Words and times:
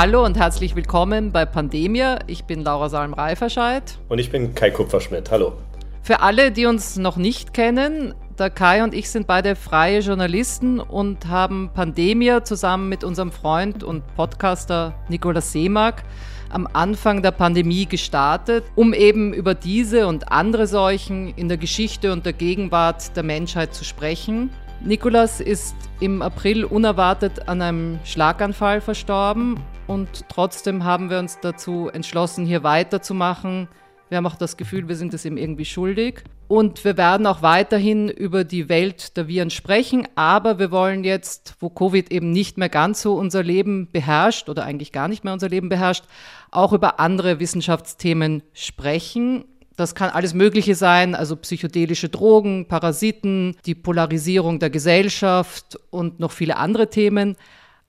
Hallo 0.00 0.24
und 0.24 0.38
herzlich 0.38 0.76
willkommen 0.76 1.32
bei 1.32 1.44
Pandemia. 1.44 2.20
Ich 2.28 2.44
bin 2.44 2.62
Laura 2.62 2.88
Salm-Reiferscheid. 2.88 3.98
Und 4.08 4.20
ich 4.20 4.30
bin 4.30 4.54
Kai 4.54 4.70
Kupferschmidt. 4.70 5.32
Hallo. 5.32 5.54
Für 6.02 6.20
alle, 6.20 6.52
die 6.52 6.66
uns 6.66 6.98
noch 6.98 7.16
nicht 7.16 7.52
kennen, 7.52 8.14
der 8.38 8.48
Kai 8.48 8.84
und 8.84 8.94
ich 8.94 9.10
sind 9.10 9.26
beide 9.26 9.56
freie 9.56 9.98
Journalisten 9.98 10.78
und 10.78 11.26
haben 11.26 11.70
Pandemia 11.74 12.44
zusammen 12.44 12.88
mit 12.88 13.02
unserem 13.02 13.32
Freund 13.32 13.82
und 13.82 14.04
Podcaster 14.14 14.94
Nikolaus 15.08 15.50
Seemark 15.50 16.04
am 16.48 16.68
Anfang 16.72 17.20
der 17.20 17.32
Pandemie 17.32 17.86
gestartet, 17.86 18.62
um 18.76 18.94
eben 18.94 19.34
über 19.34 19.56
diese 19.56 20.06
und 20.06 20.30
andere 20.30 20.68
Seuchen 20.68 21.34
in 21.34 21.48
der 21.48 21.58
Geschichte 21.58 22.12
und 22.12 22.24
der 22.24 22.34
Gegenwart 22.34 23.16
der 23.16 23.24
Menschheit 23.24 23.74
zu 23.74 23.82
sprechen. 23.84 24.50
Nikolas 24.80 25.40
ist 25.40 25.74
im 25.98 26.22
April 26.22 26.64
unerwartet 26.64 27.48
an 27.48 27.60
einem 27.60 27.98
Schlaganfall 28.04 28.80
verstorben 28.80 29.60
und 29.88 30.24
trotzdem 30.28 30.84
haben 30.84 31.10
wir 31.10 31.18
uns 31.18 31.40
dazu 31.40 31.90
entschlossen, 31.92 32.46
hier 32.46 32.62
weiterzumachen. 32.62 33.68
Wir 34.08 34.18
haben 34.18 34.26
auch 34.26 34.36
das 34.36 34.56
Gefühl, 34.56 34.88
wir 34.88 34.96
sind 34.96 35.12
es 35.14 35.24
ihm 35.24 35.36
irgendwie 35.36 35.64
schuldig. 35.64 36.22
Und 36.46 36.82
wir 36.84 36.96
werden 36.96 37.26
auch 37.26 37.42
weiterhin 37.42 38.08
über 38.08 38.42
die 38.44 38.70
Welt 38.70 39.18
der 39.18 39.28
Viren 39.28 39.50
sprechen, 39.50 40.08
aber 40.14 40.58
wir 40.58 40.70
wollen 40.70 41.04
jetzt, 41.04 41.56
wo 41.60 41.68
Covid 41.68 42.10
eben 42.10 42.30
nicht 42.30 42.56
mehr 42.56 42.70
ganz 42.70 43.02
so 43.02 43.16
unser 43.16 43.42
Leben 43.42 43.90
beherrscht 43.92 44.48
oder 44.48 44.64
eigentlich 44.64 44.92
gar 44.92 45.08
nicht 45.08 45.24
mehr 45.24 45.34
unser 45.34 45.50
Leben 45.50 45.68
beherrscht, 45.68 46.04
auch 46.50 46.72
über 46.72 47.00
andere 47.00 47.38
Wissenschaftsthemen 47.38 48.42
sprechen. 48.54 49.44
Das 49.78 49.94
kann 49.94 50.10
alles 50.10 50.34
Mögliche 50.34 50.74
sein, 50.74 51.14
also 51.14 51.36
psychedelische 51.36 52.08
Drogen, 52.08 52.66
Parasiten, 52.66 53.56
die 53.64 53.76
Polarisierung 53.76 54.58
der 54.58 54.70
Gesellschaft 54.70 55.78
und 55.90 56.18
noch 56.18 56.32
viele 56.32 56.56
andere 56.56 56.90
Themen. 56.90 57.36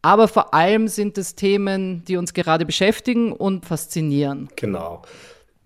Aber 0.03 0.27
vor 0.27 0.53
allem 0.53 0.87
sind 0.87 1.17
es 1.17 1.33
Themen, 1.33 2.03
die 2.07 2.17
uns 2.17 2.35
gerade 2.35 2.67
beschäftigen 2.67 3.31
und 3.31 3.65
faszinieren. 3.65 4.49
Genau. 4.55 5.01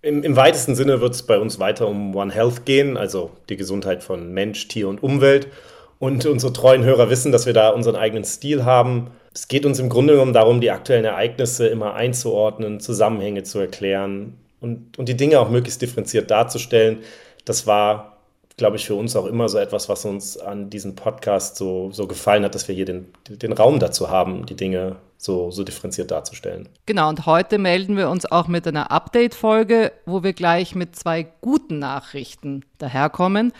Im, 0.01 0.23
Im, 0.23 0.37
weitesten 0.37 0.75
Sinne 0.75 1.01
wird 1.01 1.13
es 1.13 1.23
bei 1.23 1.37
uns 1.37 1.59
weiter 1.59 1.89
um 1.89 2.15
One 2.15 2.33
Health 2.33 2.65
gehen, 2.65 2.95
also 2.95 3.31
die 3.49 3.57
Gesundheit 3.57 4.01
von 4.01 4.31
Mensch, 4.31 4.69
Tier 4.69 4.87
und 4.87 5.03
Umwelt. 5.03 5.49
Und 5.99 6.25
unsere 6.25 6.53
treuen 6.53 6.85
Hörer 6.85 7.09
wissen, 7.09 7.33
dass 7.33 7.45
wir 7.45 7.53
da 7.53 7.67
unseren 7.67 7.97
eigenen 7.97 8.23
Stil 8.23 8.63
haben. 8.63 9.07
Es 9.33 9.49
geht 9.49 9.65
uns 9.65 9.77
im 9.77 9.89
Grunde 9.89 10.13
genommen 10.13 10.31
darum, 10.31 10.61
die 10.61 10.71
aktuellen 10.71 11.03
Ereignisse 11.03 11.67
immer 11.67 11.95
einzuordnen, 11.95 12.79
Zusammenhänge 12.79 13.43
zu 13.43 13.59
erklären 13.59 14.37
und, 14.63 14.97
und 14.97 15.09
die 15.09 15.17
Dinge 15.17 15.39
auch 15.39 15.49
möglichst 15.49 15.81
differenziert 15.81 16.31
darzustellen. 16.31 16.99
Das 17.45 17.67
war, 17.67 18.17
glaube 18.55 18.77
ich, 18.77 18.85
für 18.85 18.95
uns 18.95 19.15
auch 19.15 19.25
immer 19.25 19.49
so 19.49 19.57
etwas, 19.57 19.89
was 19.89 20.05
uns 20.05 20.37
an 20.37 20.69
diesem 20.69 20.95
Podcast 20.95 21.57
so, 21.57 21.91
so 21.91 22.07
gefallen 22.07 22.45
hat, 22.45 22.55
dass 22.55 22.67
wir 22.67 22.73
hier 22.73 22.85
den, 22.85 23.07
den 23.27 23.51
Raum 23.51 23.79
dazu 23.79 24.09
haben, 24.09 24.45
die 24.45 24.55
Dinge 24.55 24.95
so, 25.17 25.51
so 25.51 25.63
differenziert 25.63 26.11
darzustellen. 26.11 26.69
Genau, 26.85 27.09
und 27.09 27.25
heute 27.25 27.57
melden 27.57 27.97
wir 27.97 28.09
uns 28.09 28.25
auch 28.25 28.47
mit 28.47 28.65
einer 28.65 28.89
Update-Folge, 28.89 29.91
wo 30.05 30.23
wir 30.23 30.33
gleich 30.33 30.75
mit 30.75 30.95
zwei 30.95 31.27
guten 31.41 31.79
Nachrichten 31.79 32.63
daherkommen. 32.77 33.51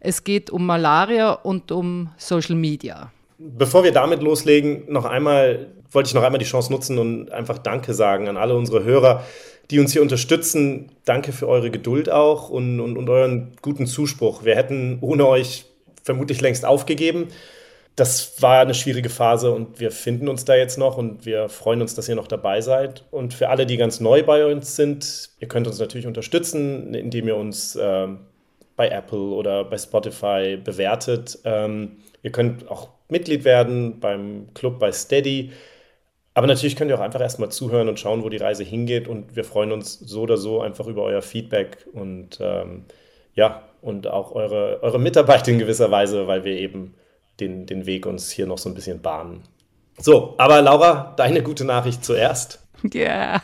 Es 0.00 0.22
geht 0.24 0.50
um 0.50 0.64
Malaria 0.64 1.32
und 1.32 1.72
um 1.72 2.10
Social 2.16 2.56
Media. 2.56 3.10
Bevor 3.38 3.82
wir 3.82 3.92
damit 3.92 4.22
loslegen, 4.22 4.84
noch 4.88 5.04
einmal 5.04 5.66
wollte 5.90 6.08
ich 6.08 6.14
noch 6.14 6.22
einmal 6.22 6.38
die 6.38 6.44
Chance 6.44 6.72
nutzen 6.72 6.98
und 6.98 7.32
einfach 7.32 7.58
Danke 7.58 7.94
sagen 7.94 8.28
an 8.28 8.36
alle 8.36 8.56
unsere 8.56 8.84
Hörer, 8.84 9.24
die 9.72 9.80
uns 9.80 9.92
hier 9.92 10.02
unterstützen. 10.02 10.92
Danke 11.04 11.32
für 11.32 11.48
eure 11.48 11.70
Geduld 11.70 12.10
auch 12.10 12.50
und, 12.50 12.78
und, 12.78 12.98
und 12.98 13.08
euren 13.08 13.52
guten 13.62 13.86
Zuspruch. 13.86 14.44
Wir 14.44 14.54
hätten 14.54 14.98
ohne 15.00 15.26
euch 15.26 15.64
vermutlich 16.04 16.40
längst 16.42 16.64
aufgegeben. 16.66 17.28
Das 17.96 18.40
war 18.40 18.60
eine 18.60 18.74
schwierige 18.74 19.08
Phase 19.08 19.50
und 19.50 19.80
wir 19.80 19.90
finden 19.90 20.28
uns 20.28 20.44
da 20.44 20.54
jetzt 20.54 20.78
noch 20.78 20.98
und 20.98 21.26
wir 21.26 21.48
freuen 21.48 21.82
uns, 21.82 21.94
dass 21.94 22.08
ihr 22.08 22.14
noch 22.14 22.26
dabei 22.26 22.60
seid. 22.60 23.04
Und 23.10 23.34
für 23.34 23.48
alle, 23.48 23.66
die 23.66 23.76
ganz 23.76 24.00
neu 24.00 24.22
bei 24.22 24.46
uns 24.46 24.76
sind, 24.76 25.30
ihr 25.40 25.48
könnt 25.48 25.66
uns 25.66 25.78
natürlich 25.78 26.06
unterstützen, 26.06 26.94
indem 26.94 27.28
ihr 27.28 27.36
uns 27.36 27.74
äh, 27.76 28.08
bei 28.76 28.88
Apple 28.88 29.18
oder 29.18 29.64
bei 29.64 29.78
Spotify 29.78 30.58
bewertet. 30.62 31.38
Ähm, 31.44 31.96
ihr 32.22 32.32
könnt 32.32 32.70
auch 32.70 32.88
Mitglied 33.08 33.44
werden 33.44 34.00
beim 34.00 34.48
Club 34.54 34.78
bei 34.78 34.92
Steady. 34.92 35.50
Aber 36.34 36.46
natürlich 36.46 36.76
könnt 36.76 36.90
ihr 36.90 36.96
auch 36.98 37.02
einfach 37.02 37.20
erstmal 37.20 37.50
zuhören 37.50 37.88
und 37.88 38.00
schauen, 38.00 38.22
wo 38.22 38.28
die 38.28 38.38
Reise 38.38 38.64
hingeht. 38.64 39.06
Und 39.06 39.36
wir 39.36 39.44
freuen 39.44 39.72
uns 39.72 39.98
so 39.98 40.22
oder 40.22 40.36
so 40.36 40.60
einfach 40.60 40.86
über 40.86 41.02
euer 41.02 41.22
Feedback 41.22 41.86
und 41.92 42.38
ähm, 42.40 42.84
ja, 43.34 43.62
und 43.82 44.06
auch 44.06 44.32
eure, 44.32 44.78
eure 44.82 44.98
Mitarbeit 44.98 45.46
in 45.48 45.58
gewisser 45.58 45.90
Weise, 45.90 46.26
weil 46.26 46.44
wir 46.44 46.56
eben 46.56 46.94
den, 47.40 47.66
den 47.66 47.86
Weg 47.86 48.06
uns 48.06 48.30
hier 48.30 48.46
noch 48.46 48.58
so 48.58 48.68
ein 48.68 48.74
bisschen 48.74 49.02
bahnen. 49.02 49.42
So, 49.98 50.34
aber 50.38 50.62
Laura, 50.62 51.14
deine 51.16 51.42
gute 51.42 51.64
Nachricht 51.64 52.04
zuerst. 52.04 52.61
Ja, 52.92 53.00
yeah. 53.00 53.42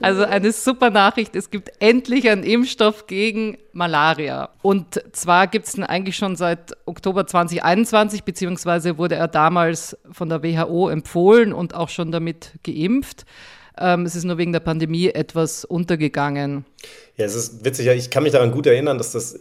also 0.00 0.24
eine 0.24 0.52
super 0.52 0.90
Nachricht. 0.90 1.36
Es 1.36 1.50
gibt 1.50 1.70
endlich 1.80 2.28
einen 2.30 2.42
Impfstoff 2.42 3.06
gegen 3.06 3.58
Malaria. 3.72 4.50
Und 4.62 5.02
zwar 5.12 5.46
gibt 5.46 5.66
es 5.66 5.74
ihn 5.76 5.84
eigentlich 5.84 6.16
schon 6.16 6.36
seit 6.36 6.76
Oktober 6.86 7.26
2021, 7.26 8.24
beziehungsweise 8.24 8.98
wurde 8.98 9.16
er 9.16 9.28
damals 9.28 9.96
von 10.10 10.28
der 10.28 10.42
WHO 10.42 10.88
empfohlen 10.88 11.52
und 11.52 11.74
auch 11.74 11.88
schon 11.88 12.10
damit 12.10 12.52
geimpft. 12.62 13.26
Ähm, 13.76 14.06
es 14.06 14.14
ist 14.14 14.24
nur 14.24 14.38
wegen 14.38 14.52
der 14.52 14.60
Pandemie 14.60 15.08
etwas 15.08 15.64
untergegangen. 15.64 16.64
Ja, 17.16 17.26
es 17.26 17.34
ist 17.34 17.64
witzig. 17.64 17.88
Ich 17.88 18.10
kann 18.10 18.22
mich 18.22 18.32
daran 18.32 18.52
gut 18.52 18.66
erinnern, 18.66 18.98
dass 18.98 19.12
das 19.12 19.38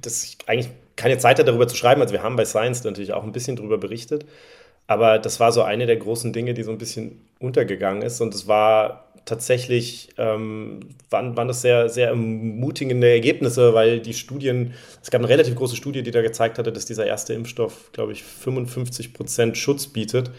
dass 0.00 0.24
ich 0.24 0.38
eigentlich 0.46 0.70
keine 0.94 1.18
Zeit 1.18 1.38
hatte, 1.38 1.44
darüber 1.44 1.68
zu 1.68 1.76
schreiben. 1.76 2.00
Also 2.00 2.12
wir 2.12 2.22
haben 2.22 2.36
bei 2.36 2.44
Science 2.44 2.84
natürlich 2.84 3.12
auch 3.12 3.24
ein 3.24 3.32
bisschen 3.32 3.56
darüber 3.56 3.78
berichtet. 3.78 4.24
Aber 4.86 5.18
das 5.18 5.40
war 5.40 5.52
so 5.52 5.62
eine 5.62 5.86
der 5.86 5.96
großen 5.96 6.32
Dinge, 6.32 6.54
die 6.54 6.62
so 6.62 6.70
ein 6.70 6.78
bisschen 6.78 7.20
untergegangen 7.38 8.02
ist. 8.02 8.20
Und 8.20 8.34
es 8.34 8.46
war 8.46 9.06
tatsächlich, 9.24 10.10
ähm, 10.16 10.80
waren, 11.10 11.36
waren 11.36 11.48
das 11.48 11.60
sehr, 11.60 11.88
sehr 11.88 12.08
ermutigende 12.08 13.10
Ergebnisse, 13.10 13.74
weil 13.74 14.00
die 14.00 14.14
Studien, 14.14 14.72
es 15.02 15.10
gab 15.10 15.20
eine 15.20 15.28
relativ 15.28 15.56
große 15.56 15.76
Studie, 15.76 16.02
die 16.02 16.12
da 16.12 16.22
gezeigt 16.22 16.58
hatte, 16.58 16.72
dass 16.72 16.86
dieser 16.86 17.06
erste 17.06 17.34
Impfstoff, 17.34 17.90
glaube 17.92 18.12
ich, 18.12 18.22
55 18.22 19.12
Prozent 19.12 19.58
Schutz 19.58 19.88
bietet. 19.88 20.30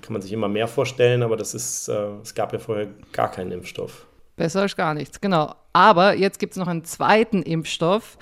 Kann 0.00 0.12
man 0.12 0.22
sich 0.22 0.32
immer 0.32 0.48
mehr 0.48 0.68
vorstellen, 0.68 1.22
aber 1.22 1.36
das 1.36 1.54
ist, 1.54 1.88
äh, 1.88 2.06
es 2.22 2.34
gab 2.34 2.52
ja 2.52 2.60
vorher 2.60 2.88
gar 3.12 3.30
keinen 3.30 3.50
Impfstoff. 3.50 4.06
Besser 4.36 4.62
als 4.62 4.76
gar 4.76 4.94
nichts, 4.94 5.20
genau. 5.20 5.54
Aber 5.72 6.14
jetzt 6.14 6.38
gibt 6.38 6.52
es 6.52 6.58
noch 6.58 6.68
einen 6.68 6.84
zweiten 6.84 7.42
Impfstoff, 7.42 8.16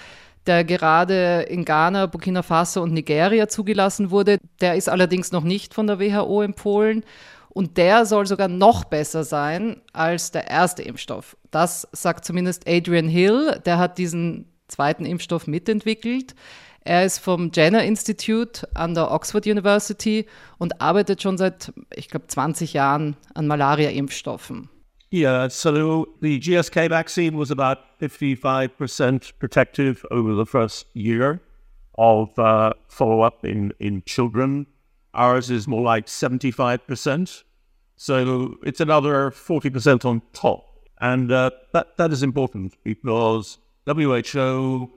der 0.46 0.64
gerade 0.64 1.42
in 1.48 1.64
Ghana, 1.64 2.06
Burkina 2.06 2.42
Faso 2.42 2.82
und 2.82 2.92
Nigeria 2.92 3.48
zugelassen 3.48 4.10
wurde. 4.10 4.38
Der 4.60 4.76
ist 4.76 4.88
allerdings 4.88 5.32
noch 5.32 5.44
nicht 5.44 5.74
von 5.74 5.86
der 5.86 6.00
WHO 6.00 6.42
empfohlen. 6.42 7.04
Und 7.48 7.76
der 7.76 8.06
soll 8.06 8.26
sogar 8.26 8.48
noch 8.48 8.84
besser 8.84 9.24
sein 9.24 9.82
als 9.92 10.30
der 10.30 10.48
erste 10.48 10.82
Impfstoff. 10.82 11.36
Das 11.50 11.86
sagt 11.92 12.24
zumindest 12.24 12.66
Adrian 12.66 13.08
Hill. 13.08 13.60
Der 13.66 13.78
hat 13.78 13.98
diesen 13.98 14.46
zweiten 14.68 15.04
Impfstoff 15.04 15.46
mitentwickelt. 15.46 16.34
Er 16.84 17.04
ist 17.04 17.18
vom 17.18 17.52
Jenner 17.54 17.84
Institute 17.84 18.66
an 18.74 18.94
der 18.94 19.12
Oxford 19.12 19.46
University 19.46 20.26
und 20.58 20.80
arbeitet 20.80 21.22
schon 21.22 21.38
seit, 21.38 21.72
ich 21.94 22.08
glaube, 22.08 22.26
20 22.26 22.72
Jahren 22.72 23.16
an 23.34 23.46
Malaria-Impfstoffen. 23.46 24.68
Yeah, 25.14 25.48
so 25.48 26.08
the 26.22 26.40
GSK 26.40 26.88
vaccine 26.88 27.36
was 27.36 27.50
about 27.50 28.00
55% 28.00 29.32
protective 29.38 30.06
over 30.10 30.32
the 30.32 30.46
first 30.46 30.86
year 30.94 31.42
of 31.98 32.38
uh, 32.38 32.72
follow 32.88 33.20
up 33.20 33.44
in, 33.44 33.74
in 33.78 34.02
children. 34.06 34.66
Ours 35.12 35.50
is 35.50 35.68
more 35.68 35.82
like 35.82 36.06
75%. 36.06 37.42
So 37.96 38.56
it's 38.62 38.80
another 38.80 39.30
40% 39.30 40.06
on 40.06 40.22
top. 40.32 40.64
And 40.98 41.30
uh, 41.30 41.50
that, 41.74 41.98
that 41.98 42.10
is 42.10 42.22
important 42.22 42.78
because 42.82 43.58
WHO, 43.84 44.90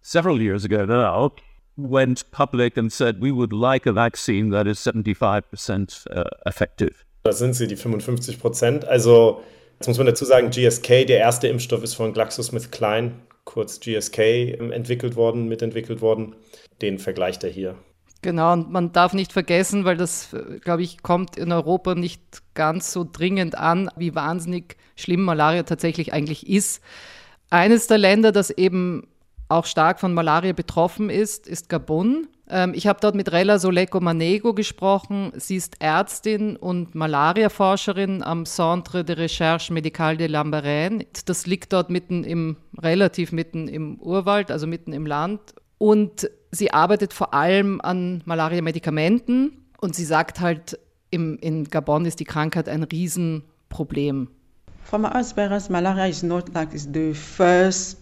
several 0.00 0.40
years 0.40 0.64
ago 0.64 0.86
now, 0.86 1.34
went 1.76 2.30
public 2.30 2.78
and 2.78 2.90
said 2.90 3.20
we 3.20 3.30
would 3.30 3.52
like 3.52 3.84
a 3.84 3.92
vaccine 3.92 4.48
that 4.50 4.66
is 4.66 4.78
75% 4.78 6.06
uh, 6.16 6.24
effective. 6.46 7.04
Das 7.26 7.38
sind 7.38 7.54
sie, 7.54 7.66
die 7.66 7.76
55 7.76 8.38
Prozent. 8.38 8.84
Also, 8.84 9.40
jetzt 9.78 9.88
muss 9.88 9.96
man 9.96 10.06
dazu 10.06 10.26
sagen, 10.26 10.50
GSK, 10.50 11.06
der 11.06 11.20
erste 11.20 11.48
Impfstoff 11.48 11.82
ist 11.82 11.94
von 11.94 12.12
GlaxoSmithKline, 12.12 13.12
kurz 13.44 13.80
GSK, 13.80 14.18
ähm, 14.18 14.70
entwickelt 14.70 15.16
worden, 15.16 15.48
mitentwickelt 15.48 16.02
worden. 16.02 16.36
Den 16.82 16.98
vergleicht 16.98 17.42
er 17.42 17.48
hier. 17.48 17.76
Genau, 18.20 18.52
und 18.52 18.70
man 18.70 18.92
darf 18.92 19.14
nicht 19.14 19.32
vergessen, 19.32 19.86
weil 19.86 19.96
das, 19.96 20.36
glaube 20.60 20.82
ich, 20.82 21.02
kommt 21.02 21.38
in 21.38 21.50
Europa 21.50 21.94
nicht 21.94 22.20
ganz 22.52 22.92
so 22.92 23.08
dringend 23.10 23.56
an, 23.56 23.88
wie 23.96 24.14
wahnsinnig 24.14 24.76
schlimm 24.94 25.22
Malaria 25.22 25.62
tatsächlich 25.62 26.12
eigentlich 26.12 26.46
ist. 26.46 26.82
Eines 27.48 27.86
der 27.86 27.98
Länder, 27.98 28.32
das 28.32 28.50
eben 28.50 29.08
auch 29.48 29.64
stark 29.64 29.98
von 29.98 30.12
Malaria 30.12 30.52
betroffen 30.52 31.08
ist, 31.08 31.48
ist 31.48 31.70
Gabun. 31.70 32.28
Ähm, 32.48 32.72
ich 32.74 32.86
habe 32.86 32.98
dort 33.00 33.14
mit 33.14 33.32
Rella 33.32 33.58
Soleko 33.58 34.00
Manego 34.00 34.54
gesprochen. 34.54 35.32
Sie 35.36 35.56
ist 35.56 35.76
Ärztin 35.80 36.56
und 36.56 36.94
Malariaforscherin 36.94 38.22
am 38.22 38.44
Centre 38.44 39.04
de 39.04 39.16
Recherche 39.16 39.72
Médicale 39.72 40.16
de 40.16 40.28
Lambaréne. 40.28 41.06
Das 41.24 41.46
liegt 41.46 41.72
dort 41.72 41.90
mitten 41.90 42.24
im, 42.24 42.56
relativ 42.80 43.32
mitten 43.32 43.68
im 43.68 43.98
Urwald, 44.00 44.50
also 44.50 44.66
mitten 44.66 44.92
im 44.92 45.06
Land. 45.06 45.40
Und 45.78 46.30
sie 46.50 46.72
arbeitet 46.72 47.12
vor 47.12 47.34
allem 47.34 47.80
an 47.80 48.22
Malaria-Medikamenten 48.26 49.64
und 49.80 49.94
sie 49.94 50.04
sagt 50.04 50.40
halt, 50.40 50.78
im, 51.10 51.38
in 51.38 51.64
Gabon 51.64 52.06
ist 52.06 52.20
die 52.20 52.24
Krankheit 52.24 52.68
ein 52.68 52.82
Riesenproblem. 52.82 54.28
For 54.84 54.98
my 54.98 55.08
experience, 55.18 55.70
malaria 55.70 56.06
is 56.06 56.22
not 56.22 56.52
like 56.54 56.68
the 56.72 57.14
first 57.14 57.98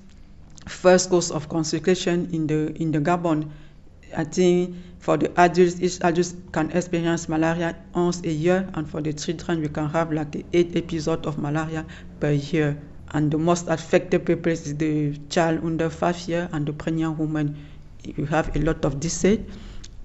first 0.66 1.10
cause 1.10 1.32
of 1.32 1.48
complication 1.48 2.28
in 2.30 2.48
the 2.48 2.72
in 2.80 2.92
the 2.92 3.00
Gabon. 3.00 3.50
I 4.16 4.24
think 4.24 4.74
for 4.98 5.16
the 5.16 5.30
adults, 5.40 5.80
each 5.80 6.00
adult 6.02 6.34
can 6.52 6.70
experience 6.70 7.28
malaria 7.28 7.74
once 7.94 8.20
a 8.24 8.30
year, 8.30 8.68
and 8.74 8.88
for 8.88 9.00
the 9.00 9.12
children, 9.12 9.60
we 9.60 9.68
can 9.68 9.88
have 9.88 10.12
like 10.12 10.44
eight 10.52 10.76
episodes 10.76 11.26
of 11.26 11.38
malaria 11.38 11.84
per 12.20 12.32
year. 12.32 12.76
And 13.14 13.30
the 13.30 13.38
most 13.38 13.68
affected 13.68 14.24
people 14.24 14.52
is 14.52 14.76
the 14.76 15.16
child 15.28 15.64
under 15.64 15.90
five 15.90 16.18
years 16.28 16.48
and 16.52 16.66
the 16.66 16.72
pregnant 16.72 17.18
woman. 17.18 17.56
You 18.04 18.26
have 18.26 18.56
a 18.56 18.58
lot 18.60 18.84
of 18.84 19.00
disease 19.00 19.40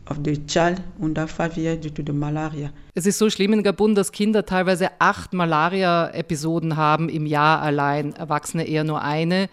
of 0.07 0.23
the 0.23 0.37
child 0.45 0.81
under 1.01 1.27
five 1.27 1.57
years 1.57 1.79
due 1.79 1.89
to 1.89 2.03
the 2.03 2.13
malaria. 2.13 2.71
Es 2.95 3.05
ist 3.05 3.17
so 3.17 3.29
schlimm 3.29 3.53
in 3.53 3.63
Gabun, 3.63 3.95
dass 3.95 4.11
Kinder 4.11 4.45
teilweise 4.45 4.89
acht 4.99 5.33
Malaria-Episoden 5.33 6.75
haben 6.75 7.09
im 7.09 7.25
Jahr 7.25 7.61
allein, 7.61 8.13
Erwachsene 8.13 8.67
eher 8.67 8.83
nur 8.83 9.01
eine. 9.01 9.49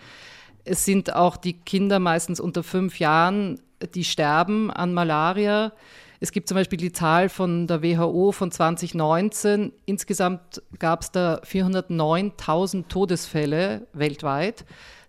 Es 0.64 0.84
sind 0.84 1.14
auch 1.14 1.36
die 1.36 1.52
Kinder 1.52 1.98
meistens 1.98 2.40
unter 2.40 2.62
fünf 2.62 2.98
Jahren, 2.98 3.60
die 3.94 4.04
sterben 4.04 4.70
an 4.70 4.94
Malaria. 4.94 5.72
Es 6.20 6.32
gibt 6.32 6.48
zum 6.48 6.54
Beispiel 6.54 6.78
die 6.78 6.92
Zahl 6.92 7.28
von 7.28 7.66
der 7.66 7.82
WHO 7.82 8.32
von 8.32 8.50
2019. 8.50 9.72
Insgesamt 9.84 10.62
gab 10.78 11.02
es 11.02 11.10
da 11.10 11.40
409.000 11.44 12.88
Todesfälle 12.88 13.86
weltweit. 13.92 14.64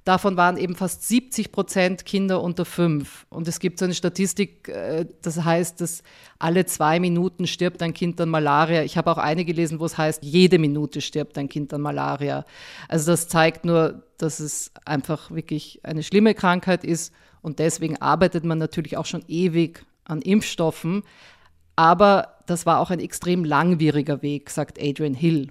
Davon 0.05 0.37
waren 0.37 0.57
eben 0.57 0.75
fast 0.75 1.07
70 1.07 1.51
Prozent 1.51 2.05
Kinder 2.05 2.39
unter 2.43 2.63
fünf. 2.63 3.25
Und 3.29 3.47
es 3.47 3.59
gibt 3.59 3.79
so 3.79 3.85
eine 3.85 3.95
Statistik, 3.95 4.69
äh, 4.69 5.07
das 5.23 5.43
heißt, 5.43 5.81
dass 5.81 6.03
alle 6.37 6.67
zwei 6.67 6.99
Minuten 6.99 7.47
stirbt 7.47 7.81
ein 7.81 7.91
Kind 7.95 8.21
an 8.21 8.29
Malaria. 8.29 8.83
Ich 8.83 8.97
habe 8.97 9.11
auch 9.11 9.17
eine 9.17 9.45
gelesen, 9.45 9.79
wo 9.79 9.85
es 9.85 9.97
heißt, 9.97 10.23
jede 10.23 10.59
Minute 10.59 11.01
stirbt 11.01 11.39
ein 11.39 11.49
Kind 11.49 11.73
an 11.73 11.81
Malaria. 11.81 12.45
Also 12.87 13.11
das 13.11 13.27
zeigt 13.27 13.65
nur, 13.65 14.03
dass 14.19 14.39
es 14.39 14.71
einfach 14.85 15.31
wirklich 15.31 15.79
eine 15.81 16.03
schlimme 16.03 16.35
Krankheit 16.35 16.83
ist. 16.83 17.11
Und 17.41 17.57
deswegen 17.57 17.97
arbeitet 17.97 18.43
man 18.43 18.59
natürlich 18.59 18.97
auch 18.97 19.07
schon 19.07 19.23
ewig 19.27 19.83
an 20.03 20.21
Impfstoffen. 20.21 21.01
Aber 21.75 22.35
das 22.45 22.67
war 22.67 22.79
auch 22.79 22.91
ein 22.91 22.99
extrem 22.99 23.43
langwieriger 23.43 24.21
Weg, 24.21 24.51
sagt 24.51 24.79
Adrian 24.79 25.15
Hill. 25.15 25.49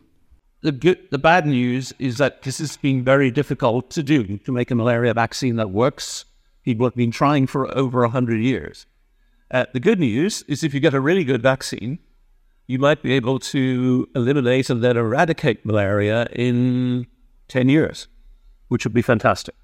The 0.64 0.72
good, 0.72 1.10
the 1.10 1.18
bad 1.18 1.46
news 1.46 1.92
is 1.98 2.16
that 2.16 2.40
this 2.40 2.56
has 2.56 2.78
been 2.78 3.04
very 3.04 3.30
difficult 3.30 3.90
to 3.90 4.02
do 4.02 4.38
to 4.38 4.50
make 4.50 4.70
a 4.70 4.74
malaria 4.74 5.12
vaccine 5.12 5.56
that 5.56 5.68
works. 5.68 6.24
People 6.64 6.86
have 6.86 6.94
been 6.94 7.10
trying 7.10 7.46
for 7.46 7.68
over 7.76 8.06
hundred 8.06 8.40
years. 8.40 8.86
Uh, 9.50 9.66
the 9.74 9.78
good 9.78 10.00
news 10.00 10.42
is 10.48 10.64
if 10.64 10.72
you 10.72 10.80
get 10.80 10.94
a 10.94 11.00
really 11.00 11.22
good 11.22 11.42
vaccine, 11.42 11.98
you 12.66 12.78
might 12.78 13.02
be 13.02 13.12
able 13.12 13.38
to 13.40 14.08
eliminate 14.16 14.70
and 14.70 14.82
then 14.82 14.96
eradicate 14.96 15.66
malaria 15.66 16.26
in 16.32 17.08
10 17.48 17.68
years, 17.68 18.08
which 18.68 18.84
would 18.84 18.94
be 18.94 19.02
fantastic. 19.02 19.54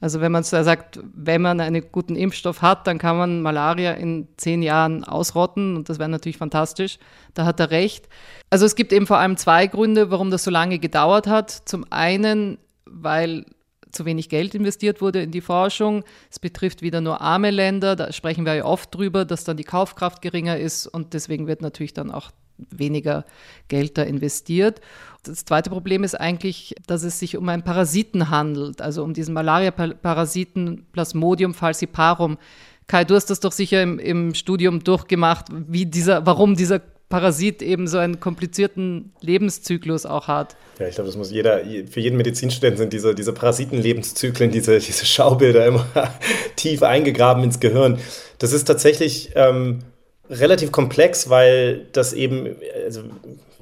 Also 0.00 0.20
wenn 0.20 0.30
man 0.30 0.42
sagt, 0.42 1.00
wenn 1.14 1.40
man 1.40 1.58
einen 1.60 1.90
guten 1.90 2.16
Impfstoff 2.16 2.60
hat, 2.60 2.86
dann 2.86 2.98
kann 2.98 3.16
man 3.16 3.40
Malaria 3.40 3.92
in 3.92 4.28
zehn 4.36 4.62
Jahren 4.62 5.04
ausrotten 5.04 5.74
und 5.76 5.88
das 5.88 5.98
wäre 5.98 6.10
natürlich 6.10 6.36
fantastisch. 6.36 6.98
Da 7.32 7.46
hat 7.46 7.60
er 7.60 7.70
recht. 7.70 8.08
Also 8.50 8.66
es 8.66 8.74
gibt 8.74 8.92
eben 8.92 9.06
vor 9.06 9.18
allem 9.18 9.38
zwei 9.38 9.66
Gründe, 9.66 10.10
warum 10.10 10.30
das 10.30 10.44
so 10.44 10.50
lange 10.50 10.78
gedauert 10.78 11.26
hat. 11.26 11.50
Zum 11.50 11.86
einen, 11.90 12.58
weil 12.84 13.46
zu 13.90 14.04
wenig 14.04 14.28
Geld 14.28 14.54
investiert 14.54 15.00
wurde 15.00 15.22
in 15.22 15.30
die 15.30 15.40
Forschung. 15.40 16.04
Es 16.30 16.38
betrifft 16.38 16.82
wieder 16.82 17.00
nur 17.00 17.22
arme 17.22 17.50
Länder. 17.50 17.96
Da 17.96 18.12
sprechen 18.12 18.44
wir 18.44 18.54
ja 18.54 18.64
oft 18.66 18.94
drüber, 18.94 19.24
dass 19.24 19.44
dann 19.44 19.56
die 19.56 19.64
Kaufkraft 19.64 20.20
geringer 20.20 20.58
ist 20.58 20.86
und 20.86 21.14
deswegen 21.14 21.46
wird 21.46 21.62
natürlich 21.62 21.94
dann 21.94 22.10
auch 22.10 22.30
weniger 22.58 23.24
Geld 23.68 23.98
da 23.98 24.02
investiert. 24.02 24.80
Das 25.28 25.44
zweite 25.44 25.70
Problem 25.70 26.04
ist 26.04 26.14
eigentlich, 26.14 26.74
dass 26.86 27.02
es 27.02 27.18
sich 27.18 27.36
um 27.36 27.48
einen 27.48 27.62
Parasiten 27.62 28.30
handelt, 28.30 28.80
also 28.80 29.02
um 29.02 29.14
diesen 29.14 29.34
Malaria-Parasiten 29.34 30.86
Plasmodium 30.92 31.54
falciparum. 31.54 32.38
Kai, 32.86 33.04
du 33.04 33.14
hast 33.14 33.26
das 33.26 33.40
doch 33.40 33.52
sicher 33.52 33.82
im, 33.82 33.98
im 33.98 34.34
Studium 34.34 34.84
durchgemacht, 34.84 35.46
wie 35.50 35.86
dieser, 35.86 36.24
warum 36.24 36.54
dieser 36.54 36.80
Parasit 37.08 37.62
eben 37.62 37.86
so 37.86 37.98
einen 37.98 38.18
komplizierten 38.18 39.12
Lebenszyklus 39.20 40.06
auch 40.06 40.26
hat. 40.26 40.56
Ja, 40.78 40.88
ich 40.88 40.96
glaube, 40.96 41.08
das 41.08 41.16
muss 41.16 41.30
jeder, 41.30 41.60
für 41.88 42.00
jeden 42.00 42.16
Medizinstudenten 42.16 42.78
sind 42.78 42.92
diese, 42.92 43.14
diese 43.14 43.32
Parasitenlebenszyklen, 43.32 44.50
diese, 44.50 44.78
diese 44.78 45.06
Schaubilder 45.06 45.66
immer 45.66 45.86
tief 46.56 46.82
eingegraben 46.82 47.44
ins 47.44 47.60
Gehirn. 47.60 47.98
Das 48.38 48.52
ist 48.52 48.64
tatsächlich 48.64 49.30
ähm, 49.36 49.80
relativ 50.28 50.72
komplex, 50.72 51.30
weil 51.30 51.86
das 51.92 52.12
eben, 52.12 52.56
also 52.84 53.02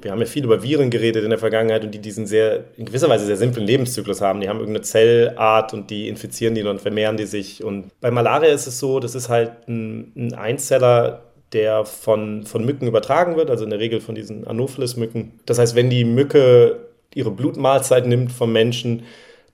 wir 0.04 0.12
haben 0.12 0.20
ja 0.20 0.26
viel 0.26 0.44
über 0.44 0.62
Viren 0.62 0.90
geredet 0.90 1.24
in 1.24 1.30
der 1.30 1.38
Vergangenheit 1.38 1.82
und 1.82 1.92
die 1.92 1.98
diesen 1.98 2.26
sehr, 2.26 2.64
in 2.76 2.84
gewisser 2.84 3.08
Weise 3.08 3.24
sehr 3.24 3.38
simplen 3.38 3.66
Lebenszyklus 3.66 4.20
haben. 4.20 4.42
Die 4.42 4.50
haben 4.50 4.58
irgendeine 4.58 4.84
Zellart 4.84 5.72
und 5.72 5.88
die 5.88 6.08
infizieren 6.08 6.54
die 6.54 6.62
und 6.62 6.80
vermehren 6.80 7.16
die 7.16 7.24
sich. 7.24 7.64
Und 7.64 7.90
bei 8.02 8.10
Malaria 8.10 8.52
ist 8.52 8.66
es 8.66 8.78
so, 8.78 9.00
das 9.00 9.14
ist 9.14 9.30
halt 9.30 9.66
ein, 9.66 10.12
ein 10.14 10.34
Einzeller, 10.34 11.22
der 11.54 11.86
von, 11.86 12.44
von 12.44 12.66
Mücken 12.66 12.86
übertragen 12.86 13.36
wird, 13.36 13.48
also 13.48 13.64
in 13.64 13.70
der 13.70 13.78
Regel 13.78 14.00
von 14.00 14.14
diesen 14.14 14.46
Anopheles-Mücken. 14.46 15.40
Das 15.46 15.58
heißt, 15.58 15.74
wenn 15.74 15.88
die 15.88 16.04
Mücke 16.04 16.80
ihre 17.14 17.30
Blutmahlzeit 17.30 18.06
nimmt 18.06 18.30
vom 18.30 18.52
Menschen, 18.52 19.04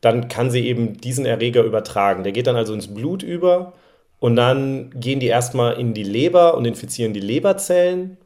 dann 0.00 0.26
kann 0.26 0.50
sie 0.50 0.67
eben 0.67 0.97
diesen 0.97 1.26
Erreger 1.26 1.62
übertragen. 1.62 2.25
Der 2.25 2.32
geht 2.32 2.49
dann 2.49 2.56
also 2.56 2.75
ins 2.75 2.93
Blut 2.93 3.23
über 3.23 3.75
und 4.19 4.35
dann 4.35 4.91
gehen 4.97 5.20
die 5.20 5.29
erstmal 5.29 5.79
in 5.79 5.94
die 5.94 6.02
Leber 6.02 6.56
und 6.56 6.64
infizieren 6.64 7.12
die 7.12 7.20
Leberzellen. 7.20 8.17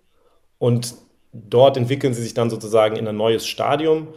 Und 0.58 0.94
dort 1.34 1.76
entwickeln 1.76 2.14
sie 2.14 2.22
sich 2.22 2.34
dann 2.34 2.50
sozusagen 2.50 2.96
in 2.96 3.06
ein 3.06 3.16
neues 3.16 3.46
Stadium. 3.46 4.08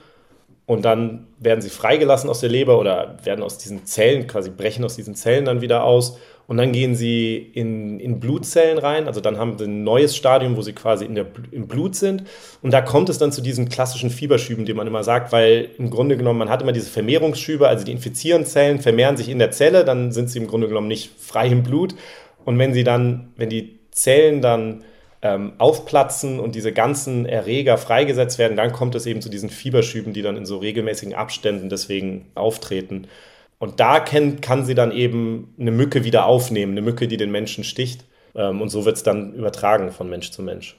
Und 0.65 0.83
dann 0.83 1.27
werden 1.39 1.61
sie 1.61 1.69
freigelassen 1.69 2.29
aus 2.29 2.41
der 2.41 2.49
Leber 2.49 2.77
oder 2.77 3.17
werden 3.23 3.43
aus 3.43 3.57
diesen 3.57 3.85
Zellen, 3.85 4.27
quasi 4.27 4.49
brechen 4.49 4.83
aus 4.83 4.95
diesen 4.95 5.15
Zellen 5.15 5.45
dann 5.45 5.61
wieder 5.61 5.83
aus 5.83 6.17
und 6.47 6.55
dann 6.55 6.71
gehen 6.71 6.95
sie 6.95 7.35
in, 7.37 7.99
in 7.99 8.21
Blutzellen 8.21 8.77
rein. 8.77 9.07
Also 9.07 9.19
dann 9.19 9.37
haben 9.37 9.57
sie 9.57 9.65
ein 9.65 9.83
neues 9.83 10.15
Stadium, 10.15 10.55
wo 10.55 10.61
sie 10.61 10.71
quasi 10.71 11.03
in 11.03 11.13
der, 11.13 11.27
im 11.51 11.67
Blut 11.67 11.95
sind. 11.95 12.23
Und 12.61 12.71
da 12.71 12.81
kommt 12.81 13.09
es 13.09 13.17
dann 13.17 13.33
zu 13.33 13.41
diesen 13.41 13.67
klassischen 13.67 14.09
Fieberschüben, 14.09 14.63
die 14.63 14.73
man 14.73 14.87
immer 14.87 15.03
sagt, 15.03 15.33
weil 15.33 15.69
im 15.77 15.89
Grunde 15.89 16.15
genommen, 16.15 16.39
man 16.39 16.49
hat 16.49 16.61
immer 16.61 16.71
diese 16.71 16.89
Vermehrungsschübe, 16.89 17.67
also 17.67 17.83
die 17.83 17.91
infizieren 17.91 18.45
Zellen, 18.45 18.79
vermehren 18.79 19.17
sich 19.17 19.27
in 19.27 19.39
der 19.39 19.51
Zelle, 19.51 19.83
dann 19.83 20.13
sind 20.13 20.29
sie 20.29 20.39
im 20.39 20.47
Grunde 20.47 20.69
genommen 20.69 20.87
nicht 20.87 21.11
frei 21.19 21.49
im 21.49 21.63
Blut. 21.63 21.95
Und 22.45 22.57
wenn 22.57 22.73
sie 22.73 22.85
dann, 22.85 23.33
wenn 23.35 23.49
die 23.49 23.79
Zellen 23.91 24.41
dann 24.41 24.85
ähm, 25.21 25.53
aufplatzen 25.57 26.39
und 26.39 26.55
diese 26.55 26.71
ganzen 26.71 27.25
Erreger 27.25 27.77
freigesetzt 27.77 28.37
werden, 28.37 28.57
dann 28.57 28.71
kommt 28.71 28.95
es 28.95 29.05
eben 29.05 29.21
zu 29.21 29.29
diesen 29.29 29.49
Fieberschüben, 29.49 30.13
die 30.13 30.21
dann 30.21 30.37
in 30.37 30.45
so 30.45 30.57
regelmäßigen 30.57 31.15
Abständen 31.15 31.69
deswegen 31.69 32.27
auftreten. 32.35 33.07
Und 33.59 33.79
da 33.79 33.99
kann, 33.99 34.41
kann 34.41 34.65
sie 34.65 34.75
dann 34.75 34.91
eben 34.91 35.55
eine 35.59 35.71
Mücke 35.71 36.03
wieder 36.03 36.25
aufnehmen, 36.25 36.73
eine 36.73 36.81
Mücke, 36.81 37.07
die 37.07 37.17
den 37.17 37.31
Menschen 37.31 37.63
sticht. 37.63 38.05
Ähm, 38.35 38.61
und 38.61 38.69
so 38.69 38.85
wird 38.85 38.97
es 38.97 39.03
dann 39.03 39.33
übertragen 39.33 39.91
von 39.91 40.09
Mensch 40.09 40.31
zu 40.31 40.41
Mensch. 40.43 40.77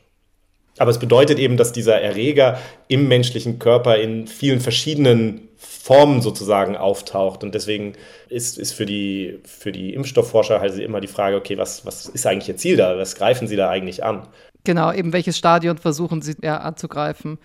Aber 0.79 0.91
es 0.91 0.99
bedeutet 0.99 1.39
eben, 1.39 1.57
dass 1.57 1.73
dieser 1.73 2.01
Erreger 2.01 2.59
im 2.89 3.09
menschlichen 3.09 3.59
Körper 3.59 3.97
in 3.97 4.27
vielen 4.27 4.61
verschiedenen 4.61 5.49
Formen 5.57 6.23
sozusagen 6.23 6.77
auftaucht. 6.77 7.43
Und 7.43 7.55
deswegen 7.55 7.95
ist, 8.29 8.59
ist 8.59 8.73
für, 8.73 8.87
die, 8.87 9.41
für 9.45 9.73
die 9.73 9.95
Impfstoffforscher 9.95 10.61
halt 10.61 10.79
immer 10.79 11.01
die 11.01 11.09
Frage, 11.09 11.37
okay, 11.37 11.59
was, 11.59 11.85
was 11.85 12.07
ist 12.07 12.27
eigentlich 12.27 12.49
ihr 12.49 12.57
Ziel 12.57 12.77
da? 12.77 12.97
Was 12.97 13.17
greifen 13.17 13.49
sie 13.49 13.57
da 13.57 13.69
eigentlich 13.69 14.05
an? 14.05 14.29
Genau, 14.65 14.93
eben 14.93 15.13
welches 15.13 15.39
Stadion 15.39 15.79
versuchen 15.79 16.21
sie 16.21 16.37
ja, 16.43 16.59
anzugreifen 16.59 17.39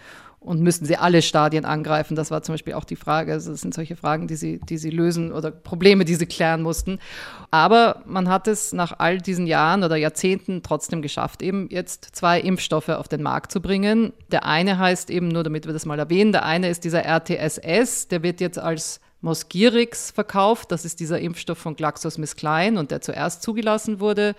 und 0.43 0.61
müssten 0.61 0.85
sie 0.85 0.97
alle 0.97 1.21
Stadien 1.21 1.65
angreifen? 1.65 2.15
Das 2.15 2.31
war 2.31 2.43
zum 2.43 2.53
Beispiel 2.53 2.73
auch 2.73 2.83
die 2.83 2.95
Frage. 2.95 3.33
Also 3.33 3.51
das 3.51 3.61
sind 3.61 3.73
solche 3.73 3.95
Fragen, 3.95 4.27
die 4.27 4.35
sie, 4.35 4.59
die 4.59 4.77
sie 4.77 4.89
lösen 4.89 5.31
oder 5.31 5.51
Probleme, 5.51 6.05
die 6.05 6.15
sie 6.15 6.25
klären 6.25 6.61
mussten. 6.61 6.99
Aber 7.51 8.01
man 8.05 8.29
hat 8.29 8.47
es 8.47 8.73
nach 8.73 8.99
all 8.99 9.19
diesen 9.19 9.47
Jahren 9.47 9.83
oder 9.83 9.95
Jahrzehnten 9.95 10.63
trotzdem 10.63 11.01
geschafft, 11.01 11.41
eben 11.41 11.67
jetzt 11.69 12.09
zwei 12.13 12.39
Impfstoffe 12.39 12.89
auf 12.89 13.07
den 13.07 13.21
Markt 13.21 13.51
zu 13.51 13.61
bringen. 13.61 14.13
Der 14.31 14.45
eine 14.45 14.77
heißt 14.77 15.09
eben, 15.09 15.27
nur 15.27 15.43
damit 15.43 15.65
wir 15.65 15.73
das 15.73 15.85
mal 15.85 15.99
erwähnen, 15.99 16.31
der 16.31 16.45
eine 16.45 16.69
ist 16.69 16.83
dieser 16.83 17.03
RTSS, 17.03 18.07
der 18.07 18.23
wird 18.23 18.41
jetzt 18.41 18.59
als 18.59 18.99
Mosquirix 19.23 20.11
verkauft. 20.11 20.71
Das 20.71 20.85
ist 20.85 20.99
dieser 20.99 21.19
Impfstoff 21.19 21.57
von 21.57 21.75
GlaxoSmithKline 21.75 22.77
und 22.77 22.91
der 22.91 23.01
zuerst 23.01 23.41
zugelassen 23.41 23.99
wurde. 23.99 24.35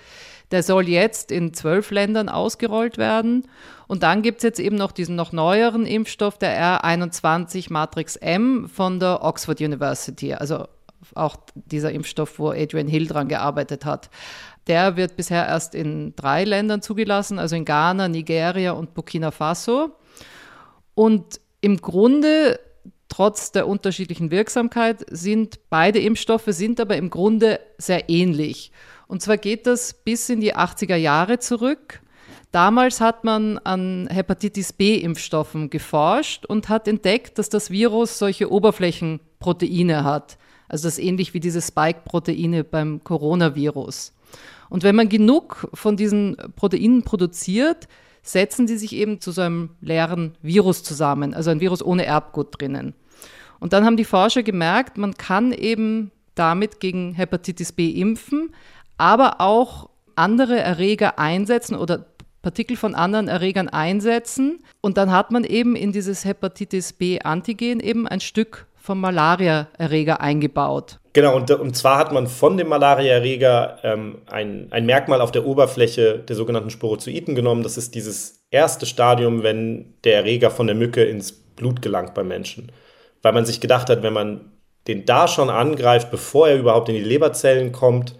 Der 0.50 0.62
soll 0.62 0.88
jetzt 0.88 1.30
in 1.30 1.54
zwölf 1.54 1.90
Ländern 1.90 2.28
ausgerollt 2.28 2.98
werden. 2.98 3.48
Und 3.86 4.02
dann 4.02 4.22
gibt 4.22 4.38
es 4.38 4.42
jetzt 4.44 4.60
eben 4.60 4.76
noch 4.76 4.92
diesen 4.92 5.16
noch 5.16 5.32
neueren 5.32 5.86
Impfstoff, 5.86 6.38
der 6.38 6.82
R21 6.82 7.72
Matrix 7.72 8.16
M 8.16 8.68
von 8.68 9.00
der 9.00 9.22
Oxford 9.22 9.60
University. 9.60 10.34
Also 10.34 10.66
auch 11.14 11.36
dieser 11.54 11.92
Impfstoff, 11.92 12.38
wo 12.38 12.50
Adrian 12.50 12.88
Hill 12.88 13.06
dran 13.06 13.28
gearbeitet 13.28 13.84
hat. 13.84 14.10
Der 14.66 14.96
wird 14.96 15.16
bisher 15.16 15.46
erst 15.46 15.74
in 15.74 16.16
drei 16.16 16.44
Ländern 16.44 16.80
zugelassen, 16.80 17.38
also 17.38 17.54
in 17.56 17.64
Ghana, 17.64 18.08
Nigeria 18.08 18.72
und 18.72 18.94
Burkina 18.94 19.30
Faso. 19.30 19.90
Und 20.94 21.40
im 21.60 21.78
Grunde 21.78 22.58
trotz 23.08 23.52
der 23.52 23.68
unterschiedlichen 23.68 24.30
Wirksamkeit 24.30 25.04
sind 25.10 25.60
beide 25.70 26.00
Impfstoffe 26.00 26.48
sind 26.48 26.80
aber 26.80 26.96
im 26.96 27.10
Grunde 27.10 27.60
sehr 27.78 28.08
ähnlich. 28.08 28.72
Und 29.06 29.23
zwar 29.23 29.37
geht 29.37 29.66
das 29.66 29.94
bis 29.94 30.28
in 30.28 30.40
die 30.40 30.54
80er 30.54 30.96
Jahre 30.96 31.38
zurück. 31.38 32.00
damals 32.52 33.00
hat 33.00 33.25
man 33.25 33.58
an 33.58 34.08
Hepatitis 34.11 34.73
B-Impfstoffen 34.73 35.70
geforscht 35.70 36.46
und 36.46 36.68
hat 36.68 36.87
entdeckt, 36.87 37.38
dass 37.38 37.49
das 37.49 37.70
Virus 37.70 38.18
solche 38.18 38.50
Oberflächenproteine 38.50 40.04
hat. 40.04 40.38
Also 40.68 40.87
das 40.87 40.99
ist 40.99 41.04
ähnlich 41.04 41.34
wie 41.34 41.40
diese 41.40 41.61
Spike-Proteine 41.61 42.64
beim 42.64 43.02
Coronavirus. 43.02 44.12
Und 44.70 44.82
wenn 44.82 44.94
man 44.94 45.08
genug 45.08 45.68
von 45.75 45.96
diesen 45.96 46.37
Proteinen 46.56 47.02
produziert, 47.02 47.88
setzen 48.23 48.66
die 48.66 48.76
sich 48.76 48.94
eben 48.94 49.20
zu 49.20 49.32
so 49.32 49.42
einem 49.42 49.70
leeren 49.80 50.37
Virus 50.40 50.82
zusammen, 50.82 51.34
also 51.34 51.50
ein 51.50 51.61
Virus 51.61 51.82
ohne 51.82 52.06
Erbgut 52.06 52.61
drinnen. 52.61 52.94
Und 53.61 53.73
dann 53.73 53.84
haben 53.84 53.96
die 53.96 54.04
Forscher 54.04 54.42
gemerkt, 54.42 54.96
man 54.96 55.14
kann 55.14 55.52
eben 55.52 56.11
damit 56.34 56.80
gegen 56.80 57.14
Hepatitis 57.14 57.73
B 57.73 57.90
impfen, 57.90 58.54
aber 58.96 59.40
auch 59.40 59.88
andere 60.16 60.58
Erreger 60.58 61.18
einsetzen 61.18 61.76
oder 61.76 62.06
Partikel 62.42 62.76
von 62.76 62.94
anderen 62.94 63.26
Erregern 63.26 63.68
einsetzen. 63.68 64.62
Und 64.80 64.96
dann 64.98 65.10
hat 65.10 65.30
man 65.32 65.44
eben 65.44 65.74
in 65.74 65.92
dieses 65.92 66.24
Hepatitis 66.24 66.92
B-Antigen 66.92 67.80
eben 67.80 68.06
ein 68.06 68.20
Stück 68.20 68.66
vom 68.76 69.00
Malaria-Erreger 69.00 70.20
eingebaut. 70.20 70.98
Genau, 71.14 71.34
und, 71.34 71.50
und 71.50 71.74
zwar 71.74 71.96
hat 71.96 72.12
man 72.12 72.26
von 72.26 72.58
dem 72.58 72.68
Malaria-Erreger 72.68 73.78
ähm, 73.82 74.18
ein, 74.26 74.68
ein 74.70 74.84
Merkmal 74.84 75.22
auf 75.22 75.32
der 75.32 75.46
Oberfläche 75.46 76.18
der 76.18 76.36
sogenannten 76.36 76.70
Sporozoiten 76.70 77.34
genommen. 77.34 77.62
Das 77.62 77.78
ist 77.78 77.94
dieses 77.94 78.44
erste 78.50 78.84
Stadium, 78.84 79.42
wenn 79.42 79.94
der 80.04 80.16
Erreger 80.16 80.50
von 80.50 80.66
der 80.66 80.76
Mücke 80.76 81.02
ins 81.02 81.32
Blut 81.32 81.80
gelangt 81.80 82.14
beim 82.14 82.28
Menschen. 82.28 82.72
Weil 83.22 83.32
man 83.32 83.46
sich 83.46 83.60
gedacht 83.60 83.88
hat, 83.88 84.02
wenn 84.02 84.12
man 84.12 84.52
den 84.86 85.06
da 85.06 85.28
schon 85.28 85.48
angreift, 85.48 86.10
bevor 86.10 86.48
er 86.48 86.58
überhaupt 86.58 86.90
in 86.90 86.94
die 86.94 87.00
Leberzellen 87.00 87.72
kommt, 87.72 88.16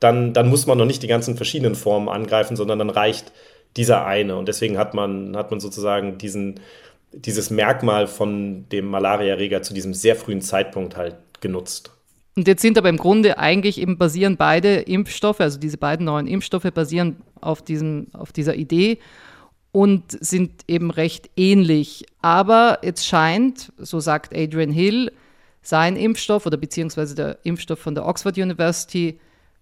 dann, 0.00 0.32
dann 0.32 0.48
muss 0.48 0.66
man 0.66 0.78
noch 0.78 0.86
nicht 0.86 1.02
die 1.02 1.08
ganzen 1.08 1.36
verschiedenen 1.36 1.74
Formen 1.74 2.08
angreifen, 2.08 2.56
sondern 2.56 2.78
dann 2.78 2.90
reicht 2.90 3.32
dieser 3.76 4.04
eine. 4.06 4.36
Und 4.36 4.48
deswegen 4.48 4.78
hat 4.78 4.94
man, 4.94 5.36
hat 5.36 5.50
man 5.50 5.60
sozusagen 5.60 6.18
diesen, 6.18 6.60
dieses 7.12 7.50
Merkmal 7.50 8.06
von 8.06 8.68
dem 8.70 8.86
Malariaerreger 8.86 9.62
zu 9.62 9.74
diesem 9.74 9.94
sehr 9.94 10.16
frühen 10.16 10.40
Zeitpunkt 10.40 10.96
halt 10.96 11.16
genutzt. 11.40 11.92
Und 12.36 12.48
jetzt 12.48 12.62
sind 12.62 12.78
aber 12.78 12.88
im 12.88 12.96
Grunde 12.96 13.38
eigentlich 13.38 13.80
eben 13.80 13.98
basieren 13.98 14.36
beide 14.36 14.76
Impfstoffe, 14.76 15.40
also 15.40 15.58
diese 15.58 15.78
beiden 15.78 16.06
neuen 16.06 16.26
Impfstoffe 16.26 16.70
basieren 16.72 17.16
auf, 17.40 17.62
diesem, 17.62 18.06
auf 18.12 18.32
dieser 18.32 18.54
Idee 18.54 18.98
und 19.72 20.04
sind 20.24 20.62
eben 20.68 20.90
recht 20.90 21.30
ähnlich. 21.36 22.06
Aber 22.22 22.78
jetzt 22.82 23.06
scheint, 23.06 23.72
so 23.78 24.00
sagt 24.00 24.34
Adrian 24.34 24.70
Hill, 24.70 25.12
sein 25.62 25.96
Impfstoff 25.96 26.46
oder 26.46 26.56
beziehungsweise 26.56 27.14
der 27.14 27.38
Impfstoff 27.42 27.80
von 27.80 27.94
der 27.94 28.06
Oxford 28.06 28.38
University 28.38 29.20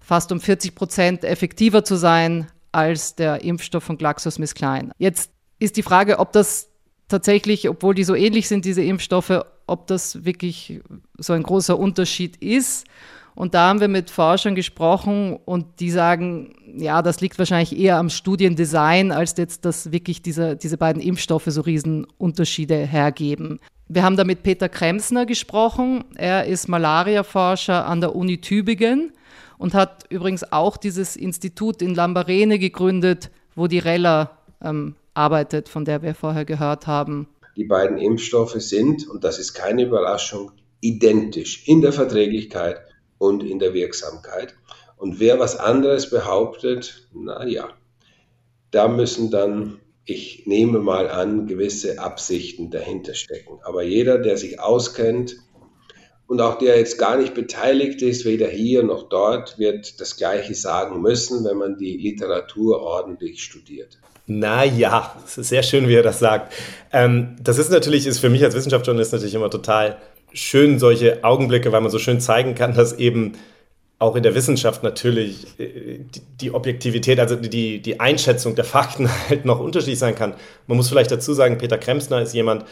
fast 0.09 0.33
um 0.33 0.41
40 0.41 0.75
Prozent 0.75 1.23
effektiver 1.23 1.85
zu 1.85 1.97
sein 1.97 2.47
als 2.73 3.15
der 3.15 3.45
Impfstoff 3.45 3.85
von 3.85 3.99
GlaxoSmithKline. 3.99 4.93
Jetzt 4.97 5.31
ist 5.59 5.77
die 5.77 5.83
Frage, 5.83 6.19
ob 6.19 6.33
das 6.33 6.71
tatsächlich, 7.09 7.69
obwohl 7.69 7.95
die 7.95 8.05
so 8.05 8.15
ähnlich 8.15 8.49
sind, 8.49 8.65
diese 8.65 8.83
Impfstoffe, 8.83 9.45
ob 9.67 9.87
das 9.87 10.25
wirklich 10.25 10.81
so 11.19 11.35
ein 11.35 11.43
großer 11.43 11.79
Unterschied 11.79 12.39
ist. 12.39 12.87
Und 13.35 13.53
da 13.53 13.69
haben 13.69 13.83
wir 13.83 13.89
mit 13.89 14.09
Forschern 14.09 14.55
gesprochen 14.55 15.39
und 15.45 15.79
die 15.79 15.91
sagen, 15.91 16.55
ja, 16.79 17.03
das 17.03 17.21
liegt 17.21 17.39
wahrscheinlich 17.39 17.79
eher 17.79 17.99
am 17.99 18.09
Studiendesign, 18.09 19.13
als 19.13 19.35
jetzt, 19.37 19.67
dass 19.67 19.93
wirklich 19.93 20.23
diese, 20.23 20.57
diese 20.57 20.79
beiden 20.79 21.03
Impfstoffe 21.03 21.49
so 21.49 21.61
Riesenunterschiede 21.61 22.77
hergeben. 22.77 23.61
Wir 23.89 24.05
haben 24.05 24.17
da 24.17 24.25
mit 24.25 24.43
Peter 24.43 24.71
Kremsner 24.71 25.27
gesprochen. 25.27 26.05
Er 26.15 26.47
ist 26.47 26.67
Malariaforscher 26.67 27.87
an 27.87 28.01
der 28.01 28.17
Uni 28.17 28.41
Tübingen 28.41 29.13
und 29.59 29.75
hat 29.75 30.05
übrigens 30.09 30.53
auch 30.53 30.77
dieses 30.77 31.17
Institut 31.17 31.83
in 31.83 31.95
Lambarene 31.95 32.59
gegründet, 32.59 33.31
wo 33.55 33.67
die 33.67 33.81
Rella 33.81 34.39
ähm, 34.63 34.95
arbeitet, 35.15 35.69
von 35.69 35.85
der 35.85 36.03
wir 36.03 36.15
vorher 36.15 36.45
gehört 36.45 36.87
haben. 36.87 37.29
Die 37.57 37.65
beiden 37.65 37.99
Impfstoffe 37.99 38.61
sind, 38.61 39.09
und 39.09 39.25
das 39.25 39.39
ist 39.39 39.53
keine 39.53 39.83
Überraschung, 39.83 40.53
identisch 40.81 41.67
in 41.67 41.83
der 41.83 41.93
Verträglichkeit 41.93 42.81
und 43.19 43.43
in 43.43 43.59
der 43.59 43.75
Wirksamkeit. 43.75 44.55
Und 44.97 45.19
wer 45.19 45.41
was 45.41 45.57
anderes 45.57 46.11
behauptet, 46.11 47.09
naja, 47.13 47.69
da 48.71 48.87
müssen 48.89 49.31
dann, 49.31 49.81
ich 50.05 50.47
nehme 50.47 50.79
mal 50.79 51.09
an, 51.09 51.47
gewisse 51.47 51.99
Absichten 51.99 52.71
dahinter 52.71 53.15
stecken. 53.15 53.59
Aber 53.65 53.83
jeder, 53.83 54.19
der 54.19 54.37
sich 54.37 54.61
auskennt 54.61 55.37
und 56.29 56.43
auch 56.43 56.59
der 56.59 56.79
jetzt 56.79 56.99
gar 56.99 57.17
nicht 57.17 57.35
beteiligt 57.35 58.03
ist, 58.03 58.25
weder 58.25 58.47
hier 58.49 58.83
noch 58.83 59.09
dort, 59.09 59.59
wird 59.59 59.99
das 59.99 60.17
Gleiche 60.17 60.55
sagen 60.55 61.01
müssen, 61.01 61.45
wenn 61.45 61.57
man 61.57 61.79
die 61.79 61.97
Literatur 61.97 62.81
ordentlich 62.83 63.43
studiert. 63.43 63.99
Naja, 64.27 65.17
sehr 65.27 65.63
schön, 65.63 65.89
wie 65.89 65.95
er 65.95 66.03
das 66.03 66.19
sagt. 66.19 66.53
Ähm, 66.93 67.37
das 67.43 67.57
ist 67.57 67.71
natürlich, 67.71 68.07
ist 68.07 68.19
für 68.19 68.29
mich 68.29 68.45
als 68.45 68.55
Wissenschaftsjournalist 68.55 69.15
natürlich 69.15 69.35
immer 69.35 69.49
total 69.49 69.97
schön, 70.35 70.79
solche 70.79 71.25
Augenblicke, 71.25 71.73
weil 71.73 71.81
man 71.81 71.91
so 71.91 71.99
schön 71.99 72.21
zeigen 72.21 72.55
kann, 72.55 72.75
dass 72.75 72.99
eben 72.99 73.33
auch 73.99 74.15
in 74.15 74.23
der 74.23 74.35
Wissenschaft 74.35 74.83
natürlich 74.83 75.59
äh, 75.59 76.01
die, 76.15 76.21
die 76.43 76.51
Objektivität, 76.53 77.19
also 77.21 77.37
die, 77.37 77.81
die 77.81 78.01
Einschätzung 78.01 78.55
der 78.55 78.65
Fakten 78.65 79.09
halt 79.31 79.47
noch 79.47 79.61
unterschiedlich 79.61 79.99
sein 79.99 80.15
kann. 80.15 80.35
Man 80.67 80.77
muss 80.77 80.91
vielleicht 80.91 81.11
dazu 81.11 81.33
sagen, 81.33 81.57
Peter 81.57 81.79
Kremsner 81.79 82.21
ist 82.21 82.35
jemand, 82.35 82.67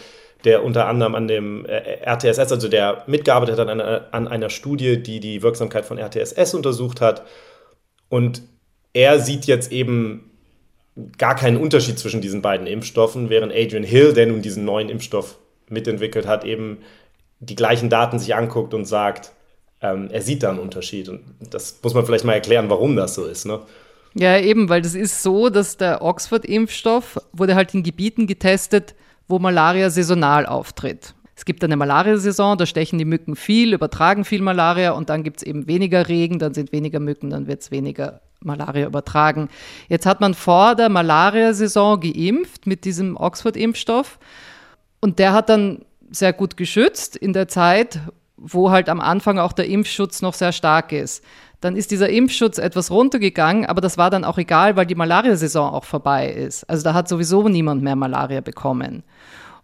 der 0.46 0.64
unter 0.64 0.86
anderem 0.86 1.14
an 1.14 1.28
dem 1.28 1.66
äh, 1.66 1.98
RTSS, 2.04 2.52
also 2.52 2.68
der 2.68 3.02
mitgearbeitet 3.06 3.58
hat 3.58 3.68
an 3.68 3.80
einer, 3.80 4.06
an 4.12 4.28
einer 4.28 4.48
Studie, 4.48 5.02
die 5.02 5.20
die 5.20 5.42
Wirksamkeit 5.42 5.84
von 5.84 5.98
RTSS 5.98 6.54
untersucht 6.54 7.00
hat. 7.00 7.22
Und 8.08 8.42
er 8.92 9.18
sieht 9.18 9.46
jetzt 9.46 9.72
eben 9.72 10.30
gar 11.18 11.34
keinen 11.34 11.58
Unterschied 11.58 11.98
zwischen 11.98 12.20
diesen 12.20 12.42
beiden 12.42 12.66
Impfstoffen, 12.66 13.28
während 13.28 13.52
Adrian 13.52 13.82
Hill, 13.82 14.14
der 14.14 14.26
nun 14.26 14.40
diesen 14.40 14.64
neuen 14.64 14.88
Impfstoff 14.88 15.36
mitentwickelt 15.68 16.26
hat, 16.26 16.44
eben 16.44 16.78
die 17.40 17.56
gleichen 17.56 17.90
Daten 17.90 18.18
sich 18.18 18.34
anguckt 18.34 18.72
und 18.72 18.86
sagt, 18.86 19.32
ähm, 19.82 20.08
er 20.10 20.22
sieht 20.22 20.44
da 20.44 20.50
einen 20.50 20.60
Unterschied. 20.60 21.08
Und 21.08 21.22
das 21.50 21.80
muss 21.82 21.92
man 21.92 22.06
vielleicht 22.06 22.24
mal 22.24 22.32
erklären, 22.32 22.70
warum 22.70 22.94
das 22.96 23.16
so 23.16 23.26
ist. 23.26 23.44
Ne? 23.44 23.60
Ja, 24.14 24.38
eben, 24.38 24.68
weil 24.68 24.80
das 24.80 24.94
ist 24.94 25.22
so, 25.22 25.50
dass 25.50 25.76
der 25.76 26.02
Oxford-Impfstoff 26.02 27.18
wurde 27.32 27.56
halt 27.56 27.74
in 27.74 27.82
Gebieten 27.82 28.26
getestet, 28.26 28.94
wo 29.28 29.38
Malaria 29.38 29.90
saisonal 29.90 30.46
auftritt. 30.46 31.14
Es 31.34 31.44
gibt 31.44 31.62
eine 31.62 31.76
Malariasaison, 31.76 32.56
da 32.56 32.64
stechen 32.64 32.98
die 32.98 33.04
Mücken 33.04 33.36
viel, 33.36 33.74
übertragen 33.74 34.24
viel 34.24 34.40
Malaria 34.40 34.92
und 34.92 35.10
dann 35.10 35.22
gibt 35.22 35.38
es 35.38 35.42
eben 35.42 35.66
weniger 35.66 36.08
Regen, 36.08 36.38
dann 36.38 36.54
sind 36.54 36.72
weniger 36.72 36.98
Mücken, 36.98 37.28
dann 37.28 37.46
wird 37.46 37.60
es 37.60 37.70
weniger 37.70 38.22
Malaria 38.40 38.86
übertragen. 38.86 39.48
Jetzt 39.88 40.06
hat 40.06 40.20
man 40.20 40.32
vor 40.32 40.74
der 40.74 40.88
Malariasaison 40.88 42.00
geimpft 42.00 42.66
mit 42.66 42.86
diesem 42.86 43.16
Oxford-Impfstoff 43.16 44.18
und 45.00 45.18
der 45.18 45.34
hat 45.34 45.50
dann 45.50 45.84
sehr 46.10 46.32
gut 46.32 46.56
geschützt 46.56 47.16
in 47.16 47.34
der 47.34 47.48
Zeit, 47.48 48.00
wo 48.36 48.70
halt 48.70 48.88
am 48.88 49.00
Anfang 49.00 49.38
auch 49.38 49.52
der 49.52 49.66
Impfschutz 49.66 50.22
noch 50.22 50.34
sehr 50.34 50.52
stark 50.52 50.92
ist. 50.92 51.24
Dann 51.60 51.74
ist 51.74 51.90
dieser 51.90 52.10
Impfschutz 52.10 52.58
etwas 52.58 52.90
runtergegangen, 52.90 53.66
aber 53.66 53.80
das 53.80 53.96
war 53.96 54.10
dann 54.10 54.24
auch 54.24 54.38
egal, 54.38 54.76
weil 54.76 54.86
die 54.86 54.94
Malariasaison 54.94 55.72
auch 55.72 55.84
vorbei 55.84 56.30
ist. 56.30 56.64
Also 56.68 56.84
da 56.84 56.92
hat 56.94 57.08
sowieso 57.08 57.48
niemand 57.48 57.82
mehr 57.82 57.96
Malaria 57.96 58.42
bekommen. 58.42 59.02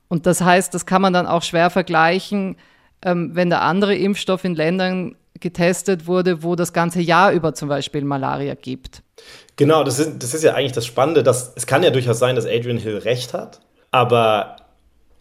Und 0.08 0.26
das 0.26 0.40
heißt, 0.40 0.72
das 0.74 0.86
kann 0.86 1.02
man 1.02 1.12
dann 1.12 1.26
auch 1.26 1.42
schwer 1.42 1.70
vergleichen, 1.70 2.56
ähm, 3.02 3.30
wenn 3.34 3.50
der 3.50 3.62
andere 3.62 3.94
Impfstoff 3.94 4.44
in 4.44 4.54
Ländern 4.54 5.16
getestet 5.40 6.06
wurde, 6.06 6.42
wo 6.42 6.54
das 6.54 6.72
ganze 6.72 7.00
Jahr 7.00 7.32
über 7.32 7.54
zum 7.54 7.68
Beispiel 7.68 8.04
Malaria 8.04 8.54
gibt. 8.54 9.02
Genau, 9.56 9.84
das 9.84 9.98
ist, 9.98 10.22
das 10.22 10.34
ist 10.34 10.44
ja 10.44 10.54
eigentlich 10.54 10.72
das 10.72 10.86
Spannende, 10.86 11.22
dass 11.22 11.52
es 11.56 11.66
kann 11.66 11.82
ja 11.82 11.90
durchaus 11.90 12.18
sein, 12.18 12.36
dass 12.36 12.46
Adrian 12.46 12.78
Hill 12.78 12.98
recht 12.98 13.34
hat, 13.34 13.60
aber 13.90 14.56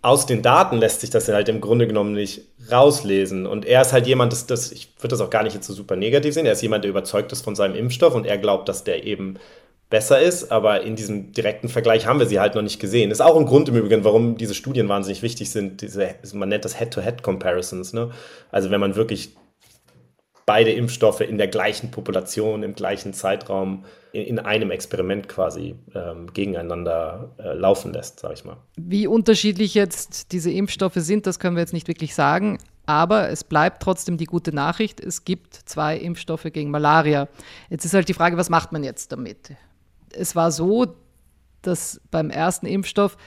aus 0.02 0.26
den 0.26 0.42
Daten 0.42 0.78
lässt 0.78 1.02
sich 1.02 1.12
das 1.12 1.28
halt 1.28 1.48
im 1.50 1.62
Grunde 1.62 1.88
genommen 1.88 2.14
nicht 2.14 2.42
rauslesen. 2.72 3.46
Und 3.46 3.66
er 3.66 3.82
ist 3.82 3.94
halt 3.94 4.08
jemand, 4.08 4.32
das, 4.32 4.48
das, 4.48 4.72
ich 4.72 4.90
würde 4.98 5.10
das 5.10 5.22
auch 5.22 5.30
gar 5.30 5.44
nicht 5.44 5.54
jetzt 5.54 5.68
so 5.68 5.74
super 5.74 5.96
negativ 5.96 6.34
sehen, 6.34 6.46
er 6.46 6.54
ist 6.54 6.62
jemand, 6.62 6.84
der 6.84 6.90
überzeugt 6.90 7.32
ist 7.32 7.44
von 7.44 7.56
seinem 7.56 7.76
Impfstoff 7.76 8.16
und 8.16 8.26
er 8.26 8.40
glaubt, 8.40 8.68
dass 8.68 8.84
der 8.84 9.04
eben 9.04 9.38
besser 9.92 10.20
ist, 10.22 10.52
aber 10.52 10.82
in 10.82 10.96
diesem 10.96 11.34
direkten 11.34 11.68
Vergleich 11.68 12.08
haben 12.08 12.18
wir 12.18 12.26
sie 12.26 12.40
halt 12.40 12.56
noch 12.56 12.62
nicht 12.62 12.80
gesehen. 12.80 13.12
Ist 13.12 13.22
auch 13.22 13.38
ein 13.38 13.46
Grund 13.46 13.70
im 13.70 13.76
Übrigen, 13.76 14.04
warum 14.04 14.38
diese 14.38 14.56
Studien 14.56 14.90
wahnsinnig 14.90 15.22
wichtig 15.22 15.52
sind. 15.52 15.82
Diese, 15.82 16.16
man 16.34 16.50
nennt 16.50 16.66
das 16.66 16.80
Head-to-Head-Comparisons. 16.80 17.94
Ne? 17.94 18.10
Also 18.52 18.72
wenn 18.72 18.80
man 18.80 18.96
wirklich 18.96 19.36
beide 20.46 20.72
Impfstoffe 20.72 21.22
in 21.22 21.38
der 21.38 21.50
gleichen 21.50 21.92
Population, 21.92 22.64
im 22.64 22.74
gleichen 22.74 23.14
Zeitraum, 23.14 23.86
in, 24.14 24.24
in 24.24 24.40
einem 24.40 24.72
Experiment 24.72 25.28
quasi 25.28 25.76
ähm, 25.94 26.32
gegeneinander 26.34 27.32
äh, 27.38 27.54
laufen 27.54 27.94
lässt, 27.94 28.20
sage 28.20 28.34
ich 28.36 28.46
mal. 28.46 28.58
Wie 28.76 29.08
unterschiedlich 29.08 29.74
jetzt 29.74 30.32
diese 30.32 30.52
Impfstoffe 30.52 30.96
sind, 30.96 31.28
das 31.28 31.40
können 31.40 31.56
wir 31.56 31.62
jetzt 31.62 31.74
nicht 31.74 31.88
wirklich 31.88 32.16
sagen. 32.16 32.58
Aber 32.86 33.30
es 33.30 33.44
bleibt 33.44 33.84
trotzdem 33.84 34.18
die 34.18 34.26
gute 34.26 34.54
Nachricht, 34.54 35.00
es 35.00 35.24
gibt 35.24 35.56
zwei 35.56 35.98
Impfstoffe 35.98 36.48
gegen 36.52 36.72
Malaria. 36.72 37.28
Jetzt 37.70 37.86
ist 37.86 37.94
halt 37.94 38.10
die 38.10 38.14
Frage, 38.14 38.38
was 38.38 38.50
macht 38.50 38.72
man 38.72 38.84
jetzt 38.84 39.12
damit? 39.12 39.52
Es 40.12 40.36
war 40.36 40.52
so, 40.52 40.96
dass 41.62 42.02
beim 42.10 42.30
ersten 42.30 42.66
Impfstoff 42.66 43.18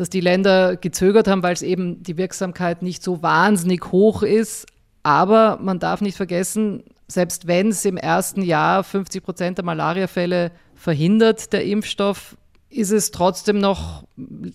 dass 0.00 0.08
die 0.08 0.20
Länder 0.20 0.76
gezögert 0.76 1.28
haben, 1.28 1.42
weil 1.42 1.52
es 1.52 1.60
eben 1.60 2.02
die 2.02 2.16
Wirksamkeit 2.16 2.80
nicht 2.80 3.02
so 3.02 3.22
wahnsinnig 3.22 3.92
hoch 3.92 4.22
ist. 4.22 4.66
Aber 5.02 5.58
man 5.60 5.78
darf 5.78 6.00
nicht 6.00 6.16
vergessen, 6.16 6.84
selbst 7.10 7.46
wenn 7.46 7.68
es 7.68 7.84
im 7.84 7.96
ersten 7.96 8.42
Jahr 8.42 8.84
50 8.84 9.22
Prozent 9.22 9.58
der 9.58 9.64
Malariafälle 9.64 10.52
verhindert, 10.74 11.52
der 11.52 11.64
Impfstoff, 11.64 12.36
ist 12.68 12.92
es 12.92 13.10
trotzdem 13.10 13.58
noch, 13.58 14.04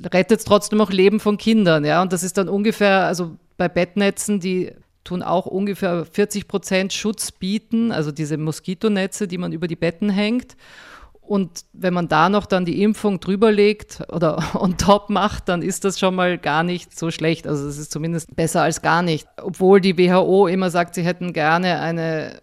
rettet 0.05 0.39
es 0.39 0.45
trotzdem 0.45 0.77
noch 0.77 0.91
Leben 0.91 1.19
von 1.19 1.37
Kindern, 1.37 1.83
ja. 1.83 2.01
Und 2.01 2.13
das 2.13 2.23
ist 2.23 2.37
dann 2.37 2.47
ungefähr, 2.47 3.05
also 3.05 3.35
bei 3.57 3.67
Bettnetzen, 3.67 4.39
die 4.39 4.71
tun 5.03 5.21
auch 5.21 5.45
ungefähr 5.45 6.05
40 6.05 6.47
Prozent 6.47 6.93
Schutz 6.93 7.31
bieten, 7.31 7.91
also 7.91 8.11
diese 8.11 8.37
Moskitonetze, 8.37 9.27
die 9.27 9.37
man 9.37 9.51
über 9.51 9.67
die 9.67 9.75
Betten 9.75 10.09
hängt. 10.09 10.55
Und 11.21 11.65
wenn 11.73 11.93
man 11.93 12.07
da 12.07 12.29
noch 12.29 12.45
dann 12.45 12.65
die 12.65 12.83
Impfung 12.83 13.19
drüber 13.19 13.51
legt 13.51 14.03
oder 14.09 14.43
on 14.53 14.77
top 14.77 15.09
macht, 15.09 15.49
dann 15.49 15.61
ist 15.61 15.83
das 15.83 15.99
schon 15.99 16.15
mal 16.15 16.37
gar 16.37 16.63
nicht 16.63 16.97
so 16.97 17.11
schlecht. 17.11 17.47
Also 17.47 17.67
es 17.67 17.77
ist 17.77 17.91
zumindest 17.91 18.35
besser 18.35 18.61
als 18.61 18.81
gar 18.81 19.01
nicht. 19.01 19.27
Obwohl 19.41 19.81
die 19.81 19.97
WHO 19.97 20.47
immer 20.47 20.69
sagt, 20.69 20.95
sie 20.95 21.03
hätten 21.03 21.33
gerne 21.33 21.79
eine, 21.79 22.41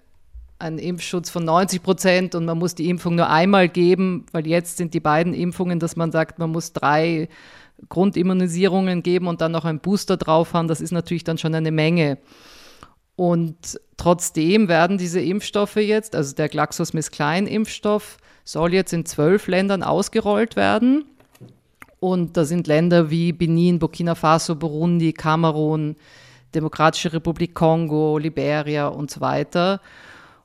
einen 0.62 0.78
Impfschutz 0.78 1.28
von 1.28 1.44
90 1.44 1.82
Prozent 1.82 2.34
und 2.34 2.44
man 2.44 2.58
muss 2.58 2.74
die 2.74 2.88
Impfung 2.88 3.16
nur 3.16 3.28
einmal 3.28 3.68
geben, 3.68 4.26
weil 4.32 4.46
jetzt 4.46 4.76
sind 4.76 4.94
die 4.94 5.00
beiden 5.00 5.34
Impfungen, 5.34 5.80
dass 5.80 5.96
man 5.96 6.12
sagt, 6.12 6.38
man 6.38 6.50
muss 6.50 6.72
drei 6.72 7.28
Grundimmunisierungen 7.88 9.02
geben 9.02 9.26
und 9.26 9.40
dann 9.40 9.52
noch 9.52 9.64
einen 9.64 9.80
Booster 9.80 10.16
drauf 10.16 10.54
haben. 10.54 10.68
Das 10.68 10.80
ist 10.80 10.92
natürlich 10.92 11.24
dann 11.24 11.38
schon 11.38 11.54
eine 11.54 11.72
Menge. 11.72 12.18
Und 13.16 13.80
trotzdem 13.96 14.68
werden 14.68 14.98
diese 14.98 15.20
Impfstoffe 15.20 15.76
jetzt, 15.76 16.14
also 16.14 16.34
der 16.34 16.48
GlaxoSmithKline-Impfstoff, 16.48 18.16
soll 18.44 18.72
jetzt 18.72 18.92
in 18.92 19.04
zwölf 19.04 19.48
Ländern 19.48 19.82
ausgerollt 19.82 20.56
werden. 20.56 21.04
Und 22.00 22.36
da 22.36 22.44
sind 22.44 22.66
Länder 22.66 23.10
wie 23.10 23.32
Benin, 23.32 23.78
Burkina 23.78 24.14
Faso, 24.14 24.56
Burundi, 24.56 25.12
Kamerun, 25.12 25.96
Demokratische 26.54 27.12
Republik 27.12 27.54
Kongo, 27.54 28.18
Liberia 28.18 28.88
und 28.88 29.10
so 29.10 29.20
weiter. 29.20 29.80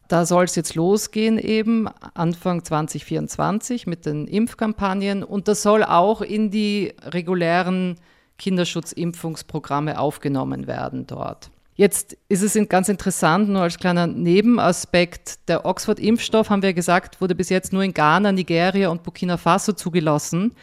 Da 0.08 0.26
soll 0.26 0.46
es 0.46 0.56
jetzt 0.56 0.76
losgehen 0.76 1.38
eben 1.38 1.88
Anfang 2.14 2.64
2024 2.64 3.88
mit 3.88 4.06
den 4.06 4.28
Impfkampagnen 4.28 5.24
und 5.24 5.48
das 5.48 5.62
soll 5.62 5.84
auch 5.84 6.22
in 6.22 6.50
die 6.50 6.94
regulären 7.04 7.96
Kinderschutzimpfungsprogramme 8.38 10.00
aufgenommen 10.00 10.68
werden 10.68 11.08
dort. 11.08 11.50
Jetzt 11.76 12.18
ist 12.28 12.42
es 12.42 12.58
ganz 12.70 12.90
interessant, 12.90 13.50
nur 13.50 13.62
als 13.62 13.78
kleiner 13.78 14.08
Nebenaspekt, 14.08 15.48
der 15.48 15.64
Oxford-Impfstoff, 15.66 16.50
haben 16.50 16.64
wir 16.64 16.74
gesagt, 16.74 17.22
wurde 17.22 17.36
bis 17.36 17.50
jetzt 17.50 17.72
nur 17.72 17.84
in 17.84 17.94
Ghana, 17.94 18.32
Nigeria 18.32 18.90
und 18.90 19.04
Burkina 19.04 19.38
Faso 19.38 19.74
zugelassen. 19.74 20.56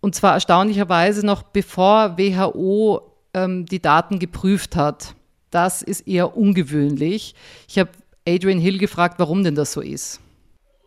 Und 0.00 0.14
zwar 0.14 0.34
erstaunlicherweise 0.34 1.26
noch 1.26 1.42
bevor 1.42 2.18
WHO 2.18 3.02
ähm, 3.34 3.66
die 3.66 3.82
Daten 3.82 4.20
geprüft 4.20 4.76
hat. 4.76 5.16
Das 5.50 5.82
ist 5.82 6.06
eher 6.06 6.36
ungewöhnlich. 6.36 7.34
Ich 7.66 7.80
habe 7.80 7.90
Adrian 8.28 8.60
Hill 8.60 8.78
gefragt, 8.78 9.18
warum 9.18 9.42
denn 9.42 9.54
das 9.54 9.72
so 9.72 9.80
ist. 9.80 10.20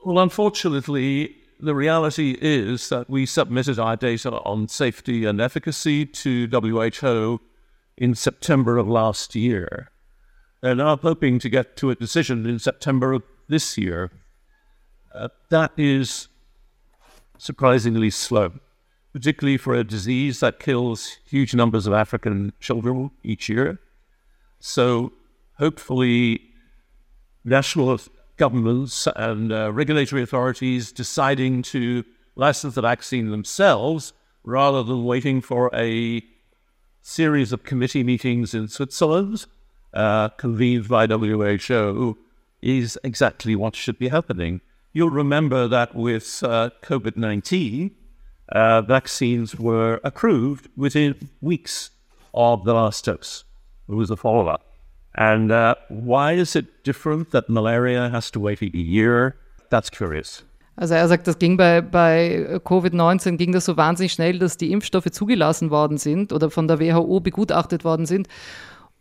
Well, 0.05 0.19
unfortunately, 0.19 1.35
the 1.59 1.73
reality 1.73 2.37
is 2.39 2.89
that 2.89 3.09
we 3.09 3.25
submitted 3.25 3.79
our 3.79 3.97
data 3.97 4.31
on 4.45 4.67
safety 4.67 5.25
and 5.25 5.41
efficacy 5.41 6.05
to 6.05 6.47
WHO 6.47 7.41
in 7.97 8.15
September 8.15 8.77
of 8.77 8.87
last 8.87 9.35
year. 9.35 9.89
And 10.61 10.79
are 10.79 10.97
hoping 10.97 11.39
to 11.39 11.49
get 11.49 11.75
to 11.77 11.89
a 11.89 11.95
decision 11.95 12.45
in 12.45 12.59
September 12.59 13.13
of 13.13 13.23
this 13.47 13.77
year. 13.77 14.11
Uh, 15.13 15.29
that 15.49 15.71
is 15.77 16.27
surprisingly 17.39 18.11
slow, 18.11 18.53
particularly 19.13 19.57
for 19.57 19.73
a 19.73 19.83
disease 19.83 20.39
that 20.41 20.59
kills 20.59 21.17
huge 21.25 21.55
numbers 21.55 21.87
of 21.87 21.93
African 21.93 22.53
children 22.59 23.09
each 23.23 23.49
year. 23.49 23.79
So, 24.59 25.13
hopefully, 25.57 26.50
national 27.43 27.99
governments 28.37 29.07
and 29.15 29.51
uh, 29.51 29.71
regulatory 29.71 30.23
authorities 30.23 30.91
deciding 30.91 31.61
to 31.61 32.03
license 32.35 32.75
the 32.75 32.81
vaccine 32.81 33.29
themselves 33.29 34.13
rather 34.43 34.83
than 34.83 35.03
waiting 35.03 35.41
for 35.41 35.69
a 35.73 36.23
series 37.01 37.51
of 37.51 37.63
committee 37.63 38.03
meetings 38.03 38.53
in 38.53 38.67
Switzerland, 38.67 39.45
uh, 39.93 40.29
convened 40.29 40.87
by 40.87 41.05
WHO, 41.07 42.17
is 42.61 42.97
exactly 43.03 43.55
what 43.55 43.75
should 43.75 43.97
be 43.97 44.07
happening. 44.07 44.61
You'll 44.93 45.09
remember 45.09 45.67
that 45.67 45.95
with 45.95 46.43
uh, 46.43 46.69
COVID 46.81 47.17
19, 47.17 47.91
uh, 48.49 48.81
vaccines 48.81 49.55
were 49.55 49.99
approved 50.03 50.69
within 50.75 51.29
weeks 51.41 51.91
of 52.33 52.65
the 52.65 52.73
last 52.73 53.05
dose. 53.05 53.43
It 53.87 53.93
was 53.93 54.11
a 54.11 54.17
follow 54.17 54.47
up. 54.47 54.70
And 55.13 55.51
uh, 55.51 55.75
why 55.89 56.33
is 56.39 56.55
it 56.55 56.85
different 56.85 57.31
that 57.31 57.49
malaria 57.49 58.09
has 58.11 58.31
to 58.31 58.39
wait 58.41 58.61
a 58.61 58.65
year? 58.65 59.35
That's 59.69 59.91
curious. 59.91 60.45
Also 60.77 60.95
er 60.95 61.07
sagt, 61.07 61.27
das 61.27 61.37
ging 61.37 61.57
bei, 61.57 61.81
bei 61.81 62.59
Covid-19 62.63 63.37
ging 63.37 63.51
das 63.51 63.65
so 63.65 63.77
wahnsinnig 63.77 64.13
schnell, 64.13 64.39
dass 64.39 64.57
die 64.57 64.71
Impfstoffe 64.71 65.11
zugelassen 65.11 65.69
worden 65.69 65.97
sind 65.97 66.31
oder 66.31 66.49
von 66.49 66.67
der 66.67 66.79
WHO 66.79 67.19
begutachtet 67.19 67.83
worden 67.83 68.05
sind. 68.05 68.27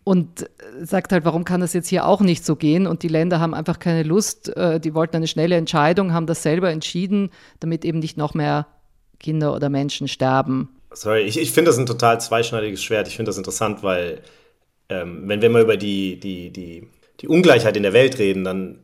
Und 0.03 0.49
sagt 0.81 1.13
halt, 1.13 1.25
warum 1.25 1.45
kann 1.45 1.61
das 1.61 1.75
jetzt 1.75 1.89
hier 1.89 2.07
auch 2.07 2.21
nicht 2.21 2.45
so 2.45 2.57
gehen? 2.57 2.87
Und 2.87 3.03
die 3.03 3.09
Länder 3.09 3.39
haben 3.39 3.55
einfach 3.55 3.79
keine 3.79 4.03
Lust, 4.03 4.55
äh, 4.57 4.81
die 4.81 4.95
wollten 4.95 5.17
eine 5.17 5.27
schnelle 5.27 5.57
Entscheidung, 5.57 6.13
haben 6.13 6.27
das 6.27 6.43
selber 6.43 6.71
entschieden, 6.71 7.31
damit 7.61 7.85
eben 7.85 7.99
nicht 7.99 8.17
noch 8.17 8.35
mehr 8.35 8.67
Kinder 9.21 9.55
oder 9.55 9.69
Menschen 9.69 10.09
sterben. 10.09 10.71
Sorry, 10.93 11.21
ich, 11.21 11.39
ich 11.39 11.53
finde 11.53 11.71
das 11.71 11.79
ein 11.79 11.87
total 11.87 12.21
zweischneidiges 12.21 12.83
Schwert. 12.83 13.09
Ich 13.09 13.17
finde 13.17 13.29
das 13.29 13.39
interessant, 13.39 13.83
weil 13.83 14.23
ähm, 14.91 15.23
wenn 15.27 15.41
wir 15.41 15.51
mal 15.51 15.63
über 15.63 15.77
die, 15.77 16.21
die, 16.21 16.51
die, 16.51 16.89
die 17.21 17.29
Ungleichheit 17.29 17.77
in 17.77 17.83
der 17.83 17.93
Welt 17.93 18.19
reden, 18.19 18.45
dann 18.45 18.81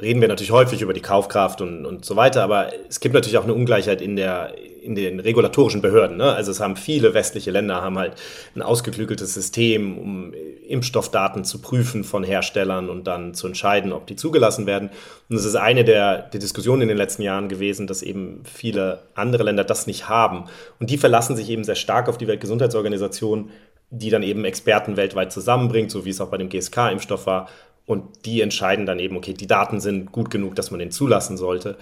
reden 0.00 0.20
wir 0.20 0.28
natürlich 0.28 0.50
häufig 0.50 0.82
über 0.82 0.92
die 0.92 1.00
Kaufkraft 1.00 1.62
und, 1.62 1.86
und 1.86 2.04
so 2.04 2.16
weiter, 2.16 2.42
aber 2.42 2.70
es 2.86 3.00
gibt 3.00 3.14
natürlich 3.14 3.38
auch 3.38 3.44
eine 3.44 3.54
Ungleichheit 3.54 4.02
in, 4.02 4.14
der, 4.14 4.52
in 4.82 4.94
den 4.94 5.20
regulatorischen 5.20 5.80
Behörden. 5.80 6.18
Ne? 6.18 6.34
Also 6.34 6.50
es 6.50 6.60
haben 6.60 6.76
viele 6.76 7.14
westliche 7.14 7.50
Länder 7.50 7.80
haben 7.80 7.96
halt 7.98 8.12
ein 8.54 8.60
ausgeklügeltes 8.60 9.32
System, 9.32 9.96
um 9.96 10.34
Impfstoffdaten 10.68 11.44
zu 11.44 11.62
prüfen 11.62 12.04
von 12.04 12.24
Herstellern 12.24 12.90
und 12.90 13.06
dann 13.06 13.32
zu 13.32 13.46
entscheiden, 13.46 13.94
ob 13.94 14.06
die 14.06 14.16
zugelassen 14.16 14.66
werden. 14.66 14.90
Und 15.30 15.36
es 15.36 15.46
ist 15.46 15.56
eine 15.56 15.82
der, 15.82 16.18
der 16.28 16.40
Diskussionen 16.40 16.82
in 16.82 16.88
den 16.88 16.98
letzten 16.98 17.22
Jahren 17.22 17.48
gewesen, 17.48 17.86
dass 17.86 18.02
eben 18.02 18.42
viele 18.44 18.98
andere 19.14 19.44
Länder 19.44 19.64
das 19.64 19.86
nicht 19.86 20.10
haben. 20.10 20.44
Und 20.78 20.90
die 20.90 20.98
verlassen 20.98 21.36
sich 21.36 21.48
eben 21.48 21.64
sehr 21.64 21.74
stark 21.74 22.10
auf 22.10 22.18
die 22.18 22.26
Weltgesundheitsorganisation, 22.26 23.50
die 23.90 24.10
dann 24.10 24.22
eben 24.22 24.44
Experten 24.44 24.96
weltweit 24.96 25.32
zusammenbringt, 25.32 25.90
so 25.90 26.04
wie 26.04 26.10
es 26.10 26.20
auch 26.20 26.30
bei 26.30 26.38
dem 26.38 26.48
GSK-Impfstoff 26.48 27.26
war, 27.26 27.48
und 27.86 28.26
die 28.26 28.40
entscheiden 28.40 28.84
dann 28.84 28.98
eben, 28.98 29.16
okay, 29.16 29.32
die 29.32 29.46
Daten 29.46 29.80
sind 29.80 30.10
gut 30.10 30.30
genug, 30.30 30.56
dass 30.56 30.72
man 30.72 30.80
den 30.80 30.90
zulassen 30.90 31.36
sollte. 31.36 31.76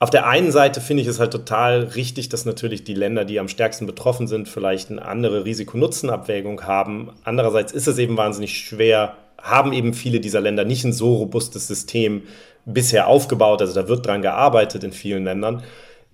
Auf 0.00 0.10
der 0.10 0.28
einen 0.28 0.52
Seite 0.52 0.80
finde 0.80 1.02
ich 1.02 1.08
es 1.08 1.18
halt 1.18 1.32
total 1.32 1.80
richtig, 1.96 2.28
dass 2.28 2.44
natürlich 2.44 2.84
die 2.84 2.94
Länder, 2.94 3.24
die 3.24 3.40
am 3.40 3.48
stärksten 3.48 3.86
betroffen 3.86 4.28
sind, 4.28 4.48
vielleicht 4.48 4.90
eine 4.90 5.04
andere 5.04 5.44
Risiko-Nutzen-Abwägung 5.44 6.64
haben. 6.64 7.10
Andererseits 7.24 7.72
ist 7.72 7.88
es 7.88 7.98
eben 7.98 8.16
wahnsinnig 8.16 8.58
schwer, 8.58 9.16
haben 9.42 9.72
eben 9.72 9.94
viele 9.94 10.20
dieser 10.20 10.40
Länder 10.40 10.64
nicht 10.64 10.84
ein 10.84 10.92
so 10.92 11.16
robustes 11.16 11.66
System 11.66 12.22
bisher 12.64 13.08
aufgebaut. 13.08 13.60
Also 13.60 13.74
da 13.74 13.88
wird 13.88 14.06
dran 14.06 14.22
gearbeitet 14.22 14.84
in 14.84 14.92
vielen 14.92 15.24
Ländern. 15.24 15.64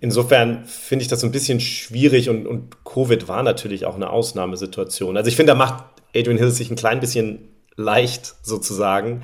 Insofern 0.04 0.66
finde 0.66 1.02
ich 1.02 1.08
das 1.08 1.24
ein 1.24 1.32
bisschen 1.32 1.60
schwierig 1.60 2.28
und, 2.28 2.46
und 2.46 2.84
Covid 2.84 3.26
war 3.26 3.42
natürlich 3.42 3.86
auch 3.86 3.94
eine 3.94 4.10
Ausnahmesituation. 4.10 5.16
Also 5.16 5.28
ich 5.28 5.36
finde, 5.36 5.52
da 5.52 5.58
macht 5.58 5.82
Adrian 6.14 6.36
Hill 6.36 6.50
sich 6.50 6.70
ein 6.70 6.76
klein 6.76 7.00
bisschen 7.00 7.48
leicht 7.74 8.34
sozusagen. 8.42 9.22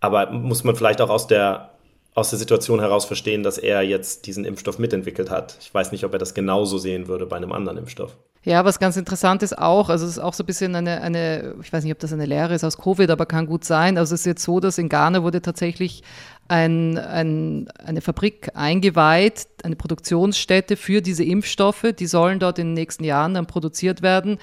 Aber 0.00 0.30
muss 0.30 0.64
man 0.64 0.76
vielleicht 0.76 1.00
auch 1.00 1.08
aus 1.08 1.28
der, 1.28 1.70
aus 2.12 2.28
der 2.28 2.38
Situation 2.38 2.78
heraus 2.78 3.06
verstehen, 3.06 3.42
dass 3.42 3.56
er 3.56 3.80
jetzt 3.80 4.26
diesen 4.26 4.44
Impfstoff 4.44 4.78
mitentwickelt 4.78 5.30
hat. 5.30 5.56
Ich 5.62 5.72
weiß 5.72 5.92
nicht, 5.92 6.04
ob 6.04 6.12
er 6.12 6.18
das 6.18 6.34
genauso 6.34 6.76
sehen 6.76 7.08
würde 7.08 7.24
bei 7.24 7.36
einem 7.36 7.52
anderen 7.52 7.78
Impfstoff. 7.78 8.14
Ja, 8.44 8.66
was 8.66 8.78
ganz 8.78 8.98
interessant 8.98 9.42
ist 9.42 9.58
auch, 9.58 9.88
also 9.88 10.04
es 10.04 10.12
ist 10.12 10.18
auch 10.18 10.32
so 10.34 10.42
ein 10.42 10.46
bisschen 10.46 10.74
eine, 10.74 11.00
eine, 11.00 11.54
ich 11.62 11.72
weiß 11.72 11.84
nicht, 11.84 11.92
ob 11.92 11.98
das 11.98 12.12
eine 12.12 12.24
Lehre 12.24 12.54
ist 12.54 12.64
aus 12.64 12.78
Covid, 12.78 13.10
aber 13.10 13.26
kann 13.26 13.46
gut 13.46 13.64
sein. 13.64 13.98
Also 13.98 14.14
es 14.14 14.20
ist 14.20 14.26
jetzt 14.26 14.44
so, 14.44 14.60
dass 14.60 14.78
in 14.78 14.88
Ghana 14.88 15.22
wurde 15.22 15.42
tatsächlich 15.42 16.02
ein, 16.48 16.98
ein, 16.98 17.68
eine 17.78 18.00
Fabrik 18.00 18.50
eingeweiht, 18.54 19.46
eine 19.62 19.76
Produktionsstätte 19.76 20.76
für 20.76 21.02
diese 21.02 21.24
Impfstoffe. 21.24 21.86
Die 21.98 22.06
sollen 22.06 22.38
dort 22.38 22.58
in 22.58 22.68
den 22.68 22.74
nächsten 22.74 23.04
Jahren 23.04 23.34
dann 23.34 23.46
produziert 23.46 24.02
werden, 24.02 24.38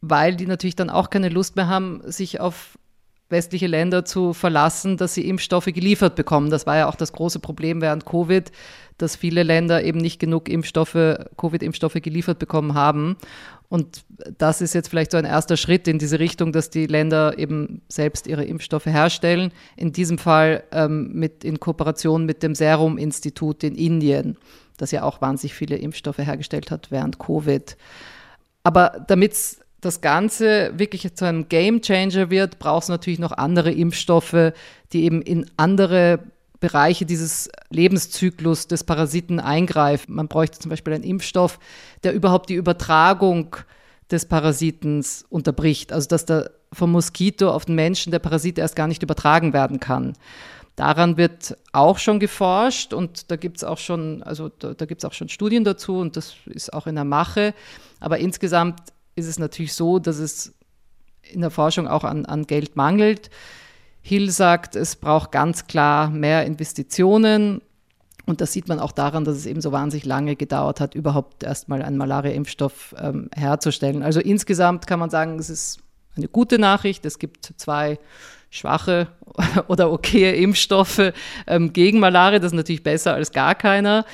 weil 0.00 0.36
die 0.36 0.46
natürlich 0.46 0.76
dann 0.76 0.90
auch 0.90 1.10
keine 1.10 1.28
Lust 1.28 1.56
mehr 1.56 1.66
haben, 1.66 2.00
sich 2.04 2.40
auf 2.40 2.78
westliche 3.30 3.66
Länder 3.66 4.04
zu 4.04 4.32
verlassen, 4.32 4.96
dass 4.96 5.14
sie 5.14 5.28
Impfstoffe 5.28 5.66
geliefert 5.66 6.16
bekommen. 6.16 6.50
Das 6.50 6.66
war 6.66 6.76
ja 6.76 6.88
auch 6.88 6.96
das 6.96 7.12
große 7.12 7.38
Problem 7.38 7.80
während 7.80 8.04
Covid, 8.04 8.50
dass 8.98 9.16
viele 9.16 9.42
Länder 9.42 9.82
eben 9.84 9.98
nicht 9.98 10.18
genug 10.18 10.48
Impfstoffe, 10.48 11.18
Covid-Impfstoffe 11.36 12.02
geliefert 12.02 12.38
bekommen 12.38 12.74
haben. 12.74 13.16
Und 13.70 14.04
das 14.36 14.60
ist 14.60 14.74
jetzt 14.74 14.88
vielleicht 14.88 15.12
so 15.12 15.16
ein 15.16 15.24
erster 15.24 15.56
Schritt 15.56 15.86
in 15.86 16.00
diese 16.00 16.18
Richtung, 16.18 16.50
dass 16.50 16.70
die 16.70 16.86
Länder 16.86 17.38
eben 17.38 17.82
selbst 17.88 18.26
ihre 18.26 18.44
Impfstoffe 18.44 18.86
herstellen. 18.86 19.52
In 19.76 19.92
diesem 19.92 20.18
Fall 20.18 20.64
ähm, 20.72 21.12
mit, 21.12 21.44
in 21.44 21.60
Kooperation 21.60 22.26
mit 22.26 22.42
dem 22.42 22.56
Serum-Institut 22.56 23.62
in 23.62 23.76
Indien, 23.76 24.36
das 24.76 24.90
ja 24.90 25.04
auch 25.04 25.20
wahnsinnig 25.20 25.54
viele 25.54 25.76
Impfstoffe 25.76 26.18
hergestellt 26.18 26.72
hat 26.72 26.90
während 26.90 27.20
Covid. 27.20 27.76
Aber 28.64 29.04
damit 29.06 29.36
das 29.80 30.00
Ganze 30.00 30.72
wirklich 30.76 31.14
zu 31.14 31.24
einem 31.24 31.48
Game 31.48 31.80
Changer 31.80 32.28
wird, 32.28 32.58
braucht 32.58 32.82
es 32.82 32.88
natürlich 32.88 33.20
noch 33.20 33.32
andere 33.32 33.70
Impfstoffe, 33.70 34.52
die 34.92 35.04
eben 35.04 35.22
in 35.22 35.46
andere 35.56 36.18
Bereiche 36.60 37.06
dieses 37.06 37.48
Lebenszyklus 37.70 38.66
des 38.68 38.84
Parasiten 38.84 39.40
eingreifen. 39.40 40.14
Man 40.14 40.28
bräuchte 40.28 40.58
zum 40.58 40.68
Beispiel 40.68 40.92
einen 40.92 41.04
Impfstoff, 41.04 41.58
der 42.04 42.12
überhaupt 42.12 42.50
die 42.50 42.54
Übertragung 42.54 43.56
des 44.10 44.26
Parasitens 44.26 45.24
unterbricht. 45.28 45.92
Also 45.92 46.08
dass 46.08 46.26
der 46.26 46.52
vom 46.72 46.92
Moskito 46.92 47.50
auf 47.50 47.64
den 47.64 47.74
Menschen 47.74 48.12
der 48.12 48.20
Parasit 48.20 48.58
erst 48.58 48.76
gar 48.76 48.86
nicht 48.86 49.02
übertragen 49.02 49.52
werden 49.52 49.80
kann. 49.80 50.12
Daran 50.76 51.16
wird 51.16 51.56
auch 51.72 51.98
schon 51.98 52.20
geforscht 52.20 52.94
und 52.94 53.30
da 53.30 53.36
gibt 53.36 53.58
es 53.58 53.64
auch 53.64 53.78
schon, 53.78 54.22
also 54.22 54.48
da, 54.48 54.72
da 54.74 54.86
gibt 54.86 55.02
es 55.02 55.04
auch 55.04 55.12
schon 55.12 55.28
Studien 55.28 55.64
dazu 55.64 55.98
und 55.98 56.16
das 56.16 56.34
ist 56.46 56.72
auch 56.72 56.86
in 56.86 56.94
der 56.94 57.04
Mache. 57.04 57.54
Aber 57.98 58.18
insgesamt 58.18 58.80
ist 59.14 59.26
es 59.26 59.38
natürlich 59.38 59.74
so, 59.74 59.98
dass 59.98 60.18
es 60.18 60.54
in 61.22 61.40
der 61.40 61.50
Forschung 61.50 61.86
auch 61.86 62.04
an, 62.04 62.24
an 62.24 62.46
Geld 62.46 62.76
mangelt. 62.76 63.30
Hill 64.02 64.30
sagt, 64.30 64.76
es 64.76 64.96
braucht 64.96 65.32
ganz 65.32 65.66
klar 65.66 66.10
mehr 66.10 66.46
Investitionen. 66.46 67.60
Und 68.26 68.40
das 68.40 68.52
sieht 68.52 68.68
man 68.68 68.78
auch 68.78 68.92
daran, 68.92 69.24
dass 69.24 69.36
es 69.36 69.46
eben 69.46 69.60
so 69.60 69.72
wahnsinnig 69.72 70.04
lange 70.04 70.36
gedauert 70.36 70.80
hat, 70.80 70.94
überhaupt 70.94 71.42
erstmal 71.42 71.82
einen 71.82 71.96
Malaria-Impfstoff 71.96 72.94
ähm, 72.98 73.28
herzustellen. 73.34 74.02
Also 74.02 74.20
insgesamt 74.20 74.86
kann 74.86 75.00
man 75.00 75.10
sagen, 75.10 75.38
es 75.38 75.50
ist 75.50 75.80
eine 76.16 76.28
gute 76.28 76.58
Nachricht. 76.58 77.04
Es 77.04 77.18
gibt 77.18 77.52
zwei 77.56 77.98
schwache 78.50 79.08
oder 79.68 79.90
okaye 79.90 80.32
Impfstoffe 80.32 81.12
ähm, 81.46 81.72
gegen 81.72 81.98
Malaria. 81.98 82.38
Das 82.38 82.52
ist 82.52 82.56
natürlich 82.56 82.82
besser 82.82 83.14
als 83.14 83.32
gar 83.32 83.54
keiner. 83.54 84.04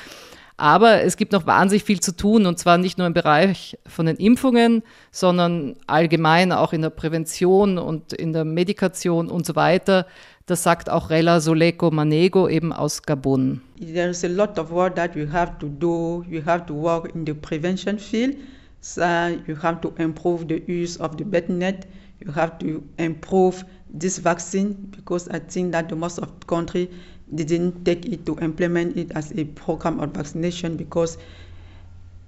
Aber 0.59 1.03
es 1.03 1.17
gibt 1.17 1.33
noch 1.33 1.47
wahnsinnig 1.47 1.85
viel 1.85 2.01
zu 2.01 2.17
tun 2.17 2.47
und 2.47 2.59
zwar 2.59 2.79
nicht 2.79 2.97
nur 2.97 3.07
im 3.07 3.13
Bereich 3.13 3.79
von 3.87 4.07
den 4.07 4.17
Impfungen, 4.17 4.83
sondern 5.11 5.77
allgemein 5.87 6.51
auch 6.51 6.73
in 6.73 6.81
der 6.83 6.91
Prävention 6.91 7.77
und 7.77 8.15
in 8.15 8.33
der 8.33 8.45
Medikation 8.45 9.29
und 9.29 9.45
so 9.45 9.55
weiter. 9.55 10.07
Das 10.47 10.63
sagt 10.63 10.89
auch 10.89 11.11
Rella 11.11 11.41
Soleko 11.41 11.91
Manego 11.91 12.49
eben 12.49 12.73
aus 12.73 13.03
Gabun. 13.03 13.61
There 13.79 14.09
is 14.09 14.25
a 14.25 14.29
lot 14.29 14.59
of 14.59 14.71
work 14.71 14.95
that 14.95 15.15
you 15.15 15.31
have 15.31 15.59
to 15.59 15.67
do. 15.69 16.25
You 16.29 16.41
have 16.47 16.65
to 16.67 16.75
work 16.75 17.15
in 17.15 17.27
the 17.27 17.35
prevention 17.35 17.99
field. 17.99 18.37
So 18.81 19.03
you 19.47 19.57
have 19.61 19.81
to 19.81 19.93
improve 19.99 20.47
the 20.49 20.63
use 20.69 20.99
of 21.01 21.17
the 21.19 21.25
BetNet. 21.25 21.87
You 22.25 22.33
have 22.35 22.59
to 22.61 22.83
improve 22.97 23.65
this 23.93 24.19
vaccine 24.19 24.75
because 24.91 25.29
I 25.29 25.41
think 25.41 25.73
that 25.73 25.89
the 25.89 25.97
most 25.97 26.19
of 26.19 26.29
the 26.41 26.47
country 26.47 26.89
didn't 27.35 27.85
take 27.85 28.07
it 28.07 28.25
to 28.27 28.39
implement 28.39 28.97
it 28.97 29.11
as 29.13 29.33
a 29.33 29.45
program 29.45 30.01
of 30.01 30.11
vaccination 30.11 30.77
because 30.77 31.19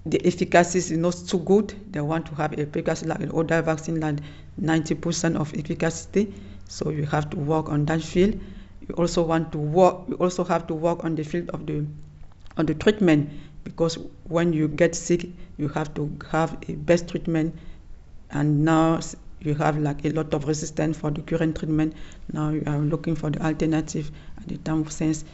the 0.06 0.24
efficacy 0.26 0.78
is 0.78 0.90
not 0.90 1.14
too 1.26 1.38
good. 1.40 1.74
They 1.92 2.00
want 2.00 2.26
to 2.26 2.34
have 2.36 2.58
efficacy 2.58 3.06
like 3.06 3.20
an 3.20 3.30
older 3.30 3.60
vaccine, 3.62 4.00
like 4.00 4.16
90% 4.60 5.36
of 5.36 5.54
efficacy. 5.54 6.32
So 6.68 6.90
you 6.90 7.04
have 7.06 7.30
to 7.30 7.36
work 7.36 7.68
on 7.68 7.84
that 7.86 8.02
field. 8.02 8.40
You 8.88 8.94
also 8.94 9.22
want 9.22 9.52
to 9.52 9.58
work. 9.58 10.08
You 10.08 10.14
also 10.16 10.44
have 10.44 10.66
to 10.68 10.74
work 10.74 11.04
on 11.04 11.14
the 11.14 11.24
field 11.24 11.50
of 11.50 11.66
the 11.66 11.84
on 12.56 12.66
the 12.66 12.74
treatment 12.74 13.30
because 13.64 13.98
when 14.24 14.52
you 14.52 14.66
get 14.68 14.94
sick, 14.94 15.26
you 15.58 15.68
have 15.68 15.94
to 15.94 16.10
have 16.30 16.56
a 16.68 16.72
best 16.72 17.08
treatment. 17.08 17.54
And 18.30 18.64
now 18.64 19.00
you 19.40 19.54
have 19.54 19.78
like 19.78 20.04
a 20.04 20.10
lot 20.10 20.34
of 20.34 20.48
resistance 20.48 20.96
for 20.96 21.10
the 21.10 21.22
current 21.22 21.56
treatment. 21.58 21.94
Now 22.32 22.50
you 22.50 22.62
are 22.66 22.78
looking 22.78 23.14
for 23.14 23.30
the 23.30 23.44
alternative 23.44 24.10
at 24.40 24.48
the 24.48 24.56
time 24.58 24.88
sense. 24.88 25.24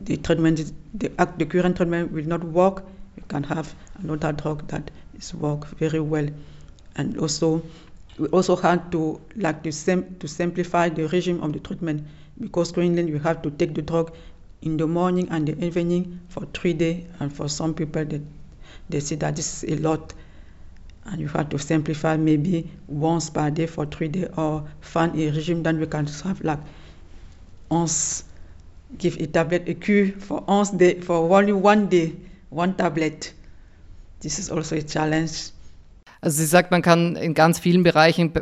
The 0.00 0.16
treatment, 0.16 0.72
the, 0.94 1.08
the 1.38 1.46
current 1.46 1.76
treatment 1.76 2.12
will 2.12 2.24
not 2.24 2.42
work. 2.44 2.84
You 3.16 3.22
can 3.28 3.44
have 3.44 3.74
another 3.98 4.32
drug 4.32 4.66
that 4.68 4.90
is 5.16 5.32
work 5.34 5.66
very 5.78 6.00
well. 6.00 6.26
And 6.96 7.18
also, 7.18 7.62
we 8.18 8.26
also 8.28 8.56
had 8.56 8.90
to 8.92 9.20
like 9.36 9.62
to, 9.62 9.72
sim- 9.72 10.16
to 10.18 10.26
simplify 10.28 10.88
the 10.88 11.06
regime 11.08 11.40
of 11.42 11.52
the 11.52 11.60
treatment 11.60 12.04
because 12.40 12.72
currently 12.72 13.08
you 13.08 13.18
have 13.18 13.42
to 13.42 13.50
take 13.50 13.74
the 13.74 13.82
drug 13.82 14.14
in 14.62 14.76
the 14.76 14.86
morning 14.86 15.28
and 15.30 15.46
the 15.46 15.64
evening 15.64 16.20
for 16.28 16.44
three 16.46 16.72
days. 16.72 17.04
And 17.20 17.32
for 17.32 17.48
some 17.48 17.74
people, 17.74 18.04
they, 18.04 18.20
they 18.88 19.00
see 19.00 19.14
that 19.16 19.36
this 19.36 19.62
is 19.62 19.78
a 19.78 19.82
lot 19.82 20.12
and 21.04 21.20
you 21.20 21.28
have 21.28 21.48
to 21.50 21.58
simplify 21.58 22.16
maybe 22.16 22.70
once 22.86 23.30
per 23.30 23.50
day 23.50 23.66
for 23.66 23.86
three 23.86 24.08
days 24.08 24.28
or 24.36 24.64
find 24.80 25.18
a 25.18 25.30
regime 25.30 25.62
that 25.62 25.74
we 25.74 25.86
can 25.86 26.06
have 26.06 26.40
like 26.42 26.60
once 27.72 28.24
give 28.98 29.16
a 29.20 29.26
tablet 29.26 29.68
a 29.68 29.74
cure 29.74 30.12
for 30.18 30.42
once 30.46 30.70
day 30.76 31.00
for 31.00 31.16
only 31.30 31.52
one 31.52 31.88
day 31.88 32.12
one 32.50 32.76
tablet 32.76 33.32
this 34.20 34.38
is 34.38 34.50
also 34.50 34.76
a 34.76 34.82
challenge 34.82 35.52
Also 36.24 36.38
sie 36.38 36.46
sagt, 36.46 36.70
man 36.70 36.82
kann 36.82 37.16
in 37.16 37.34
ganz 37.34 37.58
vielen 37.58 37.82
Bereichen 37.82 38.32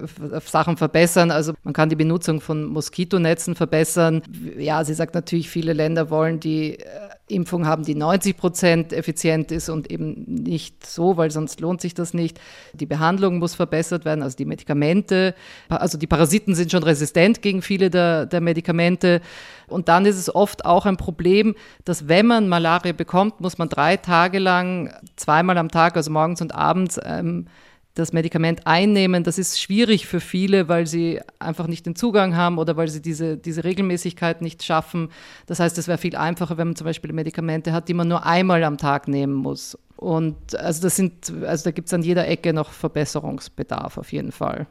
Sachen 0.44 0.76
verbessern. 0.76 1.30
Also 1.30 1.54
man 1.64 1.72
kann 1.72 1.88
die 1.88 1.96
Benutzung 1.96 2.42
von 2.42 2.66
Moskitonetzen 2.66 3.54
verbessern. 3.54 4.20
Ja, 4.58 4.84
sie 4.84 4.92
sagt 4.92 5.14
natürlich, 5.14 5.48
viele 5.48 5.72
Länder 5.72 6.10
wollen 6.10 6.40
die 6.40 6.78
äh, 6.78 6.84
Impfung 7.30 7.66
haben, 7.66 7.84
die 7.84 7.94
90 7.94 8.36
Prozent 8.36 8.92
effizient 8.92 9.52
ist 9.52 9.68
und 9.68 9.90
eben 9.90 10.24
nicht 10.26 10.86
so, 10.86 11.16
weil 11.16 11.30
sonst 11.30 11.60
lohnt 11.60 11.80
sich 11.80 11.94
das 11.94 12.14
nicht. 12.14 12.40
Die 12.72 12.86
Behandlung 12.86 13.38
muss 13.38 13.54
verbessert 13.54 14.04
werden, 14.04 14.22
also 14.22 14.36
die 14.36 14.44
Medikamente. 14.44 15.34
Also 15.68 15.98
die 15.98 16.06
Parasiten 16.06 16.54
sind 16.54 16.70
schon 16.70 16.82
resistent 16.82 17.42
gegen 17.42 17.62
viele 17.62 17.90
der, 17.90 18.26
der 18.26 18.40
Medikamente. 18.40 19.20
Und 19.66 19.88
dann 19.88 20.04
ist 20.06 20.16
es 20.16 20.34
oft 20.34 20.64
auch 20.64 20.86
ein 20.86 20.96
Problem, 20.96 21.54
dass 21.84 22.08
wenn 22.08 22.26
man 22.26 22.48
Malaria 22.48 22.92
bekommt, 22.92 23.40
muss 23.40 23.58
man 23.58 23.68
drei 23.68 23.96
Tage 23.96 24.38
lang 24.38 24.92
zweimal 25.16 25.58
am 25.58 25.70
Tag, 25.70 25.96
also 25.96 26.10
morgens 26.10 26.40
und 26.42 26.54
abends, 26.54 26.98
ähm, 27.04 27.46
das 27.94 28.12
Medikament 28.12 28.66
einnehmen, 28.66 29.24
das 29.24 29.38
ist 29.38 29.60
schwierig 29.60 30.06
für 30.06 30.20
viele, 30.20 30.68
weil 30.68 30.86
sie 30.86 31.20
einfach 31.38 31.66
nicht 31.66 31.86
den 31.86 31.96
Zugang 31.96 32.36
haben 32.36 32.58
oder 32.58 32.76
weil 32.76 32.88
sie 32.88 33.02
diese, 33.02 33.36
diese 33.36 33.64
Regelmäßigkeit 33.64 34.42
nicht 34.42 34.62
schaffen. 34.62 35.10
Das 35.46 35.58
heißt, 35.58 35.76
es 35.78 35.88
wäre 35.88 35.98
viel 35.98 36.16
einfacher, 36.16 36.56
wenn 36.56 36.68
man 36.68 36.76
zum 36.76 36.84
Beispiel 36.84 37.12
Medikamente 37.12 37.72
hat, 37.72 37.88
die 37.88 37.94
man 37.94 38.08
nur 38.08 38.24
einmal 38.24 38.62
am 38.62 38.78
Tag 38.78 39.08
nehmen 39.08 39.34
muss. 39.34 39.76
Und 39.96 40.54
also 40.56 40.82
das 40.82 40.96
sind, 40.96 41.32
also 41.44 41.64
da 41.64 41.70
gibt 41.72 41.88
es 41.88 41.94
an 41.94 42.02
jeder 42.02 42.26
Ecke 42.28 42.52
noch 42.52 42.70
Verbesserungsbedarf 42.70 43.98
auf 43.98 44.12
jeden 44.12 44.32
Fall. 44.32 44.66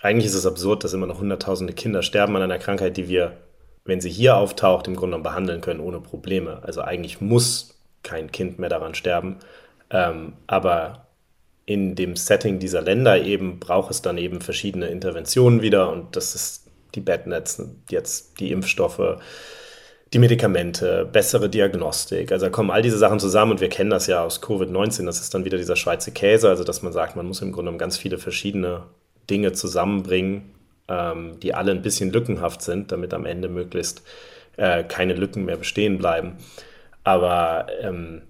Eigentlich 0.00 0.26
ist 0.26 0.34
es 0.34 0.46
absurd, 0.46 0.82
dass 0.82 0.94
immer 0.94 1.06
noch 1.06 1.20
hunderttausende 1.20 1.74
Kinder 1.74 2.02
sterben 2.02 2.34
an 2.34 2.42
einer 2.42 2.58
Krankheit, 2.58 2.96
die 2.96 3.08
wir, 3.08 3.36
wenn 3.84 4.00
sie 4.00 4.10
hier 4.10 4.36
auftaucht, 4.36 4.88
im 4.88 4.96
Grunde 4.96 5.10
genommen 5.16 5.22
behandeln 5.22 5.60
können 5.60 5.78
ohne 5.78 6.00
Probleme. 6.00 6.60
Also 6.62 6.80
eigentlich 6.80 7.20
muss 7.20 7.78
kein 8.02 8.32
Kind 8.32 8.58
mehr 8.58 8.70
daran 8.70 8.94
sterben. 8.94 9.36
Ähm, 9.90 10.32
aber 10.48 11.06
in 11.64 11.94
dem 11.94 12.16
Setting 12.16 12.58
dieser 12.58 12.82
Länder 12.82 13.22
eben 13.22 13.58
braucht 13.60 13.90
es 13.90 14.02
dann 14.02 14.18
eben 14.18 14.40
verschiedene 14.40 14.86
Interventionen 14.86 15.62
wieder 15.62 15.90
und 15.90 16.16
das 16.16 16.34
ist 16.34 16.66
die 16.94 17.00
Bednets, 17.00 17.62
jetzt 17.88 18.40
die 18.40 18.50
Impfstoffe, 18.50 19.18
die 20.12 20.18
Medikamente, 20.18 21.08
bessere 21.10 21.48
Diagnostik. 21.48 22.32
Also 22.32 22.46
da 22.46 22.50
kommen 22.50 22.70
all 22.70 22.82
diese 22.82 22.98
Sachen 22.98 23.18
zusammen 23.18 23.52
und 23.52 23.60
wir 23.60 23.70
kennen 23.70 23.90
das 23.90 24.06
ja 24.06 24.22
aus 24.22 24.42
Covid-19, 24.42 25.06
das 25.06 25.20
ist 25.20 25.32
dann 25.32 25.44
wieder 25.44 25.56
dieser 25.56 25.76
Schweizer 25.76 26.10
Käse, 26.10 26.48
also 26.48 26.64
dass 26.64 26.82
man 26.82 26.92
sagt, 26.92 27.16
man 27.16 27.26
muss 27.26 27.40
im 27.40 27.52
Grunde 27.52 27.62
genommen 27.62 27.78
ganz 27.78 27.96
viele 27.96 28.18
verschiedene 28.18 28.82
Dinge 29.30 29.52
zusammenbringen, 29.52 30.50
ähm, 30.88 31.38
die 31.40 31.54
alle 31.54 31.70
ein 31.70 31.82
bisschen 31.82 32.12
lückenhaft 32.12 32.60
sind, 32.60 32.92
damit 32.92 33.14
am 33.14 33.24
Ende 33.24 33.48
möglichst 33.48 34.02
äh, 34.56 34.84
keine 34.84 35.14
Lücken 35.14 35.44
mehr 35.44 35.56
bestehen 35.56 35.96
bleiben. 35.96 36.36
Aber 37.04 37.66
ähm, 37.80 38.22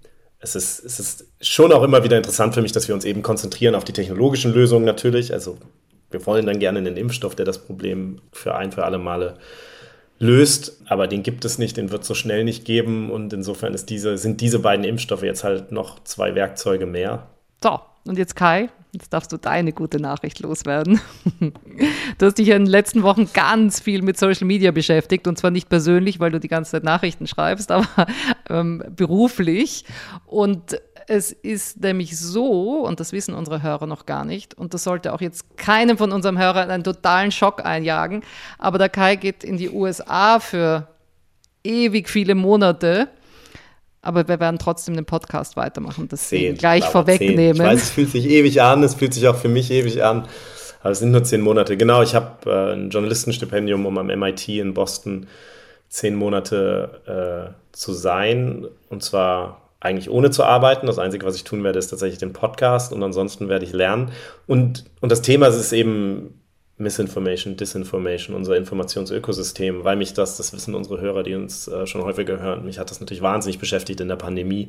es 0.42 0.56
ist, 0.56 0.84
es 0.84 0.98
ist 0.98 1.26
schon 1.40 1.72
auch 1.72 1.84
immer 1.84 2.02
wieder 2.02 2.16
interessant 2.16 2.54
für 2.54 2.62
mich, 2.62 2.72
dass 2.72 2.88
wir 2.88 2.94
uns 2.94 3.04
eben 3.04 3.22
konzentrieren 3.22 3.76
auf 3.76 3.84
die 3.84 3.92
technologischen 3.92 4.52
Lösungen 4.52 4.84
natürlich. 4.84 5.32
Also 5.32 5.56
wir 6.10 6.26
wollen 6.26 6.46
dann 6.46 6.58
gerne 6.58 6.80
einen 6.80 6.96
Impfstoff, 6.96 7.36
der 7.36 7.46
das 7.46 7.58
Problem 7.58 8.20
für 8.32 8.54
ein 8.56 8.72
für 8.72 8.84
alle 8.84 8.98
Male 8.98 9.38
löst, 10.18 10.82
aber 10.86 11.06
den 11.06 11.22
gibt 11.22 11.44
es 11.44 11.58
nicht, 11.58 11.76
den 11.76 11.90
wird 11.90 12.02
es 12.02 12.08
so 12.08 12.14
schnell 12.14 12.44
nicht 12.44 12.64
geben 12.64 13.10
und 13.10 13.32
insofern 13.32 13.76
diese, 13.88 14.18
sind 14.18 14.40
diese 14.40 14.58
beiden 14.58 14.84
Impfstoffe 14.84 15.22
jetzt 15.22 15.42
halt 15.42 15.72
noch 15.72 16.02
zwei 16.04 16.34
Werkzeuge 16.34 16.86
mehr. 16.86 17.28
So, 17.62 17.80
und 18.04 18.18
jetzt 18.18 18.36
Kai, 18.36 18.68
jetzt 18.92 19.12
darfst 19.12 19.32
du 19.32 19.38
deine 19.38 19.72
gute 19.72 19.98
Nachricht 19.98 20.40
loswerden. 20.40 21.00
Du 22.18 22.26
hast 22.26 22.38
dich 22.38 22.48
in 22.48 22.64
den 22.64 22.66
letzten 22.66 23.02
Wochen 23.02 23.28
ganz 23.32 23.80
viel 23.80 24.02
mit 24.02 24.18
Social 24.18 24.46
Media 24.46 24.70
beschäftigt 24.70 25.26
und 25.26 25.38
zwar 25.38 25.50
nicht 25.50 25.68
persönlich, 25.68 26.20
weil 26.20 26.30
du 26.30 26.38
die 26.38 26.48
ganze 26.48 26.72
Zeit 26.72 26.84
Nachrichten 26.84 27.26
schreibst, 27.26 27.70
aber 27.72 27.88
ähm, 28.48 28.84
beruflich. 28.94 29.84
Und 30.26 30.80
es 31.08 31.32
ist 31.32 31.80
nämlich 31.80 32.16
so, 32.16 32.84
und 32.86 33.00
das 33.00 33.12
wissen 33.12 33.34
unsere 33.34 33.62
Hörer 33.62 33.86
noch 33.86 34.06
gar 34.06 34.24
nicht, 34.24 34.54
und 34.54 34.74
das 34.74 34.84
sollte 34.84 35.12
auch 35.14 35.20
jetzt 35.20 35.56
keinem 35.56 35.98
von 35.98 36.12
unseren 36.12 36.38
Hörern 36.38 36.70
einen 36.70 36.84
totalen 36.84 37.32
Schock 37.32 37.64
einjagen, 37.64 38.22
aber 38.58 38.78
der 38.78 38.90
Kai 38.90 39.16
geht 39.16 39.42
in 39.42 39.56
die 39.56 39.70
USA 39.70 40.38
für 40.38 40.86
ewig 41.64 42.08
viele 42.08 42.34
Monate 42.34 43.08
aber 44.02 44.26
wir 44.26 44.40
werden 44.40 44.58
trotzdem 44.58 44.94
den 44.94 45.04
Podcast 45.04 45.56
weitermachen, 45.56 46.08
das 46.08 46.28
zehn, 46.28 46.56
gleich 46.56 46.84
vorwegnehmen. 46.84 47.54
Ich 47.54 47.58
weiß, 47.58 47.82
es 47.82 47.90
fühlt 47.90 48.10
sich 48.10 48.26
ewig 48.28 48.60
an, 48.60 48.82
es 48.82 48.96
fühlt 48.96 49.14
sich 49.14 49.28
auch 49.28 49.36
für 49.36 49.48
mich 49.48 49.70
ewig 49.70 50.02
an. 50.02 50.26
Aber 50.82 50.90
es 50.90 50.98
sind 50.98 51.12
nur 51.12 51.22
zehn 51.22 51.40
Monate. 51.40 51.76
Genau, 51.76 52.02
ich 52.02 52.16
habe 52.16 52.50
äh, 52.50 52.72
ein 52.74 52.90
Journalistenstipendium, 52.90 53.86
um 53.86 53.96
am 53.98 54.08
MIT 54.08 54.48
in 54.48 54.74
Boston 54.74 55.28
zehn 55.88 56.16
Monate 56.16 57.54
äh, 57.54 57.76
zu 57.76 57.92
sein. 57.92 58.66
Und 58.88 59.04
zwar 59.04 59.62
eigentlich 59.78 60.10
ohne 60.10 60.30
zu 60.30 60.42
arbeiten. 60.42 60.88
Das 60.88 60.98
Einzige, 60.98 61.24
was 61.24 61.36
ich 61.36 61.44
tun 61.44 61.62
werde, 61.62 61.78
ist 61.78 61.88
tatsächlich 61.88 62.18
den 62.18 62.32
Podcast 62.32 62.92
und 62.92 63.02
ansonsten 63.04 63.48
werde 63.48 63.64
ich 63.64 63.72
lernen. 63.72 64.10
Und, 64.48 64.84
und 65.00 65.12
das 65.12 65.22
Thema 65.22 65.46
ist 65.46 65.72
eben 65.72 66.41
Misinformation, 66.82 67.56
Disinformation, 67.56 68.36
unser 68.36 68.56
Informationsökosystem, 68.56 69.84
weil 69.84 69.96
mich 69.96 70.14
das, 70.14 70.36
das 70.36 70.52
wissen 70.52 70.74
unsere 70.74 71.00
Hörer, 71.00 71.22
die 71.22 71.34
uns 71.34 71.68
äh, 71.68 71.86
schon 71.86 72.02
häufiger 72.02 72.40
hören, 72.40 72.64
mich 72.64 72.78
hat 72.78 72.90
das 72.90 73.00
natürlich 73.00 73.22
wahnsinnig 73.22 73.58
beschäftigt 73.58 74.00
in 74.00 74.08
der 74.08 74.16
Pandemie, 74.16 74.68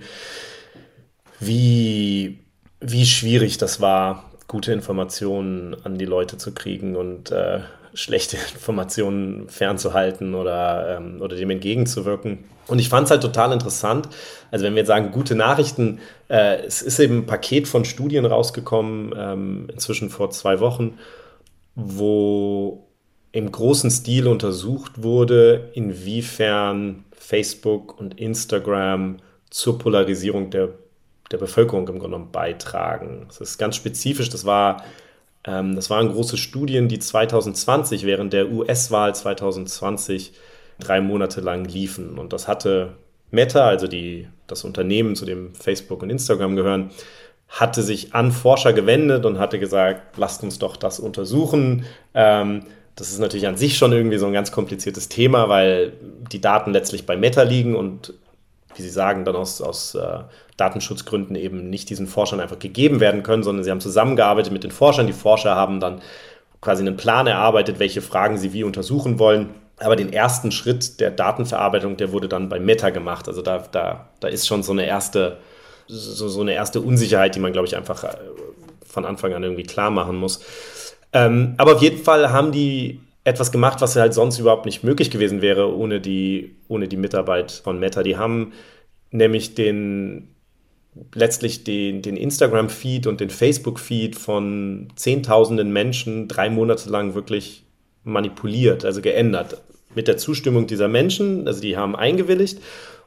wie, 1.39 2.39
wie 2.79 3.05
schwierig 3.05 3.57
das 3.57 3.81
war, 3.81 4.31
gute 4.47 4.71
Informationen 4.71 5.75
an 5.83 5.97
die 5.97 6.05
Leute 6.05 6.37
zu 6.37 6.53
kriegen 6.53 6.95
und 6.95 7.31
äh, 7.31 7.61
schlechte 7.93 8.37
Informationen 8.53 9.49
fernzuhalten 9.49 10.35
oder, 10.35 10.97
ähm, 10.97 11.21
oder 11.21 11.35
dem 11.35 11.49
entgegenzuwirken. 11.49 12.45
Und 12.67 12.79
ich 12.79 12.89
fand 12.89 13.05
es 13.05 13.11
halt 13.11 13.21
total 13.21 13.51
interessant. 13.51 14.07
Also 14.51 14.65
wenn 14.65 14.73
wir 14.73 14.81
jetzt 14.81 14.87
sagen, 14.87 15.11
gute 15.11 15.35
Nachrichten, 15.35 15.99
äh, 16.29 16.63
es 16.65 16.81
ist 16.81 16.99
eben 16.99 17.19
ein 17.19 17.25
Paket 17.25 17.67
von 17.67 17.83
Studien 17.83 18.25
rausgekommen, 18.25 19.13
ähm, 19.17 19.67
inzwischen 19.71 20.09
vor 20.09 20.31
zwei 20.31 20.59
Wochen, 20.59 20.97
wo 21.75 22.87
im 23.31 23.51
großen 23.51 23.89
Stil 23.89 24.27
untersucht 24.27 25.01
wurde, 25.01 25.71
inwiefern 25.73 27.05
Facebook 27.11 27.99
und 27.99 28.19
Instagram 28.19 29.17
zur 29.49 29.79
Polarisierung 29.79 30.49
der, 30.49 30.69
der 31.31 31.37
Bevölkerung 31.37 31.81
im 31.81 31.99
Grunde 31.99 32.01
genommen 32.01 32.31
beitragen. 32.31 33.25
Das 33.27 33.41
ist 33.41 33.57
ganz 33.57 33.75
spezifisch, 33.75 34.29
das 34.29 34.45
war 34.45 34.83
ähm, 35.45 35.75
das 35.75 35.89
waren 35.89 36.09
große 36.09 36.37
Studien, 36.37 36.87
die 36.87 36.99
2020 36.99 38.05
während 38.05 38.33
der 38.33 38.51
US-Wahl 38.51 39.13
2020 39.13 40.33
drei 40.79 41.01
Monate 41.01 41.41
lang 41.41 41.65
liefen. 41.65 42.17
Und 42.17 42.33
das 42.33 42.47
hatte 42.47 42.93
Meta, 43.31 43.67
also 43.67 43.87
die, 43.87 44.27
das 44.47 44.63
Unternehmen, 44.63 45.15
zu 45.15 45.25
dem 45.25 45.53
Facebook 45.55 46.03
und 46.03 46.09
Instagram 46.09 46.55
gehören, 46.55 46.91
hatte 47.53 47.83
sich 47.83 48.15
an 48.15 48.31
Forscher 48.31 48.73
gewendet 48.73 49.25
und 49.25 49.37
hatte 49.37 49.59
gesagt, 49.59 50.17
lasst 50.17 50.41
uns 50.43 50.57
doch 50.57 50.75
das 50.75 50.99
untersuchen. 50.99 51.85
Ähm, 52.15 52.65
das 52.95 53.11
ist 53.11 53.19
natürlich 53.19 53.47
an 53.47 53.57
sich 53.57 53.77
schon 53.77 53.91
irgendwie 53.91 54.17
so 54.17 54.25
ein 54.25 54.33
ganz 54.33 54.51
kompliziertes 54.51 55.07
Thema, 55.07 55.49
weil 55.49 55.93
die 56.31 56.41
Daten 56.41 56.71
letztlich 56.71 57.05
bei 57.05 57.15
Meta 57.15 57.43
liegen 57.43 57.75
und 57.75 58.13
wie 58.75 58.81
Sie 58.81 58.89
sagen, 58.89 59.23
dann 59.23 59.35
aus, 59.35 59.61
aus 59.61 59.93
äh, 59.93 60.19
Datenschutzgründen 60.57 61.35
eben 61.35 61.69
nicht 61.69 61.91
diesen 61.91 62.07
Forschern 62.07 62.39
einfach 62.39 62.57
gegeben 62.57 62.99
werden 62.99 63.21
können, 63.21 63.43
sondern 63.43 63.63
sie 63.63 63.69
haben 63.69 63.81
zusammengearbeitet 63.81 64.51
mit 64.51 64.63
den 64.63 64.71
Forschern. 64.71 65.05
Die 65.05 65.13
Forscher 65.13 65.55
haben 65.55 65.79
dann 65.79 66.01
quasi 66.59 66.81
einen 66.81 66.97
Plan 66.97 67.27
erarbeitet, 67.27 67.77
welche 67.77 68.01
Fragen 68.01 68.37
sie 68.37 68.53
wie 68.53 68.63
untersuchen 68.63 69.19
wollen. 69.19 69.51
Aber 69.77 69.95
den 69.95 70.11
ersten 70.11 70.51
Schritt 70.51 70.99
der 70.99 71.11
Datenverarbeitung, 71.11 71.97
der 71.97 72.11
wurde 72.11 72.27
dann 72.27 72.49
bei 72.49 72.59
Meta 72.59 72.89
gemacht. 72.89 73.27
Also 73.27 73.43
da, 73.43 73.63
da, 73.71 74.07
da 74.19 74.27
ist 74.27 74.47
schon 74.47 74.63
so 74.63 74.71
eine 74.71 74.85
erste, 74.85 75.37
so, 75.87 76.27
so 76.27 76.41
eine 76.41 76.53
erste 76.53 76.81
Unsicherheit, 76.81 77.35
die 77.35 77.39
man, 77.39 77.53
glaube 77.53 77.67
ich, 77.67 77.75
einfach 77.75 78.03
äh, 78.03 78.15
von 78.85 79.05
Anfang 79.05 79.33
an 79.33 79.43
irgendwie 79.43 79.63
klar 79.63 79.91
machen 79.91 80.15
muss. 80.15 80.41
Ähm, 81.11 81.55
aber 81.57 81.75
auf 81.75 81.81
jeden 81.81 82.03
Fall 82.03 82.31
haben 82.31 82.51
die 82.51 82.99
etwas 83.23 83.51
gemacht, 83.51 83.81
was 83.81 83.95
halt 83.95 84.13
sonst 84.13 84.39
überhaupt 84.39 84.65
nicht 84.65 84.83
möglich 84.83 85.09
gewesen 85.09 85.41
wäre 85.41 85.75
ohne 85.75 86.01
die, 86.01 86.55
ohne 86.67 86.87
die 86.87 86.97
Mitarbeit 86.97 87.51
von 87.51 87.79
Meta. 87.79 88.03
Die 88.03 88.17
haben 88.17 88.53
nämlich 89.11 89.55
den 89.55 90.33
letztlich 91.13 91.63
den, 91.63 92.01
den 92.01 92.17
Instagram-Feed 92.17 93.07
und 93.07 93.19
den 93.19 93.29
Facebook-Feed 93.29 94.15
von 94.15 94.89
Zehntausenden 94.95 95.71
Menschen 95.71 96.27
drei 96.27 96.49
Monate 96.49 96.89
lang 96.89 97.15
wirklich 97.15 97.63
manipuliert, 98.03 98.85
also 98.85 99.01
geändert. 99.01 99.61
Mit 99.95 100.07
der 100.07 100.17
Zustimmung 100.17 100.67
dieser 100.67 100.87
Menschen, 100.87 101.47
also 101.47 101.61
die 101.61 101.77
haben 101.77 101.95
eingewilligt. 101.95 102.59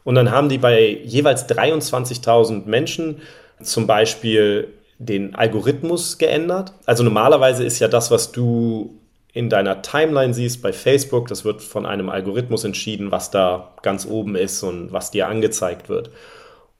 Und 0.06 0.14
dann 0.14 0.30
haben 0.30 0.48
die 0.48 0.58
bei 0.58 1.00
jeweils 1.02 1.48
23.000 1.48 2.66
Menschen 2.66 3.16
zum 3.60 3.88
Beispiel 3.88 4.68
den 5.00 5.34
Algorithmus 5.34 6.16
geändert. 6.16 6.72
Also 6.86 7.02
normalerweise 7.02 7.64
ist 7.64 7.80
ja 7.80 7.88
das, 7.88 8.12
was 8.12 8.30
du 8.30 9.00
in 9.32 9.50
deiner 9.50 9.82
Timeline 9.82 10.32
siehst 10.32 10.62
bei 10.62 10.72
Facebook, 10.72 11.26
das 11.26 11.44
wird 11.44 11.60
von 11.60 11.86
einem 11.86 12.08
Algorithmus 12.08 12.62
entschieden, 12.62 13.10
was 13.10 13.32
da 13.32 13.74
ganz 13.82 14.06
oben 14.06 14.36
ist 14.36 14.62
und 14.62 14.92
was 14.92 15.10
dir 15.10 15.26
angezeigt 15.26 15.88
wird. 15.88 16.10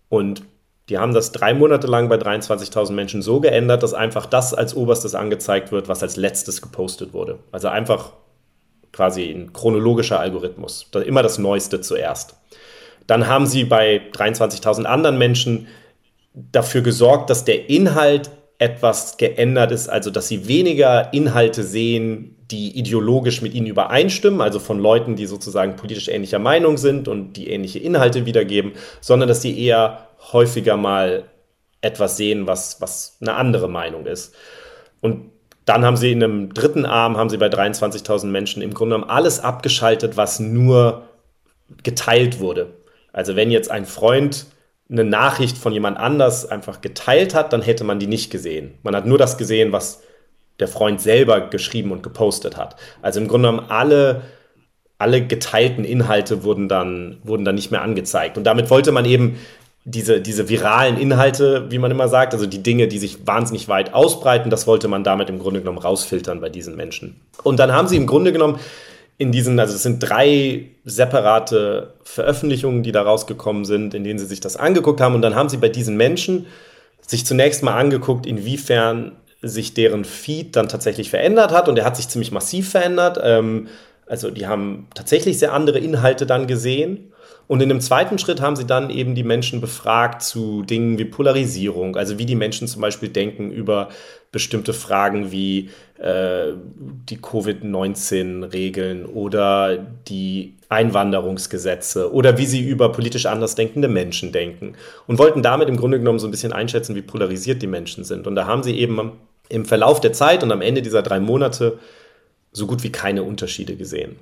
Und 0.09 0.45
die 0.89 0.99
haben 0.99 1.13
das 1.13 1.33
drei 1.33 1.53
Monate 1.53 1.89
lang 1.89 2.09
bei 2.09 2.19
23.000 2.19 2.93
Menschen 2.93 3.23
so 3.23 3.41
geändert, 3.41 3.83
dass 3.83 3.93
einfach 3.93 4.27
das 4.27 4.55
als 4.55 4.77
oberstes 4.77 5.17
angezeigt 5.17 5.73
wird, 5.73 5.89
was 5.89 6.01
als 6.01 6.15
letztes 6.15 6.63
gepostet 6.63 7.13
wurde. 7.13 7.41
Also 7.51 7.67
einfach 7.67 8.13
quasi 8.93 9.25
ein 9.25 9.53
chronologischer 9.53 10.21
Algorithmus. 10.21 10.89
Immer 11.05 11.25
das 11.25 11.39
Neueste 11.39 11.81
zuerst. 11.81 12.37
Dann 13.07 13.27
haben 13.27 13.47
sie 13.47 13.65
bei 13.65 14.01
23.000 14.13 14.85
anderen 14.85 15.19
Menschen 15.19 15.69
dafür 16.35 16.83
gesorgt, 16.83 17.31
dass 17.31 17.45
der 17.45 17.71
Inhalt 17.71 18.31
etwas 18.59 19.17
geändert 19.17 19.71
ist, 19.73 19.89
also 19.89 20.11
dass 20.11 20.29
sie 20.29 20.49
weniger 20.49 21.13
Inhalte 21.13 21.63
sehen, 21.63 22.37
die 22.51 22.79
ideologisch 22.79 23.43
mit 23.43 23.55
ihnen 23.55 23.67
übereinstimmen, 23.67 24.41
also 24.41 24.59
von 24.59 24.79
Leuten, 24.79 25.17
die 25.17 25.27
sozusagen 25.27 25.77
politisch 25.77 26.09
ähnlicher 26.09 26.39
Meinung 26.39 26.79
sind 26.79 27.09
und 27.09 27.35
die 27.35 27.51
ähnliche 27.51 27.79
Inhalte 27.79 28.25
wiedergeben, 28.25 28.73
sondern 29.01 29.29
dass 29.29 29.43
sie 29.43 29.59
eher 29.59 30.09
häufiger 30.33 30.77
mal 30.77 31.25
etwas 31.81 32.17
sehen, 32.17 32.47
was, 32.47 32.81
was 32.81 33.19
eine 33.21 33.35
andere 33.35 33.69
Meinung 33.69 34.07
ist. 34.07 34.35
Und 35.01 35.31
dann 35.65 35.85
haben 35.85 35.97
sie 35.97 36.13
in 36.13 36.23
einem 36.23 36.55
dritten 36.55 36.87
Arm, 36.87 37.17
haben 37.17 37.29
sie 37.29 37.39
bei 37.39 37.49
23.000 37.49 38.27
Menschen 38.27 38.63
im 38.63 38.73
Grunde 38.73 38.95
genommen 38.95 39.11
alles 39.11 39.41
abgeschaltet, 39.41 40.17
was 40.17 40.39
nur 40.39 41.03
geteilt 41.83 42.39
wurde. 42.39 42.75
Also 43.17 43.35
wenn 43.35 43.51
jetzt 43.51 43.71
ein 43.71 43.87
Freund 43.87 44.47
eine 44.91 45.03
Nachricht 45.03 45.57
von 45.57 45.73
jemand 45.73 45.99
anders 45.99 46.47
einfach 46.47 46.83
geteilt 46.83 47.35
hat, 47.35 47.53
dann 47.53 47.63
hätte 47.63 47.83
man 47.83 47.99
die 47.99 48.07
nicht 48.07 48.31
gesehen. 48.31 48.75
Man 48.83 48.95
hat 48.95 49.07
nur 49.07 49.19
das 49.19 49.39
gesehen, 49.39 49.73
was 49.73 50.03
der 50.61 50.69
Freund 50.69 51.01
selber 51.01 51.41
geschrieben 51.41 51.93
und 51.93 52.03
gepostet 52.03 52.57
hat. 52.57 52.77
Also 53.03 53.19
im 53.19 53.27
Grunde 53.27 53.49
genommen 53.49 53.71
alle, 53.71 54.23
alle 54.99 55.27
geteilten 55.27 55.85
Inhalte 55.85 56.45
wurden 56.45 56.69
dann, 56.69 57.17
wurden 57.25 57.45
dann 57.45 57.55
nicht 57.55 57.71
mehr 57.71 57.83
angezeigt. 57.83 58.37
Und 58.37 58.45
damit 58.45 58.69
wollte 58.71 58.93
man 58.93 59.07
eben 59.07 59.39
diese, 59.85 60.21
diese 60.21 60.51
viralen 60.51 60.99
Inhalte, 60.99 61.71
wie 61.71 61.79
man 61.79 61.91
immer 61.91 62.09
sagt, 62.09 62.35
also 62.35 62.45
die 62.45 62.63
Dinge, 62.63 62.87
die 62.87 62.99
sich 62.99 63.27
wahnsinnig 63.27 63.69
weit 63.69 63.95
ausbreiten, 63.95 64.51
das 64.51 64.67
wollte 64.67 64.89
man 64.89 65.05
damit 65.05 65.31
im 65.31 65.39
Grunde 65.39 65.61
genommen 65.61 65.79
rausfiltern 65.79 66.41
bei 66.41 66.51
diesen 66.51 66.77
Menschen. 66.77 67.21
Und 67.43 67.59
dann 67.59 67.73
haben 67.73 67.89
sie 67.89 67.97
im 67.97 68.07
Grunde 68.07 68.33
genommen 68.33 68.61
in 69.19 69.33
diesen, 69.33 69.59
also 69.59 69.75
es 69.75 69.83
sind 69.83 70.01
drei 70.01 70.67
separate 70.85 71.95
Veröffentlichungen, 72.05 72.83
die 72.83 72.93
da 72.93 73.03
rausgekommen 73.03 73.65
sind, 73.65 73.95
in 73.95 74.05
denen 74.05 74.19
sie 74.19 74.27
sich 74.27 74.41
das 74.41 74.57
angeguckt 74.57 75.01
haben. 75.01 75.15
Und 75.15 75.23
dann 75.23 75.35
haben 75.35 75.49
sie 75.49 75.57
bei 75.57 75.69
diesen 75.69 75.97
Menschen 75.97 76.47
sich 77.01 77.25
zunächst 77.25 77.63
mal 77.63 77.77
angeguckt, 77.79 78.27
inwiefern 78.27 79.13
sich 79.41 79.75
deren 79.75 80.05
Feed 80.05 80.57
dann 80.57 80.69
tatsächlich 80.69 81.11
verändert 81.11 81.51
hat. 81.53 81.69
Und 81.69 81.79
er 81.79 81.85
hat 81.85 81.97
sich 81.97 82.09
ziemlich 82.09 82.33
massiv 82.33 82.71
verändert. 82.71 83.19
Ähm, 83.23 83.69
also 84.07 84.31
die 84.31 84.47
haben 84.47 84.89
tatsächlich 84.95 85.39
sehr 85.39 85.53
andere 85.53 85.79
Inhalte 85.79 86.27
dann 86.27 86.47
gesehen. 86.47 87.13
Und 87.49 87.63
in 87.63 87.69
dem 87.69 87.81
zweiten 87.81 88.19
Schritt 88.19 88.41
haben 88.41 88.57
sie 88.57 88.67
dann 88.67 88.91
eben 88.91 89.15
die 89.15 89.23
Menschen 89.23 89.61
befragt 89.61 90.23
zu 90.23 90.63
Dingen 90.63 90.99
wie 90.99 91.05
Polarisierung, 91.05 91.97
also 91.97 92.19
wie 92.19 92.27
die 92.27 92.35
Menschen 92.35 92.67
zum 92.67 92.83
Beispiel 92.83 93.09
denken 93.09 93.53
über 93.53 93.89
bestimmte 94.33 94.73
Fragen 94.73 95.31
wie 95.31 95.71
äh, 95.99 96.53
die 97.09 97.17
Covid-19-Regeln 97.17 99.07
oder 99.07 99.79
die 100.09 100.55
Einwanderungsgesetze 100.69 102.13
oder 102.13 102.39
wie 102.39 102.47
sie 102.47 102.67
über 102.67 102.93
politisch 102.93 103.27
andersdenkende 103.27 103.89
Menschen 103.89 104.33
denken 104.33 104.75
und 105.07 105.19
wollten 105.19 105.43
damit 105.43 105.69
im 105.69 105.77
Grunde 105.77 105.99
genommen 105.99 106.19
so 106.19 106.27
ein 106.27 106.33
bisschen 106.33 106.53
einschätzen, 106.53 106.97
wie 106.97 107.03
polarisiert 107.03 107.63
die 107.63 107.67
Menschen 107.67 108.05
sind. 108.05 108.27
Und 108.27 108.35
da 108.35 108.47
haben 108.47 108.63
sie 108.63 108.77
eben 108.79 109.13
im 109.49 109.65
Verlauf 109.65 110.01
der 110.01 110.13
Zeit 110.13 110.43
und 110.43 110.53
am 110.53 110.61
Ende 110.61 110.83
dieser 110.83 111.03
drei 111.03 111.21
Monate 111.21 111.79
so 112.53 112.67
gut 112.67 112.83
wie 112.83 112.91
keine 112.91 113.23
Unterschiede 113.23 113.77
gesehen. 113.77 114.17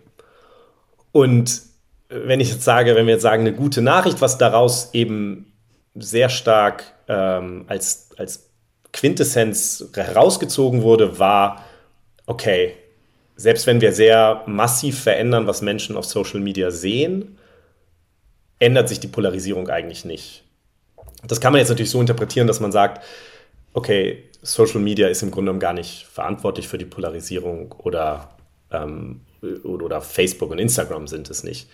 Und 1.13 1.63
wenn 2.09 2.41
ich 2.41 2.51
jetzt 2.51 2.65
sage, 2.65 2.95
wenn 2.95 3.07
wir 3.07 3.15
jetzt 3.15 3.23
sagen, 3.23 3.43
eine 3.43 3.55
gute 3.55 3.81
Nachricht, 3.81 4.21
was 4.21 4.39
daraus 4.39 4.91
eben 4.93 5.53
sehr 5.95 6.29
stark 6.29 6.85
ähm, 7.09 7.65
als, 7.69 8.11
als 8.17 8.44
Quintessenz 8.95 9.91
herausgezogen 9.93 10.83
wurde, 10.83 11.19
war, 11.19 11.65
okay, 12.27 12.75
selbst 13.37 13.67
wenn 13.67 13.81
wir 13.81 13.93
sehr 13.93 14.45
massiv 14.47 15.03
verändern, 15.03 15.49
was 15.49 15.63
Menschen 15.63 15.97
auf 15.97 16.05
Social 16.05 16.41
Media 16.41 16.71
sehen, 16.71 17.37
ändert 18.61 18.89
sich 18.89 19.01
die 19.01 19.09
Polarisierung 19.09 19.69
eigentlich 19.69 20.05
nicht. 20.05 20.45
Das 21.27 21.41
kann 21.41 21.53
man 21.53 21.59
jetzt 21.59 21.71
natürlich 21.71 21.91
so 21.91 22.01
interpretieren, 22.01 22.47
dass 22.47 22.61
man 22.61 22.71
sagt, 22.71 23.05
okay, 23.73 24.23
Social 24.43 24.81
Media 24.81 25.09
ist 25.09 25.23
im 25.23 25.33
Grunde 25.33 25.49
genommen 25.49 25.61
gar 25.61 25.73
nicht 25.73 26.07
verantwortlich 26.07 26.69
für 26.69 26.79
die 26.79 26.85
Polarisierung 26.85 27.73
oder, 27.73 28.37
ähm, 28.71 29.23
oder 29.65 30.01
Facebook 30.03 30.53
und 30.53 30.61
Instagram 30.61 31.09
sind 31.09 31.29
es 31.31 31.43
nicht. 31.43 31.69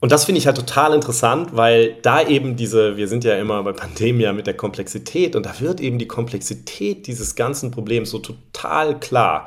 Und 0.00 0.12
das 0.12 0.24
finde 0.24 0.38
ich 0.38 0.46
halt 0.46 0.56
total 0.56 0.94
interessant, 0.94 1.54
weil 1.54 1.96
da 2.00 2.26
eben 2.26 2.56
diese, 2.56 2.96
wir 2.96 3.06
sind 3.06 3.22
ja 3.22 3.36
immer 3.36 3.62
bei 3.62 3.72
Pandemia 3.72 4.32
mit 4.32 4.46
der 4.46 4.54
Komplexität 4.54 5.36
und 5.36 5.44
da 5.44 5.60
wird 5.60 5.80
eben 5.80 5.98
die 5.98 6.08
Komplexität 6.08 7.06
dieses 7.06 7.34
ganzen 7.34 7.70
Problems 7.70 8.10
so 8.10 8.18
total 8.18 8.98
klar, 8.98 9.44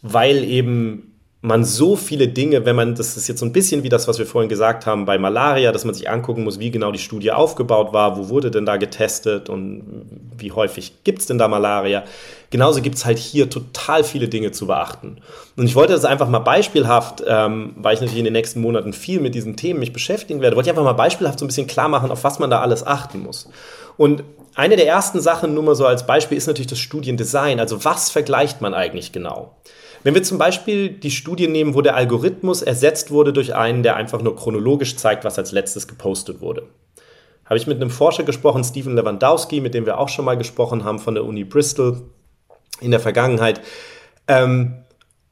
weil 0.00 0.44
eben 0.44 1.13
man 1.44 1.62
so 1.62 1.94
viele 1.94 2.28
Dinge, 2.28 2.64
wenn 2.64 2.74
man, 2.74 2.94
das 2.94 3.18
ist 3.18 3.28
jetzt 3.28 3.40
so 3.40 3.44
ein 3.44 3.52
bisschen 3.52 3.82
wie 3.82 3.90
das, 3.90 4.08
was 4.08 4.18
wir 4.18 4.24
vorhin 4.24 4.48
gesagt 4.48 4.86
haben 4.86 5.04
bei 5.04 5.18
Malaria, 5.18 5.72
dass 5.72 5.84
man 5.84 5.92
sich 5.92 6.08
angucken 6.08 6.42
muss, 6.42 6.58
wie 6.58 6.70
genau 6.70 6.90
die 6.90 6.98
Studie 6.98 7.32
aufgebaut 7.32 7.92
war, 7.92 8.16
wo 8.16 8.30
wurde 8.30 8.50
denn 8.50 8.64
da 8.64 8.78
getestet 8.78 9.50
und 9.50 10.06
wie 10.38 10.52
häufig 10.52 11.04
gibt 11.04 11.18
es 11.18 11.26
denn 11.26 11.36
da 11.36 11.46
Malaria. 11.46 12.04
Genauso 12.48 12.80
gibt 12.80 12.96
es 12.96 13.04
halt 13.04 13.18
hier 13.18 13.50
total 13.50 14.04
viele 14.04 14.28
Dinge 14.28 14.52
zu 14.52 14.66
beachten. 14.66 15.18
Und 15.54 15.66
ich 15.66 15.74
wollte 15.74 15.92
das 15.92 16.06
einfach 16.06 16.30
mal 16.30 16.38
beispielhaft, 16.38 17.22
ähm, 17.26 17.74
weil 17.76 17.92
ich 17.92 18.00
natürlich 18.00 18.20
in 18.20 18.24
den 18.24 18.32
nächsten 18.32 18.62
Monaten 18.62 18.94
viel 18.94 19.20
mit 19.20 19.34
diesen 19.34 19.54
Themen 19.58 19.80
mich 19.80 19.92
beschäftigen 19.92 20.40
werde, 20.40 20.56
wollte 20.56 20.70
ich 20.70 20.70
einfach 20.70 20.82
mal 20.82 20.94
beispielhaft 20.94 21.38
so 21.38 21.44
ein 21.44 21.48
bisschen 21.48 21.66
klar 21.66 21.90
machen, 21.90 22.10
auf 22.10 22.24
was 22.24 22.38
man 22.38 22.48
da 22.48 22.62
alles 22.62 22.86
achten 22.86 23.22
muss. 23.22 23.50
Und 23.98 24.24
eine 24.54 24.76
der 24.76 24.86
ersten 24.86 25.20
Sachen, 25.20 25.52
nur 25.52 25.62
mal 25.62 25.74
so 25.74 25.84
als 25.84 26.06
Beispiel, 26.06 26.38
ist 26.38 26.46
natürlich 26.46 26.68
das 26.68 26.78
Studiendesign. 26.78 27.60
Also 27.60 27.84
was 27.84 28.08
vergleicht 28.08 28.62
man 28.62 28.72
eigentlich 28.72 29.12
genau? 29.12 29.56
Wenn 30.04 30.14
wir 30.14 30.22
zum 30.22 30.36
Beispiel 30.36 30.90
die 30.90 31.10
Studie 31.10 31.48
nehmen, 31.48 31.74
wo 31.74 31.80
der 31.80 31.96
Algorithmus 31.96 32.60
ersetzt 32.60 33.10
wurde 33.10 33.32
durch 33.32 33.54
einen, 33.54 33.82
der 33.82 33.96
einfach 33.96 34.20
nur 34.20 34.36
chronologisch 34.36 34.96
zeigt, 34.96 35.24
was 35.24 35.38
als 35.38 35.50
letztes 35.50 35.88
gepostet 35.88 36.42
wurde. 36.42 36.68
Habe 37.46 37.56
ich 37.56 37.66
mit 37.66 37.80
einem 37.80 37.90
Forscher 37.90 38.22
gesprochen, 38.22 38.64
Stephen 38.64 38.96
Lewandowski, 38.96 39.62
mit 39.62 39.72
dem 39.72 39.86
wir 39.86 39.98
auch 39.98 40.10
schon 40.10 40.26
mal 40.26 40.36
gesprochen 40.36 40.84
haben 40.84 40.98
von 40.98 41.14
der 41.14 41.24
Uni 41.24 41.44
Bristol 41.44 42.02
in 42.80 42.90
der 42.90 43.00
Vergangenheit. 43.00 43.62
Ähm, 44.28 44.74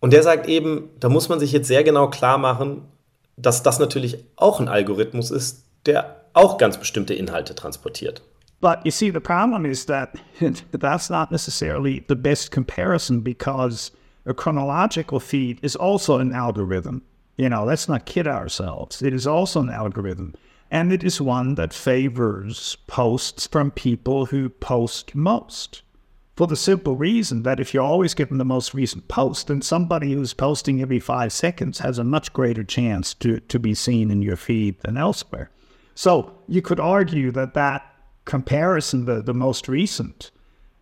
und 0.01 0.15
der 0.15 0.23
sagt 0.23 0.49
eben, 0.49 0.89
da 0.99 1.11
muss 1.11 1.29
man 1.29 1.39
sich 1.39 1.53
jetzt 1.53 1.69
sehr 1.69 1.85
genau 1.85 2.09
klar 2.09 2.39
machen, 2.39 2.83
dass 3.37 3.63
das 3.63 3.79
natürlich 3.79 4.25
auch 4.37 4.59
ein 4.59 4.69
Algorithmus 4.69 5.31
ist, 5.31 5.67
der 5.85 6.23
auch 6.33 6.57
ganz 6.57 6.79
bestimmte 6.79 7.13
Inhalte 7.13 7.55
transportiert. 7.55 8.23
But 8.63 8.79
you 8.85 8.91
see, 8.91 9.11
the 9.11 9.21
problem 9.21 9.67
is 9.67 9.85
that 9.85 10.11
that's 10.81 11.11
not 11.11 11.31
necessarily 11.31 12.03
the 12.09 12.15
best 12.15 12.51
comparison 12.51 13.23
because 13.23 13.93
a 14.25 14.35
chronological 14.35 15.21
feed 15.21 15.59
is 15.63 15.77
also 15.77 16.19
an 16.19 16.33
algorithm. 16.33 17.03
You 17.37 17.49
know, 17.49 17.65
let's 17.65 17.89
not 17.89 18.07
kid 18.07 18.27
ourselves. 18.27 19.03
It 19.03 19.13
is 19.13 19.27
also 19.27 19.61
an 19.61 19.71
algorithm. 19.71 20.35
And 20.71 20.93
it 20.93 21.05
is 21.05 21.21
one 21.21 21.55
that 21.57 21.75
favors 21.75 22.77
posts 22.87 23.47
from 23.47 23.71
people 23.71 24.27
who 24.27 24.49
post 24.49 25.15
most. 25.15 25.83
For 26.35 26.47
the 26.47 26.57
simple 26.57 26.97
reason 26.97 27.43
that 27.43 27.61
if 27.61 27.75
you're 27.75 27.83
always 27.83 28.15
given 28.15 28.39
the 28.39 28.45
most 28.45 28.73
recent 28.73 29.07
post, 29.07 29.49
then 29.49 29.61
somebody 29.61 30.13
who's 30.15 30.33
posting 30.33 30.81
every 30.81 30.99
five 30.99 31.31
seconds 31.33 31.81
has 31.81 31.99
a 31.99 32.05
much 32.05 32.33
greater 32.33 32.65
chance 32.65 33.13
to, 33.15 33.41
to 33.41 33.59
be 33.59 33.75
seen 33.75 34.11
in 34.11 34.23
your 34.23 34.37
feed 34.37 34.81
than 34.81 34.97
elsewhere. 34.97 35.51
So 35.95 36.39
you 36.49 36.63
could 36.63 36.81
argue 36.81 37.31
that 37.33 37.53
that 37.53 37.87
comparison, 38.25 39.05
the, 39.05 39.21
the 39.21 39.35
most 39.35 39.69
recent, 39.69 40.31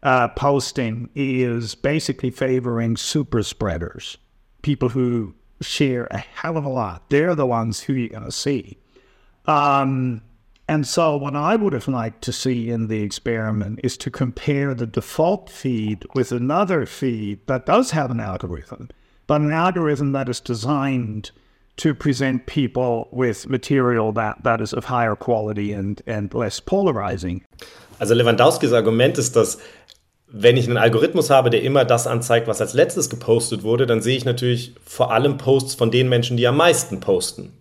uh, 0.02 0.28
posting 0.28 1.10
is 1.14 1.74
basically 1.74 2.30
favoring 2.30 2.96
super 2.96 3.42
spreaders, 3.42 4.16
people 4.62 4.90
who 4.90 5.34
share 5.60 6.06
a 6.10 6.18
hell 6.18 6.56
of 6.56 6.64
a 6.64 6.68
lot. 6.68 7.10
They're 7.10 7.34
the 7.34 7.46
ones 7.46 7.80
who 7.80 7.92
you're 7.92 8.08
going 8.08 8.24
to 8.24 8.32
see. 8.32 8.78
Um, 9.46 10.22
and 10.68 10.86
so, 10.86 11.16
what 11.16 11.34
I 11.34 11.56
would 11.56 11.72
have 11.72 11.88
liked 11.88 12.22
to 12.22 12.32
see 12.32 12.70
in 12.70 12.86
the 12.86 13.02
experiment 13.02 13.80
is 13.82 13.96
to 13.98 14.10
compare 14.10 14.72
the 14.72 14.86
default 14.86 15.50
feed 15.50 16.06
with 16.14 16.30
another 16.30 16.86
feed 16.86 17.44
that 17.48 17.66
does 17.66 17.90
have 17.90 18.10
an 18.10 18.20
algorithm, 18.20 18.88
but 19.26 19.40
an 19.40 19.52
algorithm 19.52 20.12
that 20.12 20.28
is 20.28 20.40
designed 20.40 21.32
to 21.78 21.94
present 21.94 22.46
people 22.46 23.08
with 23.10 23.48
material 23.48 24.12
that, 24.12 24.44
that 24.44 24.60
is 24.60 24.72
of 24.72 24.84
higher 24.84 25.16
quality 25.16 25.72
and, 25.72 26.02
and 26.06 26.32
less 26.34 26.60
polarizing. 26.60 27.44
Also 28.00 28.14
Lewandowskis 28.14 28.72
Argument 28.72 29.18
ist, 29.18 29.36
dass 29.36 29.58
wenn 30.26 30.56
ich 30.56 30.66
einen 30.66 30.78
Algorithmus 30.78 31.28
habe, 31.28 31.50
der 31.50 31.62
immer 31.62 31.84
das 31.84 32.06
anzeigt, 32.06 32.48
was 32.48 32.60
als 32.62 32.72
letztes 32.72 33.10
gepostet 33.10 33.62
wurde, 33.62 33.86
dann 33.86 34.00
sehe 34.00 34.16
ich 34.16 34.24
natürlich 34.24 34.74
vor 34.86 35.12
allem 35.12 35.36
Posts 35.36 35.74
von 35.74 35.90
den 35.90 36.08
Menschen, 36.08 36.38
die 36.38 36.46
am 36.46 36.56
meisten 36.56 37.00
posten. 37.00 37.52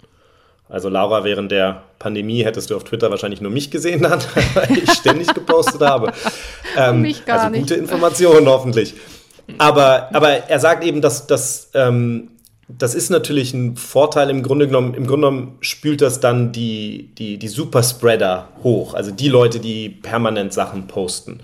Also 0.70 0.88
Laura, 0.88 1.26
während 1.26 1.52
der 1.52 1.84
Pandemie 1.98 2.46
hättest 2.46 2.70
du 2.70 2.78
auf 2.78 2.86
Twitter 2.86 3.12
wahrscheinlich 3.12 3.42
nur 3.42 3.52
mich 3.52 3.70
gesehen, 3.70 4.02
dann, 4.04 4.22
weil 4.54 4.78
ich 4.78 4.92
ständig 4.94 5.34
gepostet 5.34 5.82
habe. 5.82 6.14
Ähm, 6.78 7.02
mich 7.02 7.26
gar 7.26 7.40
also 7.40 7.50
nicht. 7.50 7.62
gute 7.62 7.74
Informationen 7.74 8.48
hoffentlich. 8.48 8.94
Aber, 9.58 10.10
aber 10.14 10.30
er 10.30 10.60
sagt 10.60 10.84
eben, 10.84 11.02
dass, 11.02 11.26
dass 11.26 11.72
ähm, 11.74 12.30
das 12.78 12.94
ist 12.94 13.10
natürlich 13.10 13.54
ein 13.54 13.76
Vorteil 13.76 14.30
im 14.30 14.44
Grunde 14.44 14.68
genommen. 14.68 14.94
Im 14.94 15.08
Grunde 15.08 15.28
genommen 15.28 15.58
spült 15.62 16.02
das 16.02 16.20
dann 16.20 16.52
die, 16.52 17.10
die, 17.18 17.38
die 17.40 17.48
Superspreader 17.48 18.50
hoch, 18.64 18.94
also 18.94 19.12
die 19.12 19.28
Leute, 19.28 19.60
die 19.60 19.90
permanent 19.90 20.54
Sachen 20.54 20.86
posten. 20.88 21.40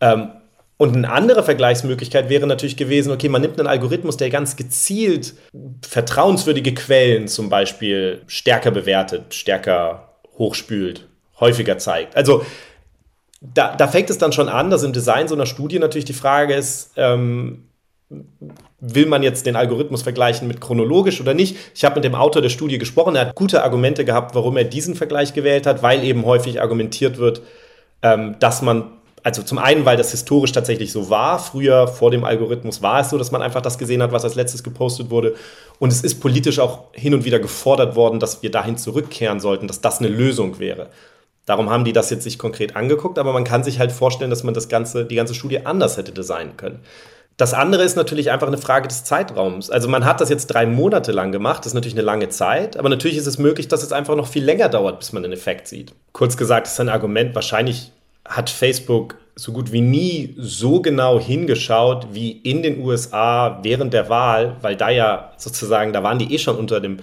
Ähm, 0.00 0.30
und 0.76 0.96
eine 0.96 1.10
andere 1.10 1.42
Vergleichsmöglichkeit 1.42 2.28
wäre 2.28 2.46
natürlich 2.46 2.76
gewesen, 2.76 3.12
okay, 3.12 3.28
man 3.28 3.42
nimmt 3.42 3.58
einen 3.58 3.68
Algorithmus, 3.68 4.16
der 4.16 4.30
ganz 4.30 4.56
gezielt 4.56 5.34
vertrauenswürdige 5.86 6.74
Quellen 6.74 7.28
zum 7.28 7.50
Beispiel 7.50 8.22
stärker 8.26 8.70
bewertet, 8.70 9.34
stärker 9.34 10.14
hochspült, 10.38 11.08
häufiger 11.40 11.78
zeigt. 11.78 12.16
Also 12.16 12.44
da, 13.40 13.76
da 13.76 13.86
fängt 13.86 14.10
es 14.10 14.18
dann 14.18 14.32
schon 14.32 14.48
an, 14.48 14.70
dass 14.70 14.82
im 14.82 14.92
Design 14.92 15.28
so 15.28 15.34
einer 15.34 15.46
Studie 15.46 15.78
natürlich 15.78 16.04
die 16.04 16.12
Frage 16.12 16.54
ist, 16.54 16.92
ähm, 16.96 17.67
will 18.80 19.06
man 19.06 19.22
jetzt 19.22 19.44
den 19.46 19.56
Algorithmus 19.56 20.02
vergleichen 20.02 20.48
mit 20.48 20.60
chronologisch 20.60 21.20
oder 21.20 21.34
nicht? 21.34 21.56
Ich 21.74 21.84
habe 21.84 21.96
mit 21.96 22.04
dem 22.04 22.14
Autor 22.14 22.40
der 22.40 22.48
Studie 22.48 22.78
gesprochen, 22.78 23.16
er 23.16 23.26
hat 23.26 23.34
gute 23.34 23.62
Argumente 23.62 24.04
gehabt, 24.04 24.34
warum 24.34 24.56
er 24.56 24.64
diesen 24.64 24.94
Vergleich 24.94 25.34
gewählt 25.34 25.66
hat, 25.66 25.82
weil 25.82 26.02
eben 26.04 26.24
häufig 26.24 26.60
argumentiert 26.60 27.18
wird, 27.18 27.42
ähm, 28.02 28.36
dass 28.40 28.62
man 28.62 28.92
also 29.24 29.42
zum 29.42 29.58
einen, 29.58 29.84
weil 29.84 29.96
das 29.96 30.12
historisch 30.12 30.52
tatsächlich 30.52 30.92
so 30.92 31.10
war. 31.10 31.38
Früher 31.38 31.88
vor 31.88 32.10
dem 32.10 32.24
Algorithmus 32.24 32.82
war 32.82 33.00
es 33.00 33.10
so, 33.10 33.18
dass 33.18 33.30
man 33.30 33.42
einfach 33.42 33.60
das 33.60 33.76
gesehen 33.76 34.02
hat, 34.02 34.12
was 34.12 34.24
als 34.24 34.36
letztes 34.36 34.62
gepostet 34.62 35.10
wurde. 35.10 35.34
Und 35.78 35.92
es 35.92 36.02
ist 36.02 36.20
politisch 36.20 36.58
auch 36.60 36.84
hin 36.92 37.14
und 37.14 37.24
wieder 37.24 37.40
gefordert 37.40 37.96
worden, 37.96 38.20
dass 38.20 38.42
wir 38.42 38.50
dahin 38.50 38.78
zurückkehren 38.78 39.40
sollten, 39.40 39.66
dass 39.66 39.80
das 39.80 39.98
eine 39.98 40.08
Lösung 40.08 40.58
wäre. 40.58 40.88
Darum 41.46 41.68
haben 41.68 41.84
die 41.84 41.92
das 41.92 42.10
jetzt 42.10 42.24
sich 42.24 42.38
konkret 42.38 42.76
angeguckt, 42.76 43.18
aber 43.18 43.32
man 43.32 43.44
kann 43.44 43.64
sich 43.64 43.78
halt 43.78 43.90
vorstellen, 43.90 44.30
dass 44.30 44.44
man 44.44 44.54
das 44.54 44.68
ganze, 44.68 45.04
die 45.04 45.16
ganze 45.16 45.34
Studie 45.34 45.64
anders 45.66 45.96
hätte 45.96 46.12
designen 46.12 46.56
können. 46.56 46.80
Das 47.38 47.54
andere 47.54 47.84
ist 47.84 47.96
natürlich 47.96 48.32
einfach 48.32 48.48
eine 48.48 48.58
Frage 48.58 48.88
des 48.88 49.04
Zeitraums. 49.04 49.70
Also 49.70 49.88
man 49.88 50.04
hat 50.04 50.20
das 50.20 50.28
jetzt 50.28 50.48
drei 50.48 50.66
Monate 50.66 51.12
lang 51.12 51.30
gemacht, 51.30 51.60
das 51.60 51.68
ist 51.68 51.74
natürlich 51.74 51.94
eine 51.94 52.02
lange 52.02 52.28
Zeit, 52.30 52.76
aber 52.76 52.88
natürlich 52.88 53.16
ist 53.16 53.28
es 53.28 53.38
möglich, 53.38 53.68
dass 53.68 53.84
es 53.84 53.92
einfach 53.92 54.16
noch 54.16 54.26
viel 54.26 54.44
länger 54.44 54.68
dauert, 54.68 54.98
bis 54.98 55.12
man 55.12 55.22
den 55.22 55.32
Effekt 55.32 55.68
sieht. 55.68 55.94
Kurz 56.12 56.36
gesagt 56.36 56.66
ist 56.66 56.80
ein 56.80 56.88
Argument, 56.88 57.36
wahrscheinlich 57.36 57.92
hat 58.24 58.50
Facebook 58.50 59.14
so 59.36 59.52
gut 59.52 59.70
wie 59.70 59.80
nie 59.80 60.34
so 60.36 60.82
genau 60.82 61.20
hingeschaut 61.20 62.08
wie 62.10 62.32
in 62.32 62.64
den 62.64 62.84
USA 62.84 63.60
während 63.62 63.94
der 63.94 64.08
Wahl, 64.08 64.56
weil 64.60 64.74
da 64.74 64.90
ja 64.90 65.30
sozusagen, 65.36 65.92
da 65.92 66.02
waren 66.02 66.18
die 66.18 66.34
eh 66.34 66.38
schon 66.38 66.56
unter 66.56 66.80
dem 66.80 66.96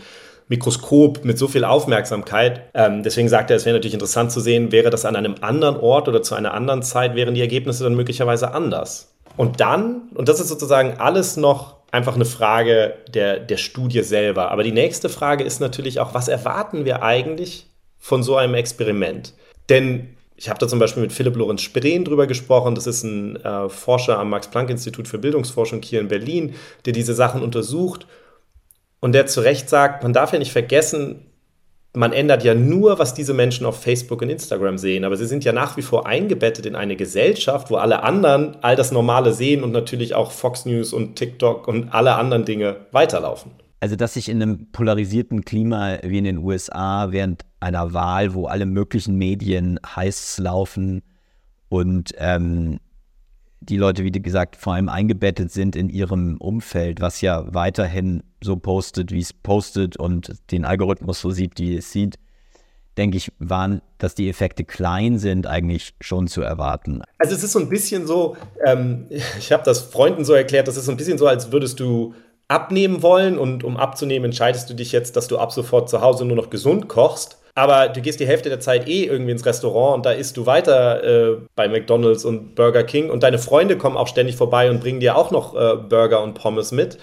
Mikroskop 0.50 1.24
mit 1.24 1.38
so 1.40 1.48
viel 1.48 1.64
Aufmerksamkeit. 1.64 2.62
Ähm, 2.74 3.04
deswegen 3.04 3.30
sagt 3.30 3.52
er, 3.52 3.56
es 3.56 3.66
wäre 3.66 3.78
natürlich 3.78 3.94
interessant 3.94 4.34
zu 4.34 4.42
sehen, 4.42 4.74
wäre 4.74 4.90
das 4.90 5.06
an 5.06 5.16
einem 5.16 5.36
anderen 5.40 5.78
Ort 5.78 6.10
oder 6.10 6.22
zu 6.22 6.36
einer 6.36 6.54
anderen 6.54 6.84
Zeit, 6.84 7.16
wären 7.16 7.36
die 7.36 7.42
Ergebnisse 7.42 7.86
dann 7.86 7.96
möglicherweise 7.96 8.54
anders. 8.54 9.15
Und 9.38 9.60
dann, 9.60 10.10
und 10.14 10.30
das 10.30 10.40
ist 10.40 10.50
sozusagen 10.50 11.00
alles 11.00 11.38
noch 11.38 11.76
einfach 11.92 12.16
eine 12.16 12.26
Frage 12.26 12.96
der, 13.14 13.40
der 13.40 13.58
Studie 13.58 14.02
selber. 14.02 14.52
Aber 14.52 14.64
die 14.64 14.72
nächste 14.72 15.10
Frage 15.10 15.44
ist 15.44 15.60
natürlich 15.60 16.00
auch, 16.00 16.14
was 16.14 16.28
erwarten 16.28 16.86
wir 16.86 17.04
eigentlich 17.04 17.68
von 17.98 18.24
so 18.24 18.36
einem 18.36 18.54
Experiment? 18.54 19.34
Denn 19.70 20.16
ich 20.36 20.50
habe 20.50 20.60
da 20.60 20.68
zum 20.68 20.80
Beispiel 20.80 21.04
mit 21.04 21.14
Philipp 21.14 21.36
Lorenz 21.38 21.62
Spreen 21.62 22.04
drüber 22.04 22.28
gesprochen. 22.28 22.76
Das 22.76 22.88
ist 22.88 23.04
ein 23.04 23.38
äh, 23.38 23.70
Forscher 23.70 24.20
am 24.20 24.30
Max-Planck-Institut 24.30 25.08
für 25.08 25.18
Bildungsforschung 25.18 25.82
hier 25.82 26.02
in 26.02 26.10
Berlin, 26.10 26.56
der 26.86 26.94
diese 26.94 27.14
Sachen 27.14 27.42
untersucht 27.42 28.06
und 29.00 29.14
der 29.14 29.28
zu 29.28 29.42
Recht 29.42 29.70
sagt, 29.70 30.04
man 30.04 30.14
darf 30.14 30.34
ja 30.34 30.40
nicht 30.40 30.52
vergessen, 30.52 31.26
man 31.96 32.14
ändert 32.14 32.44
ja 32.44 32.54
nur, 32.54 33.00
was 33.00 33.14
diese 33.14 33.34
Menschen 33.34 33.66
auf 33.66 33.82
Facebook 33.82 34.22
und 34.22 34.30
Instagram 34.30 34.78
sehen, 34.78 35.04
aber 35.04 35.18
sie 35.18 35.26
sind 35.26 35.44
ja 35.44 35.54
nach 35.54 35.78
wie 35.78 35.82
vor 35.82 36.06
eingebettet 36.06 36.66
in 36.66 36.76
eine 36.76 36.96
Gesellschaft, 36.96 37.70
wo 37.70 37.76
alle 37.76 38.04
anderen 38.04 38.58
all 38.62 38.76
das 38.76 38.92
Normale 38.92 39.34
sehen 39.34 39.64
und 39.64 39.72
natürlich 39.72 40.16
auch 40.16 40.32
Fox 40.32 40.66
News 40.66 40.94
und 40.94 41.16
TikTok 41.16 41.68
und 41.68 41.94
alle 41.94 42.16
anderen 42.16 42.46
Dinge 42.46 42.78
weiterlaufen. 42.92 43.52
Also, 43.80 43.96
dass 43.96 44.16
sich 44.16 44.30
in 44.30 44.42
einem 44.42 44.72
polarisierten 44.72 45.46
Klima 45.46 45.98
wie 46.04 46.18
in 46.18 46.24
den 46.24 46.38
USA 46.40 47.12
während 47.12 47.44
einer 47.60 47.94
Wahl, 47.94 48.34
wo 48.34 48.48
alle 48.48 48.66
möglichen 48.66 49.16
Medien 49.16 49.80
heiß 49.96 50.40
laufen 50.40 51.04
und 51.70 52.14
ähm, 52.18 52.80
die 53.70 53.78
Leute, 53.78 54.04
wie 54.04 54.12
gesagt, 54.12 54.56
vor 54.56 54.74
allem 54.74 54.90
eingebettet 54.90 55.52
sind 55.52 55.76
in 55.76 55.90
ihrem 55.90 56.38
Umfeld, 56.38 57.02
was 57.02 57.22
ja 57.22 57.54
weiterhin 57.54 58.24
so 58.42 58.56
postet, 58.56 59.12
wie 59.12 59.20
es 59.20 59.34
postet 59.34 59.98
und 59.98 60.32
den 60.52 60.66
Algorithmus 60.66 61.22
so 61.22 61.32
sieht, 61.32 61.60
wie 61.60 61.78
es 61.78 61.92
sieht, 61.92 62.16
denke 62.98 63.18
ich, 63.18 63.32
waren, 63.40 63.82
dass 63.98 64.16
die 64.16 64.30
Effekte 64.30 64.64
klein 64.64 65.18
sind, 65.18 65.48
eigentlich 65.48 65.94
schon 66.00 66.28
zu 66.28 66.42
erwarten. 66.42 67.02
Also 67.18 67.36
es 67.36 67.44
ist 67.44 67.52
so 67.52 67.60
ein 67.60 67.70
bisschen 67.70 68.08
so, 68.08 68.38
ähm, 68.66 69.08
ich 69.38 69.52
habe 69.52 69.64
das 69.64 69.82
Freunden 69.82 70.24
so 70.24 70.34
erklärt, 70.34 70.68
das 70.68 70.78
ist 70.78 70.86
so 70.86 70.92
ein 70.92 70.98
bisschen 70.98 71.18
so, 71.18 71.28
als 71.28 71.52
würdest 71.52 71.80
du 71.80 72.14
abnehmen 72.48 73.02
wollen 73.02 73.38
und 73.38 73.64
um 73.64 73.78
abzunehmen 73.78 74.26
entscheidest 74.26 74.70
du 74.70 74.76
dich 74.76 74.92
jetzt, 74.92 75.16
dass 75.16 75.28
du 75.28 75.38
ab 75.38 75.52
sofort 75.52 75.90
zu 75.90 76.02
Hause 76.02 76.26
nur 76.26 76.38
noch 76.38 76.50
gesund 76.50 76.88
kochst. 76.88 77.40
Aber 77.56 77.88
du 77.88 78.02
gehst 78.02 78.20
die 78.20 78.28
Hälfte 78.28 78.50
der 78.50 78.60
Zeit 78.60 78.88
eh 78.88 79.06
irgendwie 79.06 79.32
ins 79.32 79.46
Restaurant 79.46 79.96
und 79.96 80.06
da 80.06 80.12
isst 80.12 80.36
du 80.36 80.46
weiter 80.46 81.04
äh, 81.04 81.38
bei 81.56 81.70
McDonald's 81.70 82.26
und 82.26 82.54
Burger 82.54 82.84
King 82.84 83.10
und 83.10 83.24
deine 83.24 83.40
Freunde 83.40 83.78
kommen 83.78 83.96
auch 83.96 84.10
ständig 84.10 84.36
vorbei 84.36 84.70
und 84.70 84.82
bringen 84.82 85.00
dir 85.00 85.16
auch 85.16 85.32
noch 85.32 85.56
äh, 85.56 85.78
Burger 85.78 86.22
und 86.22 86.34
Pommes 86.34 86.74
mit. 86.74 86.98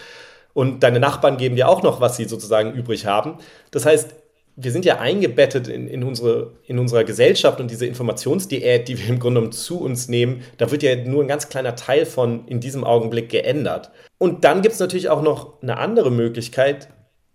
Und 0.53 0.83
deine 0.83 1.01
Nachbarn 1.01 1.39
geben 1.39 1.57
dir 1.57 1.69
auch 1.69 1.83
noch, 1.83 2.03
was 2.03 2.19
sie 2.19 2.27
sozusagen 2.27 2.75
übrig 2.75 3.07
haben. 3.07 3.39
Das 3.71 3.87
heißt, 3.87 4.15
wir 4.57 4.71
sind 4.71 4.85
ja 4.85 4.99
eingebettet 4.99 5.69
in, 5.69 5.89
in, 5.89 6.05
unsere, 6.05 6.53
in 6.67 6.79
unserer 6.79 7.05
Gesellschaft 7.05 7.59
und 7.59 7.71
diese 7.71 7.87
Informationsdiät, 7.87 8.87
die 8.87 8.99
wir 8.99 9.09
im 9.09 9.19
Grunde 9.19 9.41
genommen 9.41 9.53
zu 9.53 9.81
uns 9.81 10.09
nehmen, 10.09 10.43
da 10.59 10.71
wird 10.71 10.83
ja 10.83 10.95
nur 10.97 11.25
ein 11.25 11.29
ganz 11.29 11.49
kleiner 11.49 11.75
Teil 11.75 12.05
von 12.05 12.47
in 12.49 12.61
diesem 12.61 12.85
Augenblick 12.85 13.31
geändert. 13.31 13.91
Und 14.19 14.45
dann 14.45 14.61
gibt 14.61 14.75
es 14.75 14.81
natürlich 14.81 15.09
auch 15.09 15.23
noch 15.23 15.63
eine 15.63 15.79
andere 15.79 16.11
Möglichkeit, 16.11 16.89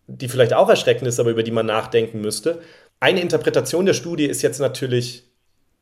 die 0.05 0.29
vielleicht 0.29 0.53
auch 0.53 0.69
erschreckend 0.69 1.07
ist, 1.07 1.19
aber 1.19 1.31
über 1.31 1.43
die 1.43 1.51
man 1.51 1.65
nachdenken 1.65 2.21
müsste. 2.21 2.59
Eine 2.99 3.21
Interpretation 3.21 3.85
der 3.85 3.93
Studie 3.93 4.25
ist 4.25 4.41
jetzt 4.41 4.59
natürlich, 4.59 5.23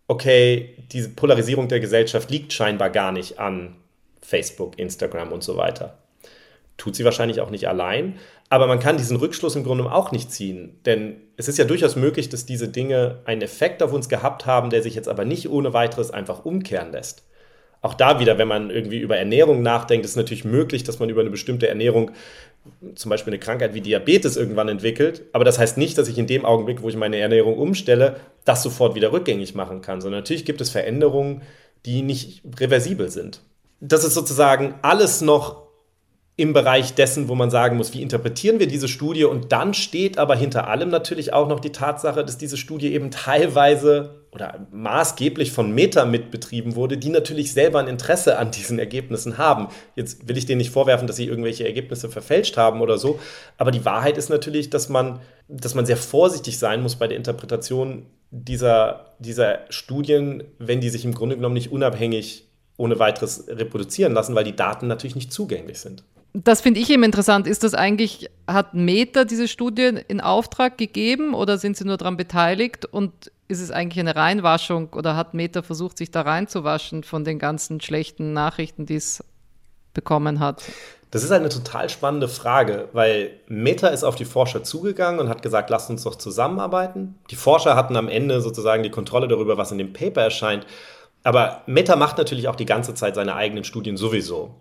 okay, 0.07 0.75
diese 0.91 1.09
Polarisierung 1.09 1.67
der 1.69 1.79
Gesellschaft 1.79 2.29
liegt 2.29 2.51
scheinbar 2.51 2.89
gar 2.89 3.11
nicht 3.11 3.39
an 3.39 3.77
Facebook, 4.21 4.77
Instagram 4.77 5.31
und 5.31 5.43
so 5.43 5.55
weiter. 5.55 5.97
Tut 6.77 6.95
sie 6.95 7.05
wahrscheinlich 7.05 7.39
auch 7.39 7.51
nicht 7.51 7.69
allein, 7.69 8.17
aber 8.49 8.67
man 8.67 8.79
kann 8.79 8.97
diesen 8.97 9.15
Rückschluss 9.15 9.55
im 9.55 9.63
Grunde 9.63 9.89
auch 9.89 10.11
nicht 10.11 10.29
ziehen, 10.29 10.77
denn 10.85 11.15
es 11.37 11.47
ist 11.47 11.57
ja 11.57 11.63
durchaus 11.63 11.95
möglich, 11.95 12.27
dass 12.27 12.45
diese 12.45 12.67
Dinge 12.67 13.19
einen 13.23 13.41
Effekt 13.41 13.81
auf 13.81 13.93
uns 13.93 14.09
gehabt 14.09 14.45
haben, 14.45 14.69
der 14.69 14.83
sich 14.83 14.93
jetzt 14.93 15.07
aber 15.07 15.23
nicht 15.23 15.49
ohne 15.49 15.73
weiteres 15.73 16.11
einfach 16.11 16.43
umkehren 16.43 16.91
lässt. 16.91 17.23
Auch 17.81 17.93
da 17.93 18.19
wieder, 18.19 18.37
wenn 18.37 18.47
man 18.47 18.71
irgendwie 18.71 18.97
über 18.97 19.15
Ernährung 19.15 19.61
nachdenkt, 19.61 20.05
ist 20.05 20.17
natürlich 20.17 20.43
möglich, 20.43 20.83
dass 20.83 20.99
man 20.99 21.09
über 21.09 21.21
eine 21.21 21.29
bestimmte 21.29 21.67
Ernährung 21.67 22.11
zum 22.95 23.09
Beispiel 23.09 23.33
eine 23.33 23.39
Krankheit 23.39 23.73
wie 23.73 23.81
Diabetes 23.81 24.37
irgendwann 24.37 24.69
entwickelt. 24.69 25.23
Aber 25.33 25.43
das 25.43 25.59
heißt 25.59 25.77
nicht, 25.77 25.97
dass 25.97 26.07
ich 26.07 26.17
in 26.17 26.27
dem 26.27 26.45
Augenblick, 26.45 26.81
wo 26.81 26.89
ich 26.89 26.95
meine 26.95 27.17
Ernährung 27.17 27.57
umstelle, 27.57 28.17
das 28.43 28.63
sofort 28.63 28.95
wieder 28.95 29.11
rückgängig 29.11 29.55
machen 29.55 29.81
kann, 29.81 30.01
sondern 30.01 30.21
natürlich 30.21 30.45
gibt 30.45 30.61
es 30.61 30.69
Veränderungen, 30.69 31.41
die 31.85 32.01
nicht 32.01 32.41
reversibel 32.59 33.09
sind. 33.09 33.41
Das 33.79 34.03
ist 34.03 34.13
sozusagen 34.13 34.75
alles 34.81 35.21
noch 35.21 35.64
im 36.37 36.51
Bereich 36.51 36.93
dessen, 36.93 37.29
wo 37.29 37.35
man 37.35 37.49
sagen 37.49 37.77
muss, 37.77 37.93
wie 37.93 38.01
interpretieren 38.01 38.59
wir 38.59 38.67
diese 38.67 38.89
Studie? 38.89 39.23
Und 39.23 39.53
dann 39.53 39.73
steht 39.73 40.17
aber 40.17 40.35
hinter 40.35 40.67
allem 40.67 40.89
natürlich 40.89 41.31
auch 41.31 41.47
noch 41.47 41.61
die 41.61 41.71
Tatsache, 41.71 42.25
dass 42.25 42.37
diese 42.37 42.57
Studie 42.57 42.93
eben 42.93 43.09
teilweise 43.09 44.25
oder 44.33 44.67
maßgeblich 44.71 45.53
von 45.53 45.73
Meta 45.73 46.03
mitbetrieben 46.03 46.75
wurde, 46.75 46.97
die 46.97 47.07
natürlich 47.07 47.53
selber 47.53 47.79
ein 47.79 47.87
Interesse 47.87 48.37
an 48.37 48.51
diesen 48.51 48.79
Ergebnissen 48.79 49.37
haben. 49.37 49.69
Jetzt 49.95 50.27
will 50.27 50.37
ich 50.37 50.45
denen 50.45 50.57
nicht 50.57 50.71
vorwerfen, 50.71 51.07
dass 51.07 51.15
sie 51.15 51.25
irgendwelche 51.25 51.65
Ergebnisse 51.65 52.09
verfälscht 52.09 52.57
haben 52.57 52.81
oder 52.81 52.97
so, 52.97 53.17
aber 53.57 53.71
die 53.71 53.85
Wahrheit 53.85 54.17
ist 54.17 54.29
natürlich, 54.29 54.69
dass 54.69 54.89
man, 54.89 55.21
dass 55.47 55.73
man 55.73 55.85
sehr 55.85 55.95
vorsichtig 55.95 56.59
sein 56.59 56.81
muss 56.81 56.97
bei 56.97 57.07
der 57.07 57.15
Interpretation 57.15 58.07
dieser, 58.29 59.15
dieser 59.19 59.59
Studien, 59.69 60.43
wenn 60.59 60.81
die 60.81 60.89
sich 60.89 61.05
im 61.05 61.13
Grunde 61.13 61.37
genommen 61.37 61.53
nicht 61.53 61.71
unabhängig 61.71 62.49
ohne 62.75 62.99
weiteres 62.99 63.45
reproduzieren 63.47 64.11
lassen, 64.13 64.35
weil 64.35 64.43
die 64.43 64.55
Daten 64.55 64.87
natürlich 64.87 65.15
nicht 65.15 65.31
zugänglich 65.31 65.79
sind. 65.79 66.03
Das 66.37 66.59
finde 66.59 66.81
ich 66.81 66.89
eben 66.89 67.03
interessant. 67.03 67.47
Ist 67.47 67.63
das 67.63 67.73
eigentlich, 67.73 68.29
hat 68.45 68.73
Meta 68.73 69.23
diese 69.23 69.47
Studie 69.47 69.99
in 70.09 70.19
Auftrag 70.19 70.77
gegeben 70.77 71.33
oder 71.33 71.57
sind 71.57 71.77
sie 71.77 71.85
nur 71.85 71.95
daran 71.95 72.17
beteiligt? 72.17 72.85
Und 72.85 73.31
ist 73.47 73.61
es 73.61 73.71
eigentlich 73.71 74.01
eine 74.01 74.17
Reinwaschung 74.17 74.89
oder 74.93 75.15
hat 75.15 75.33
Meta 75.33 75.61
versucht, 75.61 75.97
sich 75.97 76.11
da 76.11 76.23
reinzuwaschen 76.23 77.03
von 77.03 77.23
den 77.23 77.39
ganzen 77.39 77.79
schlechten 77.79 78.33
Nachrichten, 78.33 78.85
die 78.85 78.95
es 78.95 79.23
bekommen 79.93 80.41
hat? 80.41 80.63
Das 81.09 81.23
ist 81.23 81.31
eine 81.31 81.47
total 81.47 81.87
spannende 81.87 82.27
Frage, 82.27 82.89
weil 82.91 83.39
Meta 83.47 83.87
ist 83.87 84.03
auf 84.03 84.17
die 84.17 84.25
Forscher 84.25 84.61
zugegangen 84.61 85.21
und 85.21 85.29
hat 85.29 85.41
gesagt, 85.41 85.69
lasst 85.69 85.89
uns 85.89 86.03
doch 86.03 86.15
zusammenarbeiten. 86.15 87.15
Die 87.31 87.37
Forscher 87.37 87.77
hatten 87.77 87.95
am 87.95 88.09
Ende 88.09 88.41
sozusagen 88.41 88.83
die 88.83 88.91
Kontrolle 88.91 89.29
darüber, 89.29 89.57
was 89.57 89.71
in 89.71 89.77
dem 89.77 89.93
Paper 89.93 90.23
erscheint. 90.23 90.65
Aber 91.23 91.61
Meta 91.65 91.95
macht 91.95 92.17
natürlich 92.17 92.49
auch 92.49 92.57
die 92.57 92.65
ganze 92.65 92.93
Zeit 92.93 93.15
seine 93.15 93.35
eigenen 93.35 93.63
Studien 93.63 93.95
sowieso. 93.95 94.53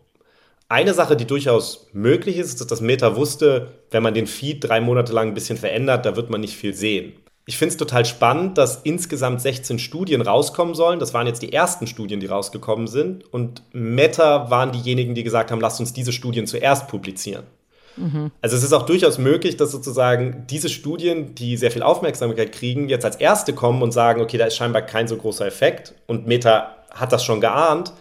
Eine 0.68 0.94
Sache, 0.94 1.16
die 1.16 1.26
durchaus 1.26 1.88
möglich 1.92 2.38
ist, 2.38 2.60
ist, 2.60 2.70
dass 2.70 2.80
Meta 2.80 3.16
wusste, 3.16 3.68
wenn 3.90 4.02
man 4.02 4.14
den 4.14 4.26
Feed 4.26 4.64
drei 4.64 4.80
Monate 4.80 5.12
lang 5.12 5.28
ein 5.28 5.34
bisschen 5.34 5.58
verändert, 5.58 6.06
da 6.06 6.16
wird 6.16 6.30
man 6.30 6.40
nicht 6.40 6.56
viel 6.56 6.74
sehen. 6.74 7.12
Ich 7.46 7.58
finde 7.58 7.72
es 7.72 7.76
total 7.76 8.06
spannend, 8.06 8.56
dass 8.56 8.80
insgesamt 8.84 9.42
16 9.42 9.78
Studien 9.78 10.22
rauskommen 10.22 10.74
sollen. 10.74 10.98
Das 10.98 11.12
waren 11.12 11.26
jetzt 11.26 11.42
die 11.42 11.52
ersten 11.52 11.86
Studien, 11.86 12.18
die 12.18 12.26
rausgekommen 12.26 12.86
sind. 12.86 13.30
Und 13.32 13.62
Meta 13.72 14.50
waren 14.50 14.72
diejenigen, 14.72 15.14
die 15.14 15.24
gesagt 15.24 15.50
haben, 15.50 15.60
lasst 15.60 15.78
uns 15.78 15.92
diese 15.92 16.12
Studien 16.12 16.46
zuerst 16.46 16.88
publizieren. 16.88 17.44
Mhm. 17.96 18.30
Also 18.40 18.56
es 18.56 18.62
ist 18.62 18.72
auch 18.72 18.86
durchaus 18.86 19.18
möglich, 19.18 19.58
dass 19.58 19.70
sozusagen 19.72 20.46
diese 20.48 20.70
Studien, 20.70 21.34
die 21.34 21.58
sehr 21.58 21.70
viel 21.70 21.82
Aufmerksamkeit 21.82 22.52
kriegen, 22.52 22.88
jetzt 22.88 23.04
als 23.04 23.16
erste 23.16 23.52
kommen 23.52 23.82
und 23.82 23.92
sagen, 23.92 24.22
okay, 24.22 24.38
da 24.38 24.46
ist 24.46 24.56
scheinbar 24.56 24.82
kein 24.82 25.06
so 25.06 25.18
großer 25.18 25.46
Effekt. 25.46 25.94
Und 26.06 26.26
Meta 26.26 26.74
hat 26.90 27.12
das 27.12 27.22
schon 27.22 27.42
geahnt 27.42 27.92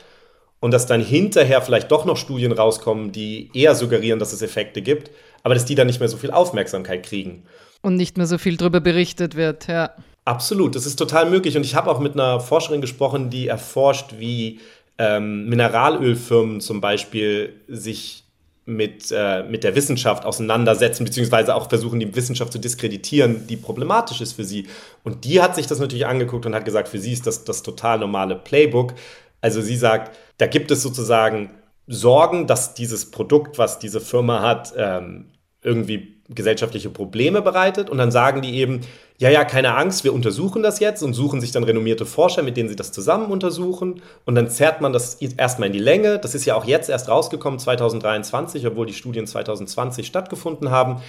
und 0.63 0.71
dass 0.71 0.85
dann 0.85 1.01
hinterher 1.01 1.61
vielleicht 1.61 1.91
doch 1.91 2.05
noch 2.05 2.15
Studien 2.15 2.53
rauskommen, 2.53 3.11
die 3.11 3.49
eher 3.53 3.75
suggerieren, 3.75 4.17
dass 4.17 4.31
es 4.31 4.41
Effekte 4.41 4.81
gibt, 4.81 5.11
aber 5.43 5.55
dass 5.55 5.65
die 5.65 5.75
dann 5.75 5.87
nicht 5.87 5.99
mehr 5.99 6.07
so 6.07 6.15
viel 6.15 6.31
Aufmerksamkeit 6.31 7.03
kriegen. 7.03 7.43
Und 7.81 7.97
nicht 7.97 8.15
mehr 8.15 8.27
so 8.27 8.37
viel 8.37 8.55
darüber 8.55 8.79
berichtet 8.79 9.35
wird, 9.35 9.67
ja. 9.67 9.89
Absolut, 10.23 10.75
das 10.75 10.85
ist 10.85 10.95
total 10.95 11.29
möglich. 11.29 11.57
Und 11.57 11.65
ich 11.65 11.75
habe 11.75 11.91
auch 11.91 11.99
mit 11.99 12.13
einer 12.13 12.39
Forscherin 12.39 12.79
gesprochen, 12.79 13.29
die 13.29 13.47
erforscht, 13.47 14.13
wie 14.19 14.61
ähm, 14.97 15.49
Mineralölfirmen 15.49 16.61
zum 16.61 16.79
Beispiel 16.79 17.55
sich 17.67 18.23
mit, 18.63 19.11
äh, 19.11 19.43
mit 19.43 19.65
der 19.65 19.75
Wissenschaft 19.75 20.23
auseinandersetzen, 20.23 21.03
beziehungsweise 21.03 21.55
auch 21.55 21.67
versuchen, 21.67 21.99
die 21.99 22.15
Wissenschaft 22.15 22.53
zu 22.53 22.59
diskreditieren, 22.59 23.47
die 23.47 23.57
problematisch 23.57 24.21
ist 24.21 24.31
für 24.31 24.45
sie. 24.45 24.67
Und 25.03 25.25
die 25.25 25.41
hat 25.41 25.57
sich 25.57 25.67
das 25.67 25.79
natürlich 25.79 26.05
angeguckt 26.05 26.45
und 26.45 26.55
hat 26.55 26.63
gesagt, 26.63 26.87
für 26.87 26.99
sie 26.99 27.11
ist 27.11 27.27
das 27.27 27.43
das 27.43 27.63
total 27.63 27.99
normale 27.99 28.37
Playbook. 28.37 28.93
Also 29.41 29.59
sie 29.59 29.75
sagt, 29.75 30.15
da 30.37 30.47
gibt 30.47 30.71
es 30.71 30.81
sozusagen 30.81 31.51
Sorgen, 31.87 32.47
dass 32.47 32.73
dieses 32.73 33.11
Produkt, 33.11 33.57
was 33.57 33.79
diese 33.79 33.99
Firma 33.99 34.41
hat, 34.41 34.73
ähm, 34.77 35.25
irgendwie 35.61 36.21
gesellschaftliche 36.29 36.89
Probleme 36.89 37.41
bereitet. 37.41 37.89
Und 37.89 37.97
dann 37.97 38.11
sagen 38.11 38.41
die 38.41 38.55
eben, 38.55 38.81
ja, 39.17 39.29
ja, 39.29 39.45
keine 39.45 39.75
Angst, 39.75 40.03
wir 40.03 40.13
untersuchen 40.13 40.63
das 40.63 40.79
jetzt 40.79 41.03
und 41.03 41.13
suchen 41.13 41.41
sich 41.41 41.51
dann 41.51 41.63
renommierte 41.63 42.05
Forscher, 42.05 42.43
mit 42.43 42.57
denen 42.57 42.69
sie 42.69 42.75
das 42.75 42.91
zusammen 42.91 43.31
untersuchen. 43.31 44.01
Und 44.25 44.35
dann 44.35 44.49
zerrt 44.49 44.81
man 44.81 44.93
das 44.93 45.15
erstmal 45.15 45.67
in 45.67 45.73
die 45.73 45.79
Länge. 45.79 46.19
Das 46.19 46.35
ist 46.35 46.45
ja 46.45 46.55
auch 46.55 46.65
jetzt 46.65 46.89
erst 46.89 47.09
rausgekommen, 47.09 47.59
2023, 47.59 48.65
obwohl 48.65 48.85
die 48.85 48.93
Studien 48.93 49.27
2020 49.27 50.07
stattgefunden 50.07 50.71
haben. 50.71 51.01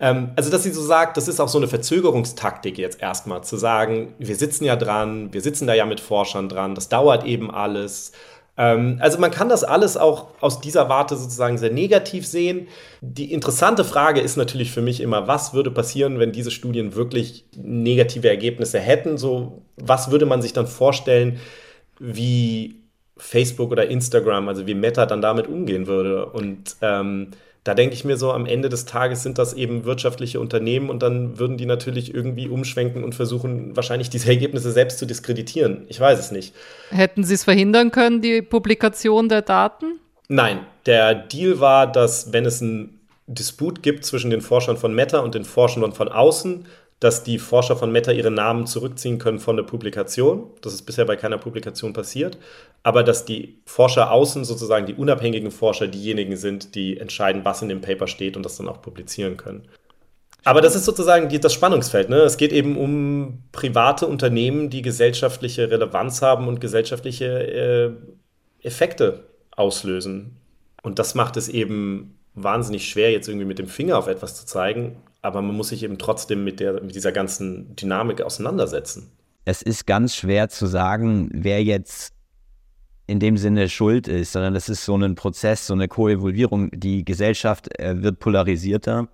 Ähm, 0.00 0.30
also, 0.36 0.50
dass 0.50 0.62
sie 0.62 0.70
so 0.70 0.82
sagt, 0.82 1.16
das 1.16 1.28
ist 1.28 1.40
auch 1.40 1.48
so 1.48 1.58
eine 1.58 1.68
Verzögerungstaktik 1.68 2.78
jetzt 2.78 3.02
erstmal, 3.02 3.42
zu 3.42 3.56
sagen, 3.56 4.14
wir 4.18 4.36
sitzen 4.36 4.64
ja 4.64 4.76
dran, 4.76 5.32
wir 5.32 5.40
sitzen 5.40 5.66
da 5.66 5.74
ja 5.74 5.86
mit 5.86 6.00
Forschern 6.00 6.48
dran, 6.48 6.74
das 6.74 6.88
dauert 6.88 7.24
eben 7.24 7.50
alles. 7.50 8.12
Ähm, 8.58 8.98
also 9.00 9.18
man 9.18 9.30
kann 9.30 9.48
das 9.48 9.64
alles 9.64 9.96
auch 9.96 10.26
aus 10.40 10.60
dieser 10.60 10.88
Warte 10.88 11.16
sozusagen 11.16 11.56
sehr 11.56 11.70
negativ 11.70 12.26
sehen. 12.26 12.66
Die 13.00 13.32
interessante 13.32 13.84
Frage 13.84 14.20
ist 14.20 14.36
natürlich 14.36 14.72
für 14.72 14.82
mich 14.82 15.00
immer, 15.00 15.28
was 15.28 15.54
würde 15.54 15.70
passieren, 15.70 16.18
wenn 16.18 16.32
diese 16.32 16.50
Studien 16.50 16.94
wirklich 16.94 17.44
negative 17.56 18.28
Ergebnisse 18.28 18.80
hätten? 18.80 19.16
So, 19.16 19.62
was 19.76 20.10
würde 20.10 20.26
man 20.26 20.42
sich 20.42 20.52
dann 20.52 20.66
vorstellen, 20.66 21.38
wie 22.00 22.82
Facebook 23.16 23.70
oder 23.70 23.88
Instagram, 23.88 24.48
also 24.48 24.66
wie 24.66 24.74
Meta 24.74 25.06
dann 25.06 25.22
damit 25.22 25.46
umgehen 25.46 25.86
würde? 25.86 26.26
Und 26.26 26.76
ähm, 26.82 27.30
da 27.64 27.74
denke 27.74 27.94
ich 27.94 28.04
mir 28.04 28.16
so, 28.16 28.32
am 28.32 28.46
Ende 28.46 28.68
des 28.68 28.86
Tages 28.86 29.22
sind 29.22 29.38
das 29.38 29.52
eben 29.52 29.84
wirtschaftliche 29.84 30.40
Unternehmen 30.40 30.90
und 30.90 31.02
dann 31.02 31.38
würden 31.38 31.56
die 31.56 31.66
natürlich 31.66 32.14
irgendwie 32.14 32.48
umschwenken 32.48 33.04
und 33.04 33.14
versuchen, 33.14 33.76
wahrscheinlich 33.76 34.10
diese 34.10 34.28
Ergebnisse 34.28 34.72
selbst 34.72 34.98
zu 34.98 35.06
diskreditieren. 35.06 35.84
Ich 35.88 36.00
weiß 36.00 36.18
es 36.18 36.30
nicht. 36.30 36.54
Hätten 36.90 37.24
Sie 37.24 37.34
es 37.34 37.44
verhindern 37.44 37.90
können, 37.90 38.22
die 38.22 38.42
Publikation 38.42 39.28
der 39.28 39.42
Daten? 39.42 39.98
Nein, 40.28 40.60
der 40.86 41.14
Deal 41.14 41.60
war, 41.60 41.90
dass 41.90 42.32
wenn 42.32 42.44
es 42.44 42.62
einen 42.62 43.00
Disput 43.26 43.82
gibt 43.82 44.04
zwischen 44.04 44.30
den 44.30 44.40
Forschern 44.40 44.76
von 44.76 44.94
Meta 44.94 45.18
und 45.18 45.34
den 45.34 45.44
Forschern 45.44 45.92
von 45.92 46.08
außen, 46.08 46.66
dass 47.00 47.22
die 47.22 47.38
Forscher 47.38 47.76
von 47.76 47.92
Meta 47.92 48.10
ihre 48.10 48.30
Namen 48.30 48.66
zurückziehen 48.66 49.18
können 49.18 49.38
von 49.38 49.56
der 49.56 49.62
Publikation. 49.62 50.50
Das 50.62 50.74
ist 50.74 50.82
bisher 50.82 51.04
bei 51.04 51.16
keiner 51.16 51.38
Publikation 51.38 51.92
passiert. 51.92 52.38
Aber 52.82 53.04
dass 53.04 53.24
die 53.24 53.60
Forscher 53.66 54.10
außen, 54.10 54.44
sozusagen 54.44 54.86
die 54.86 54.94
unabhängigen 54.94 55.52
Forscher, 55.52 55.86
diejenigen 55.86 56.36
sind, 56.36 56.74
die 56.74 56.98
entscheiden, 56.98 57.44
was 57.44 57.62
in 57.62 57.68
dem 57.68 57.80
Paper 57.80 58.08
steht 58.08 58.36
und 58.36 58.42
das 58.42 58.56
dann 58.56 58.68
auch 58.68 58.82
publizieren 58.82 59.36
können. 59.36 59.68
Aber 60.44 60.60
das 60.60 60.74
ist 60.74 60.86
sozusagen 60.86 61.28
die, 61.28 61.38
das 61.38 61.52
Spannungsfeld. 61.52 62.08
Ne? 62.08 62.16
Es 62.16 62.36
geht 62.36 62.52
eben 62.52 62.76
um 62.76 63.42
private 63.52 64.06
Unternehmen, 64.06 64.70
die 64.70 64.82
gesellschaftliche 64.82 65.70
Relevanz 65.70 66.22
haben 66.22 66.48
und 66.48 66.60
gesellschaftliche 66.60 67.26
äh, 67.26 68.66
Effekte 68.66 69.24
auslösen. 69.52 70.36
Und 70.82 70.98
das 70.98 71.14
macht 71.14 71.36
es 71.36 71.48
eben 71.48 72.18
wahnsinnig 72.34 72.88
schwer, 72.88 73.12
jetzt 73.12 73.28
irgendwie 73.28 73.46
mit 73.46 73.58
dem 73.58 73.68
Finger 73.68 73.98
auf 73.98 74.06
etwas 74.08 74.36
zu 74.36 74.46
zeigen 74.46 74.96
aber 75.28 75.42
man 75.42 75.56
muss 75.56 75.68
sich 75.68 75.84
eben 75.84 75.98
trotzdem 75.98 76.42
mit, 76.42 76.58
der, 76.58 76.82
mit 76.82 76.94
dieser 76.94 77.12
ganzen 77.12 77.76
Dynamik 77.76 78.20
auseinandersetzen. 78.20 79.12
Es 79.44 79.62
ist 79.62 79.86
ganz 79.86 80.16
schwer 80.16 80.48
zu 80.48 80.66
sagen, 80.66 81.30
wer 81.32 81.62
jetzt 81.62 82.12
in 83.06 83.20
dem 83.20 83.36
Sinne 83.36 83.68
schuld 83.68 84.08
ist, 84.08 84.32
sondern 84.32 84.52
das 84.52 84.68
ist 84.68 84.84
so 84.84 84.96
ein 84.96 85.14
Prozess, 85.14 85.66
so 85.66 85.74
eine 85.74 85.88
Koevolvierung. 85.88 86.70
Die 86.72 87.04
Gesellschaft 87.04 87.78
äh, 87.78 88.02
wird 88.02 88.18
polarisierter, 88.18 89.08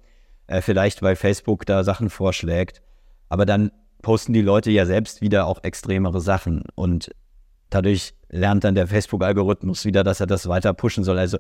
äh, 0.47 0.61
vielleicht 0.61 1.03
weil 1.03 1.15
Facebook 1.15 1.67
da 1.67 1.85
Sachen 1.85 2.11
vorschlägt, 2.11 2.83
aber 3.29 3.47
dann 3.47 3.71
posten 4.03 4.33
die 4.33 4.43
Leute 4.43 4.71
ja 4.71 4.87
selbst 4.87 5.21
wieder 5.21 5.47
auch 5.47 5.63
extremere 5.63 6.21
Sachen 6.21 6.65
und 6.75 7.11
dadurch 7.71 8.15
lernt 8.29 8.65
dann 8.65 8.75
der 8.75 8.87
Facebook-Algorithmus 8.87 9.85
wieder, 9.85 10.05
dass 10.05 10.21
er 10.21 10.27
das 10.27 10.49
weiter 10.49 10.75
pushen 10.75 11.05
soll. 11.05 11.19
Also 11.19 11.39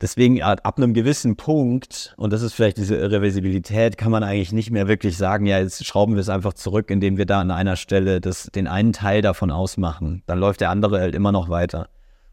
Deswegen 0.00 0.40
ab 0.42 0.76
einem 0.76 0.94
gewissen 0.94 1.36
Punkt, 1.36 2.14
und 2.16 2.32
das 2.32 2.42
ist 2.42 2.52
vielleicht 2.52 2.76
diese 2.76 2.94
Irreversibilität, 2.94 3.98
kann 3.98 4.12
man 4.12 4.22
eigentlich 4.22 4.52
nicht 4.52 4.70
mehr 4.70 4.86
wirklich 4.86 5.16
sagen, 5.16 5.44
ja, 5.44 5.58
jetzt 5.58 5.84
schrauben 5.84 6.14
wir 6.14 6.20
es 6.20 6.28
einfach 6.28 6.54
zurück, 6.54 6.90
indem 6.90 7.16
wir 7.16 7.26
da 7.26 7.40
an 7.40 7.50
einer 7.50 7.74
Stelle 7.74 8.20
das, 8.20 8.44
den 8.54 8.68
einen 8.68 8.92
Teil 8.92 9.22
davon 9.22 9.50
ausmachen. 9.50 10.22
Dann 10.26 10.38
läuft 10.38 10.60
der 10.60 10.70
andere 10.70 11.00
halt 11.00 11.16
immer 11.16 11.32
noch 11.32 11.48
weiter. 11.48 11.88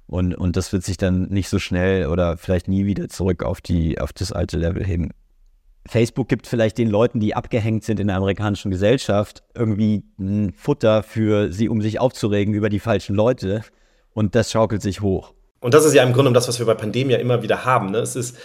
Und, 0.05 0.35
und 0.35 0.55
das 0.55 0.71
wird 0.71 0.83
sich 0.83 0.97
dann 0.97 1.29
nicht 1.29 1.49
so 1.49 1.57
schnell 1.57 2.05
oder 2.07 2.37
vielleicht 2.37 2.67
nie 2.67 2.85
wieder 2.85 3.09
zurück 3.09 3.43
auf, 3.43 3.61
die, 3.61 3.99
auf 3.99 4.13
das 4.13 4.31
alte 4.31 4.57
Level 4.57 4.85
heben. 4.85 5.09
Facebook 5.87 6.27
gibt 6.27 6.47
vielleicht 6.47 6.77
den 6.77 6.89
Leuten, 6.89 7.19
die 7.19 7.35
abgehängt 7.35 7.83
sind 7.83 7.99
in 7.99 8.07
der 8.07 8.17
amerikanischen 8.17 8.71
Gesellschaft, 8.71 9.43
irgendwie 9.55 10.03
ein 10.19 10.53
Futter 10.53 11.01
für 11.01 11.51
sie, 11.51 11.69
um 11.69 11.81
sich 11.81 11.99
aufzuregen 11.99 12.53
über 12.53 12.69
die 12.69 12.79
falschen 12.79 13.15
Leute. 13.15 13.61
Und 14.13 14.35
das 14.35 14.51
schaukelt 14.51 14.81
sich 14.81 15.01
hoch. 15.01 15.34
Und 15.65 15.73
das 15.73 15.83
ist 15.83 15.95
ja 15.95 16.03
im 16.03 16.13
Grunde 16.13 16.31
das, 16.31 16.47
was 16.47 16.59
wir 16.59 16.67
bei 16.67 16.75
Pandemie 16.75 17.13
ja 17.13 17.17
immer 17.17 17.41
wieder 17.41 17.65
haben. 17.65 17.89
Ne? 17.89 17.97
Es, 17.97 18.15
ist, 18.15 18.37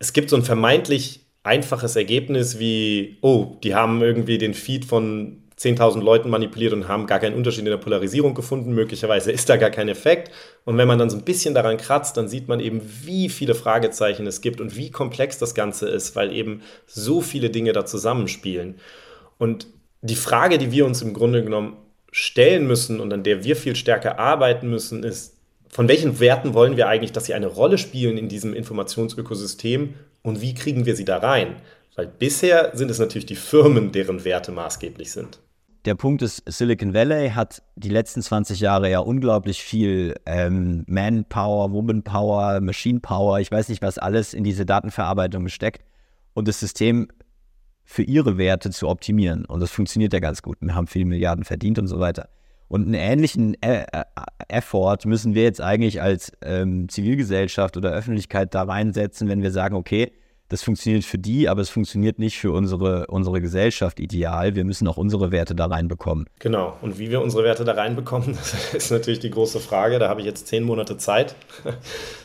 es 0.00 0.12
gibt 0.12 0.28
so 0.28 0.34
ein 0.34 0.42
vermeintlich 0.42 1.20
einfaches 1.44 1.94
Ergebnis 1.94 2.58
wie, 2.58 3.16
oh, 3.20 3.56
die 3.62 3.76
haben 3.76 4.02
irgendwie 4.02 4.38
den 4.38 4.54
Feed 4.54 4.84
von 4.84 5.44
10.000 5.56 6.02
Leuten 6.02 6.30
manipuliert 6.30 6.72
und 6.72 6.88
haben 6.88 7.06
gar 7.06 7.20
keinen 7.20 7.36
Unterschied 7.36 7.60
in 7.60 7.66
der 7.66 7.76
Polarisierung 7.76 8.34
gefunden. 8.34 8.72
Möglicherweise 8.72 9.30
ist 9.30 9.48
da 9.48 9.56
gar 9.56 9.70
kein 9.70 9.88
Effekt. 9.88 10.32
Und 10.64 10.76
wenn 10.78 10.88
man 10.88 10.98
dann 10.98 11.10
so 11.10 11.16
ein 11.16 11.22
bisschen 11.22 11.54
daran 11.54 11.76
kratzt, 11.76 12.16
dann 12.16 12.26
sieht 12.26 12.48
man 12.48 12.58
eben, 12.58 12.82
wie 13.04 13.28
viele 13.28 13.54
Fragezeichen 13.54 14.26
es 14.26 14.40
gibt 14.40 14.60
und 14.60 14.74
wie 14.74 14.90
komplex 14.90 15.38
das 15.38 15.54
Ganze 15.54 15.88
ist, 15.88 16.16
weil 16.16 16.32
eben 16.32 16.62
so 16.88 17.20
viele 17.20 17.50
Dinge 17.50 17.72
da 17.72 17.86
zusammenspielen. 17.86 18.80
Und 19.38 19.68
die 20.02 20.16
Frage, 20.16 20.58
die 20.58 20.72
wir 20.72 20.86
uns 20.86 21.02
im 21.02 21.14
Grunde 21.14 21.44
genommen 21.44 21.76
stellen 22.10 22.66
müssen 22.66 22.98
und 22.98 23.12
an 23.12 23.22
der 23.22 23.44
wir 23.44 23.54
viel 23.54 23.76
stärker 23.76 24.18
arbeiten 24.18 24.68
müssen, 24.68 25.04
ist, 25.04 25.37
von 25.70 25.88
welchen 25.88 26.20
Werten 26.20 26.54
wollen 26.54 26.76
wir 26.76 26.88
eigentlich, 26.88 27.12
dass 27.12 27.26
sie 27.26 27.34
eine 27.34 27.46
Rolle 27.46 27.78
spielen 27.78 28.18
in 28.18 28.28
diesem 28.28 28.54
Informationsökosystem 28.54 29.94
und 30.22 30.40
wie 30.40 30.54
kriegen 30.54 30.86
wir 30.86 30.96
sie 30.96 31.04
da 31.04 31.18
rein? 31.18 31.56
Weil 31.94 32.06
bisher 32.06 32.70
sind 32.74 32.90
es 32.90 32.98
natürlich 32.98 33.26
die 33.26 33.36
Firmen, 33.36 33.92
deren 33.92 34.24
Werte 34.24 34.52
maßgeblich 34.52 35.10
sind. 35.10 35.40
Der 35.84 35.94
Punkt 35.94 36.22
ist, 36.22 36.42
Silicon 36.46 36.92
Valley 36.92 37.30
hat 37.30 37.62
die 37.76 37.88
letzten 37.88 38.20
20 38.20 38.60
Jahre 38.60 38.90
ja 38.90 38.98
unglaublich 38.98 39.62
viel 39.62 40.14
ähm, 40.26 40.84
Manpower, 40.86 41.72
Womanpower, 41.72 42.60
Machine 42.60 43.00
Power, 43.00 43.40
ich 43.40 43.50
weiß 43.50 43.68
nicht 43.68 43.80
was 43.80 43.98
alles 43.98 44.34
in 44.34 44.44
diese 44.44 44.66
Datenverarbeitung 44.66 45.44
gesteckt 45.44 45.84
und 46.34 46.46
das 46.46 46.60
System 46.60 47.08
für 47.84 48.02
ihre 48.02 48.36
Werte 48.36 48.70
zu 48.70 48.86
optimieren. 48.86 49.46
Und 49.46 49.60
das 49.60 49.70
funktioniert 49.70 50.12
ja 50.12 50.20
ganz 50.20 50.42
gut. 50.42 50.58
Wir 50.60 50.74
haben 50.74 50.88
viele 50.88 51.06
Milliarden 51.06 51.44
verdient 51.44 51.78
und 51.78 51.86
so 51.86 51.98
weiter. 52.00 52.28
Und 52.68 52.82
einen 52.82 52.94
ähnlichen 52.94 53.54
e 53.64 53.84
e 53.90 54.02
Effort 54.48 54.98
müssen 55.04 55.34
wir 55.34 55.42
jetzt 55.42 55.60
eigentlich 55.60 56.02
als 56.02 56.32
ähm, 56.42 56.88
Zivilgesellschaft 56.88 57.76
oder 57.76 57.92
Öffentlichkeit 57.92 58.54
da 58.54 58.62
reinsetzen, 58.62 59.28
wenn 59.28 59.42
wir 59.42 59.50
sagen, 59.50 59.76
okay, 59.76 60.12
das 60.48 60.62
funktioniert 60.62 61.04
für 61.04 61.18
die, 61.18 61.48
aber 61.48 61.60
es 61.60 61.68
funktioniert 61.68 62.18
nicht 62.18 62.38
für 62.38 62.52
unsere, 62.52 63.06
unsere 63.08 63.40
Gesellschaft 63.40 64.00
ideal. 64.00 64.54
Wir 64.54 64.64
müssen 64.64 64.88
auch 64.88 64.96
unsere 64.96 65.30
Werte 65.30 65.54
da 65.54 65.66
reinbekommen. 65.66 66.26
Genau. 66.38 66.76
Und 66.80 66.98
wie 66.98 67.10
wir 67.10 67.20
unsere 67.20 67.44
Werte 67.44 67.64
da 67.64 67.72
reinbekommen, 67.72 68.32
das 68.72 68.74
ist 68.74 68.90
natürlich 68.90 69.20
die 69.20 69.30
große 69.30 69.60
Frage. 69.60 69.98
Da 69.98 70.08
habe 70.08 70.20
ich 70.20 70.26
jetzt 70.26 70.46
zehn 70.46 70.64
Monate 70.64 70.96
Zeit, 70.96 71.34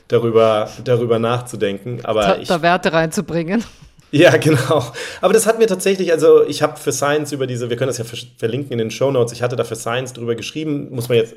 darüber, 0.07 0.69
darüber 0.85 1.19
nachzudenken. 1.19 1.99
Aber 2.03 2.21
da, 2.21 2.37
ich, 2.37 2.47
da 2.47 2.61
Werte 2.61 2.93
reinzubringen. 2.93 3.63
Ja, 4.15 4.37
genau. 4.37 4.85
Aber 5.21 5.33
das 5.33 5.47
hat 5.47 5.57
mir 5.57 5.65
tatsächlich, 5.65 6.11
also 6.11 6.45
ich 6.45 6.61
habe 6.61 6.77
für 6.77 6.91
Science 6.91 7.31
über 7.31 7.47
diese, 7.47 7.71
wir 7.71 7.77
können 7.77 7.87
das 7.87 7.97
ja 7.97 8.05
verlinken 8.37 8.73
in 8.73 8.77
den 8.77 8.91
Show 8.91 9.09
Notes, 9.09 9.33
ich 9.33 9.41
hatte 9.41 9.55
da 9.55 9.63
für 9.63 9.75
Science 9.75 10.13
drüber 10.13 10.35
geschrieben, 10.35 10.93
muss 10.93 11.09
man 11.09 11.17
jetzt 11.17 11.33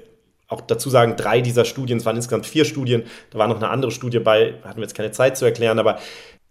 auch 0.48 0.60
dazu 0.60 0.90
sagen, 0.90 1.16
drei 1.16 1.40
dieser 1.40 1.64
Studien, 1.64 1.98
es 1.98 2.04
waren 2.04 2.16
insgesamt 2.16 2.46
vier 2.46 2.64
Studien, 2.64 3.04
da 3.30 3.38
war 3.38 3.48
noch 3.48 3.56
eine 3.56 3.68
andere 3.68 3.90
Studie 3.90 4.20
bei, 4.20 4.54
hatten 4.62 4.76
wir 4.76 4.84
jetzt 4.84 4.94
keine 4.94 5.10
Zeit 5.10 5.36
zu 5.36 5.44
erklären, 5.44 5.78
aber 5.78 5.98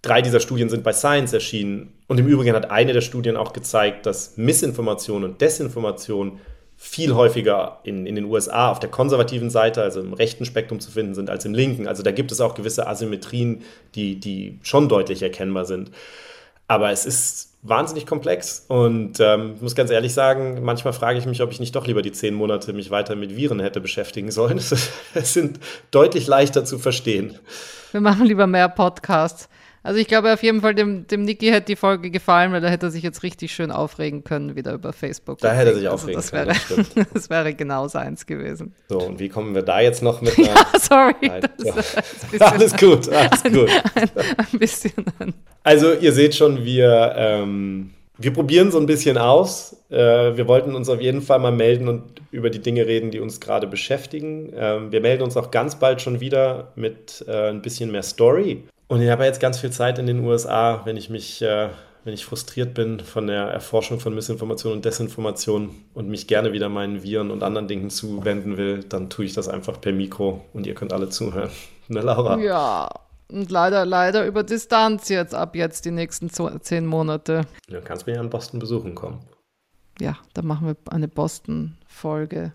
drei 0.01 0.21
dieser 0.21 0.39
Studien 0.39 0.69
sind 0.69 0.83
bei 0.83 0.93
Science 0.93 1.33
erschienen. 1.33 1.93
Und 2.07 2.19
im 2.19 2.27
Übrigen 2.27 2.53
hat 2.55 2.69
eine 2.69 2.93
der 2.93 3.01
Studien 3.01 3.37
auch 3.37 3.53
gezeigt, 3.53 4.05
dass 4.05 4.37
Missinformation 4.37 5.23
und 5.23 5.41
Desinformation 5.41 6.39
viel 6.77 7.15
häufiger 7.15 7.79
in, 7.83 8.05
in 8.05 8.15
den 8.15 8.25
USA 8.25 8.69
auf 8.69 8.79
der 8.79 8.89
konservativen 8.89 9.49
Seite, 9.49 9.81
also 9.81 10.01
im 10.01 10.13
rechten 10.13 10.45
Spektrum 10.45 10.79
zu 10.81 10.91
finden 10.91 11.15
sind, 11.15 11.29
als 11.29 11.45
im 11.45 11.53
linken. 11.53 11.87
Also 11.87 12.03
da 12.03 12.11
gibt 12.11 12.31
es 12.31 12.41
auch 12.41 12.53
gewisse 12.53 12.85
Asymmetrien, 12.85 13.63
die, 13.95 14.19
die 14.19 14.59
schon 14.61 14.89
deutlich 14.89 15.23
erkennbar 15.23 15.65
sind. 15.65 15.91
Aber 16.67 16.91
es 16.91 17.05
ist 17.05 17.54
wahnsinnig 17.68 18.05
komplex 18.05 18.63
und 18.68 19.20
ähm, 19.20 19.55
muss 19.59 19.76
ganz 19.76 19.89
ehrlich 19.89 20.13
sagen, 20.13 20.63
manchmal 20.63 20.93
frage 20.93 21.18
ich 21.18 21.26
mich, 21.26 21.41
ob 21.41 21.51
ich 21.51 21.59
nicht 21.59 21.76
doch 21.76 21.88
lieber 21.88 22.03
die 22.03 22.11
zehn 22.11 22.36
Monate 22.36 22.74
mich 22.74 22.91
weiter 22.91 23.16
mit 23.16 23.36
Viren 23.36 23.59
hätte 23.59 23.82
beschäftigen 23.82 24.32
sollen. 24.32 24.59
Es 25.13 25.34
sind 25.34 25.59
deutlich 25.91 26.28
leichter 26.28 26.66
zu 26.66 26.78
verstehen. 26.78 27.39
Wir 27.91 28.01
machen 28.01 28.26
lieber 28.26 28.47
mehr 28.47 28.70
Podcasts. 28.70 29.49
Also 29.86 29.99
ich 29.99 30.07
glaube 30.07 30.33
auf 30.33 30.41
jeden 30.41 30.61
Fall, 30.61 30.73
dem, 30.73 31.05
dem 31.05 31.21
Niki 31.21 31.51
hätte 31.51 31.67
die 31.67 31.75
Folge 31.75 32.09
gefallen, 32.09 32.51
weil 32.51 32.59
da 32.59 32.69
hätte 32.69 32.88
er 32.88 32.89
sich 32.89 33.03
jetzt 33.03 33.21
richtig 33.21 33.53
schön 33.53 33.69
aufregen 33.69 34.23
können, 34.23 34.55
wieder 34.55 34.73
über 34.73 34.93
Facebook. 34.93 35.38
Da 35.38 35.53
hätte 35.53 35.69
er 35.69 35.75
sich 35.75 35.83
also 35.83 35.93
aufregen 35.93 36.15
das 36.15 36.33
wäre, 36.33 36.53
können, 36.67 36.88
das, 36.95 37.05
das, 37.13 37.29
wäre 37.29 37.53
genau 37.53 37.88
seins 37.88 38.25
gewesen. 38.25 38.73
So, 38.89 38.97
und 38.97 39.19
wie 39.19 39.29
kommen 39.29 39.53
wir 39.53 39.61
da 39.61 39.81
jetzt 39.81 40.01
noch 40.01 40.21
mit 40.21 40.36
einer... 40.39 40.47
ja, 40.47 40.65
sorry. 40.79 41.29
alles 42.39 42.75
gut, 42.75 43.09
alles 43.09 43.43
gut. 43.43 43.69
Ein, 43.93 44.09
ein, 44.38 44.59
bisschen 44.59 44.93
an. 45.19 45.36
Also 45.61 45.93
ihr 45.93 46.13
seht 46.13 46.33
schon, 46.33 46.65
wir, 46.65 47.13
ähm, 47.15 47.91
wir 48.17 48.33
probieren 48.33 48.71
so 48.71 48.79
ein 48.79 48.88
bisschen 48.88 49.19
aus. 49.19 49.77
Äh, 49.91 50.36
wir 50.36 50.47
wollten 50.47 50.73
uns 50.73 50.89
auf 50.89 50.99
jeden 50.99 51.21
Fall 51.21 51.38
mal 51.38 51.51
melden 51.51 51.89
und 51.89 52.01
über 52.31 52.49
die 52.49 52.59
Dinge 52.59 52.88
reden, 52.88 53.11
die 53.11 53.19
uns 53.19 53.39
gerade 53.39 53.67
beschäftigen. 53.67 54.51
Ähm, 54.57 54.91
wir 54.91 55.01
melden 55.01 55.21
uns 55.21 55.38
auch 55.38 55.51
ganz 55.51 55.77
bald 55.77 56.01
schon 56.01 56.21
wieder 56.21 56.71
mit 56.75 57.23
äh, 57.27 57.51
ein 57.51 57.61
bisschen 57.61 57.91
mehr 57.91 58.01
Story. 58.01 58.63
Und 58.88 59.01
ich 59.01 59.09
habe 59.09 59.25
jetzt 59.25 59.39
ganz 59.39 59.59
viel 59.59 59.71
Zeit 59.71 59.97
in 59.99 60.05
den 60.05 60.19
USA, 60.19 60.81
wenn 60.86 60.95
ich 60.95 61.09
mich, 61.09 61.41
äh, 61.41 61.69
wenn 62.03 62.13
ich 62.13 62.25
frustriert 62.25 62.75
bin 62.75 62.99
von 62.99 63.27
der 63.27 63.45
Erforschung 63.45 63.99
von 63.99 64.13
Missinformation 64.13 64.73
und 64.73 64.86
Desinformation 64.86 65.71
und 65.93 66.07
mich 66.07 66.27
gerne 66.27 66.53
wieder 66.53 66.69
meinen 66.69 67.01
Viren 67.01 67.31
und 67.31 67.41
anderen 67.41 67.67
Dingen 67.67 67.89
zuwenden 67.89 68.57
will, 68.57 68.83
dann 68.83 69.09
tue 69.09 69.25
ich 69.25 69.33
das 69.33 69.47
einfach 69.47 69.81
per 69.81 69.91
Mikro 69.91 70.45
und 70.53 70.67
ihr 70.67 70.75
könnt 70.75 70.93
alle 70.93 71.09
zuhören. 71.09 71.51
Ne, 71.88 72.01
Laura? 72.01 72.39
Ja, 72.39 72.89
und 73.31 73.51
leider, 73.51 73.86
leider 73.86 74.25
über 74.25 74.41
Distanz 74.41 75.07
jetzt 75.09 75.36
ab 75.36 75.55
jetzt 75.55 75.86
die 75.86 75.91
nächsten 75.91 76.31
zehn 76.31 76.83
Monate. 76.83 77.41
Du 77.67 77.79
kannst 77.81 78.07
mich 78.07 78.15
ja 78.15 78.23
in 78.23 78.31
Boston 78.31 78.59
besuchen 78.59 78.95
kommen. 78.95 79.19
Ja, 79.99 80.17
dann 80.33 80.47
machen 80.47 80.67
wir 80.67 80.75
eine 80.91 81.07
Boston-Folge. 81.07 82.53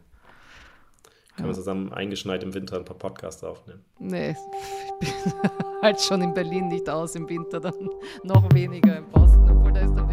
Können 1.40 1.52
wir 1.52 1.56
zusammen 1.56 1.90
eingeschneit 1.90 2.42
im 2.42 2.52
Winter 2.52 2.76
ein 2.76 2.84
paar 2.84 2.98
Podcasts 2.98 3.42
aufnehmen? 3.42 3.82
Nee, 3.98 4.36
ich 5.00 5.08
bin 5.08 5.32
halt 5.82 5.98
schon 5.98 6.20
in 6.20 6.34
Berlin 6.34 6.68
nicht 6.68 6.88
aus 6.90 7.14
im 7.14 7.26
Winter, 7.30 7.60
dann 7.60 7.88
noch 8.24 8.44
weniger 8.52 8.98
in 8.98 9.06
Boston, 9.10 9.48
obwohl 9.50 9.72
da 9.72 9.80
ist 9.80 9.94
dann 9.94 10.09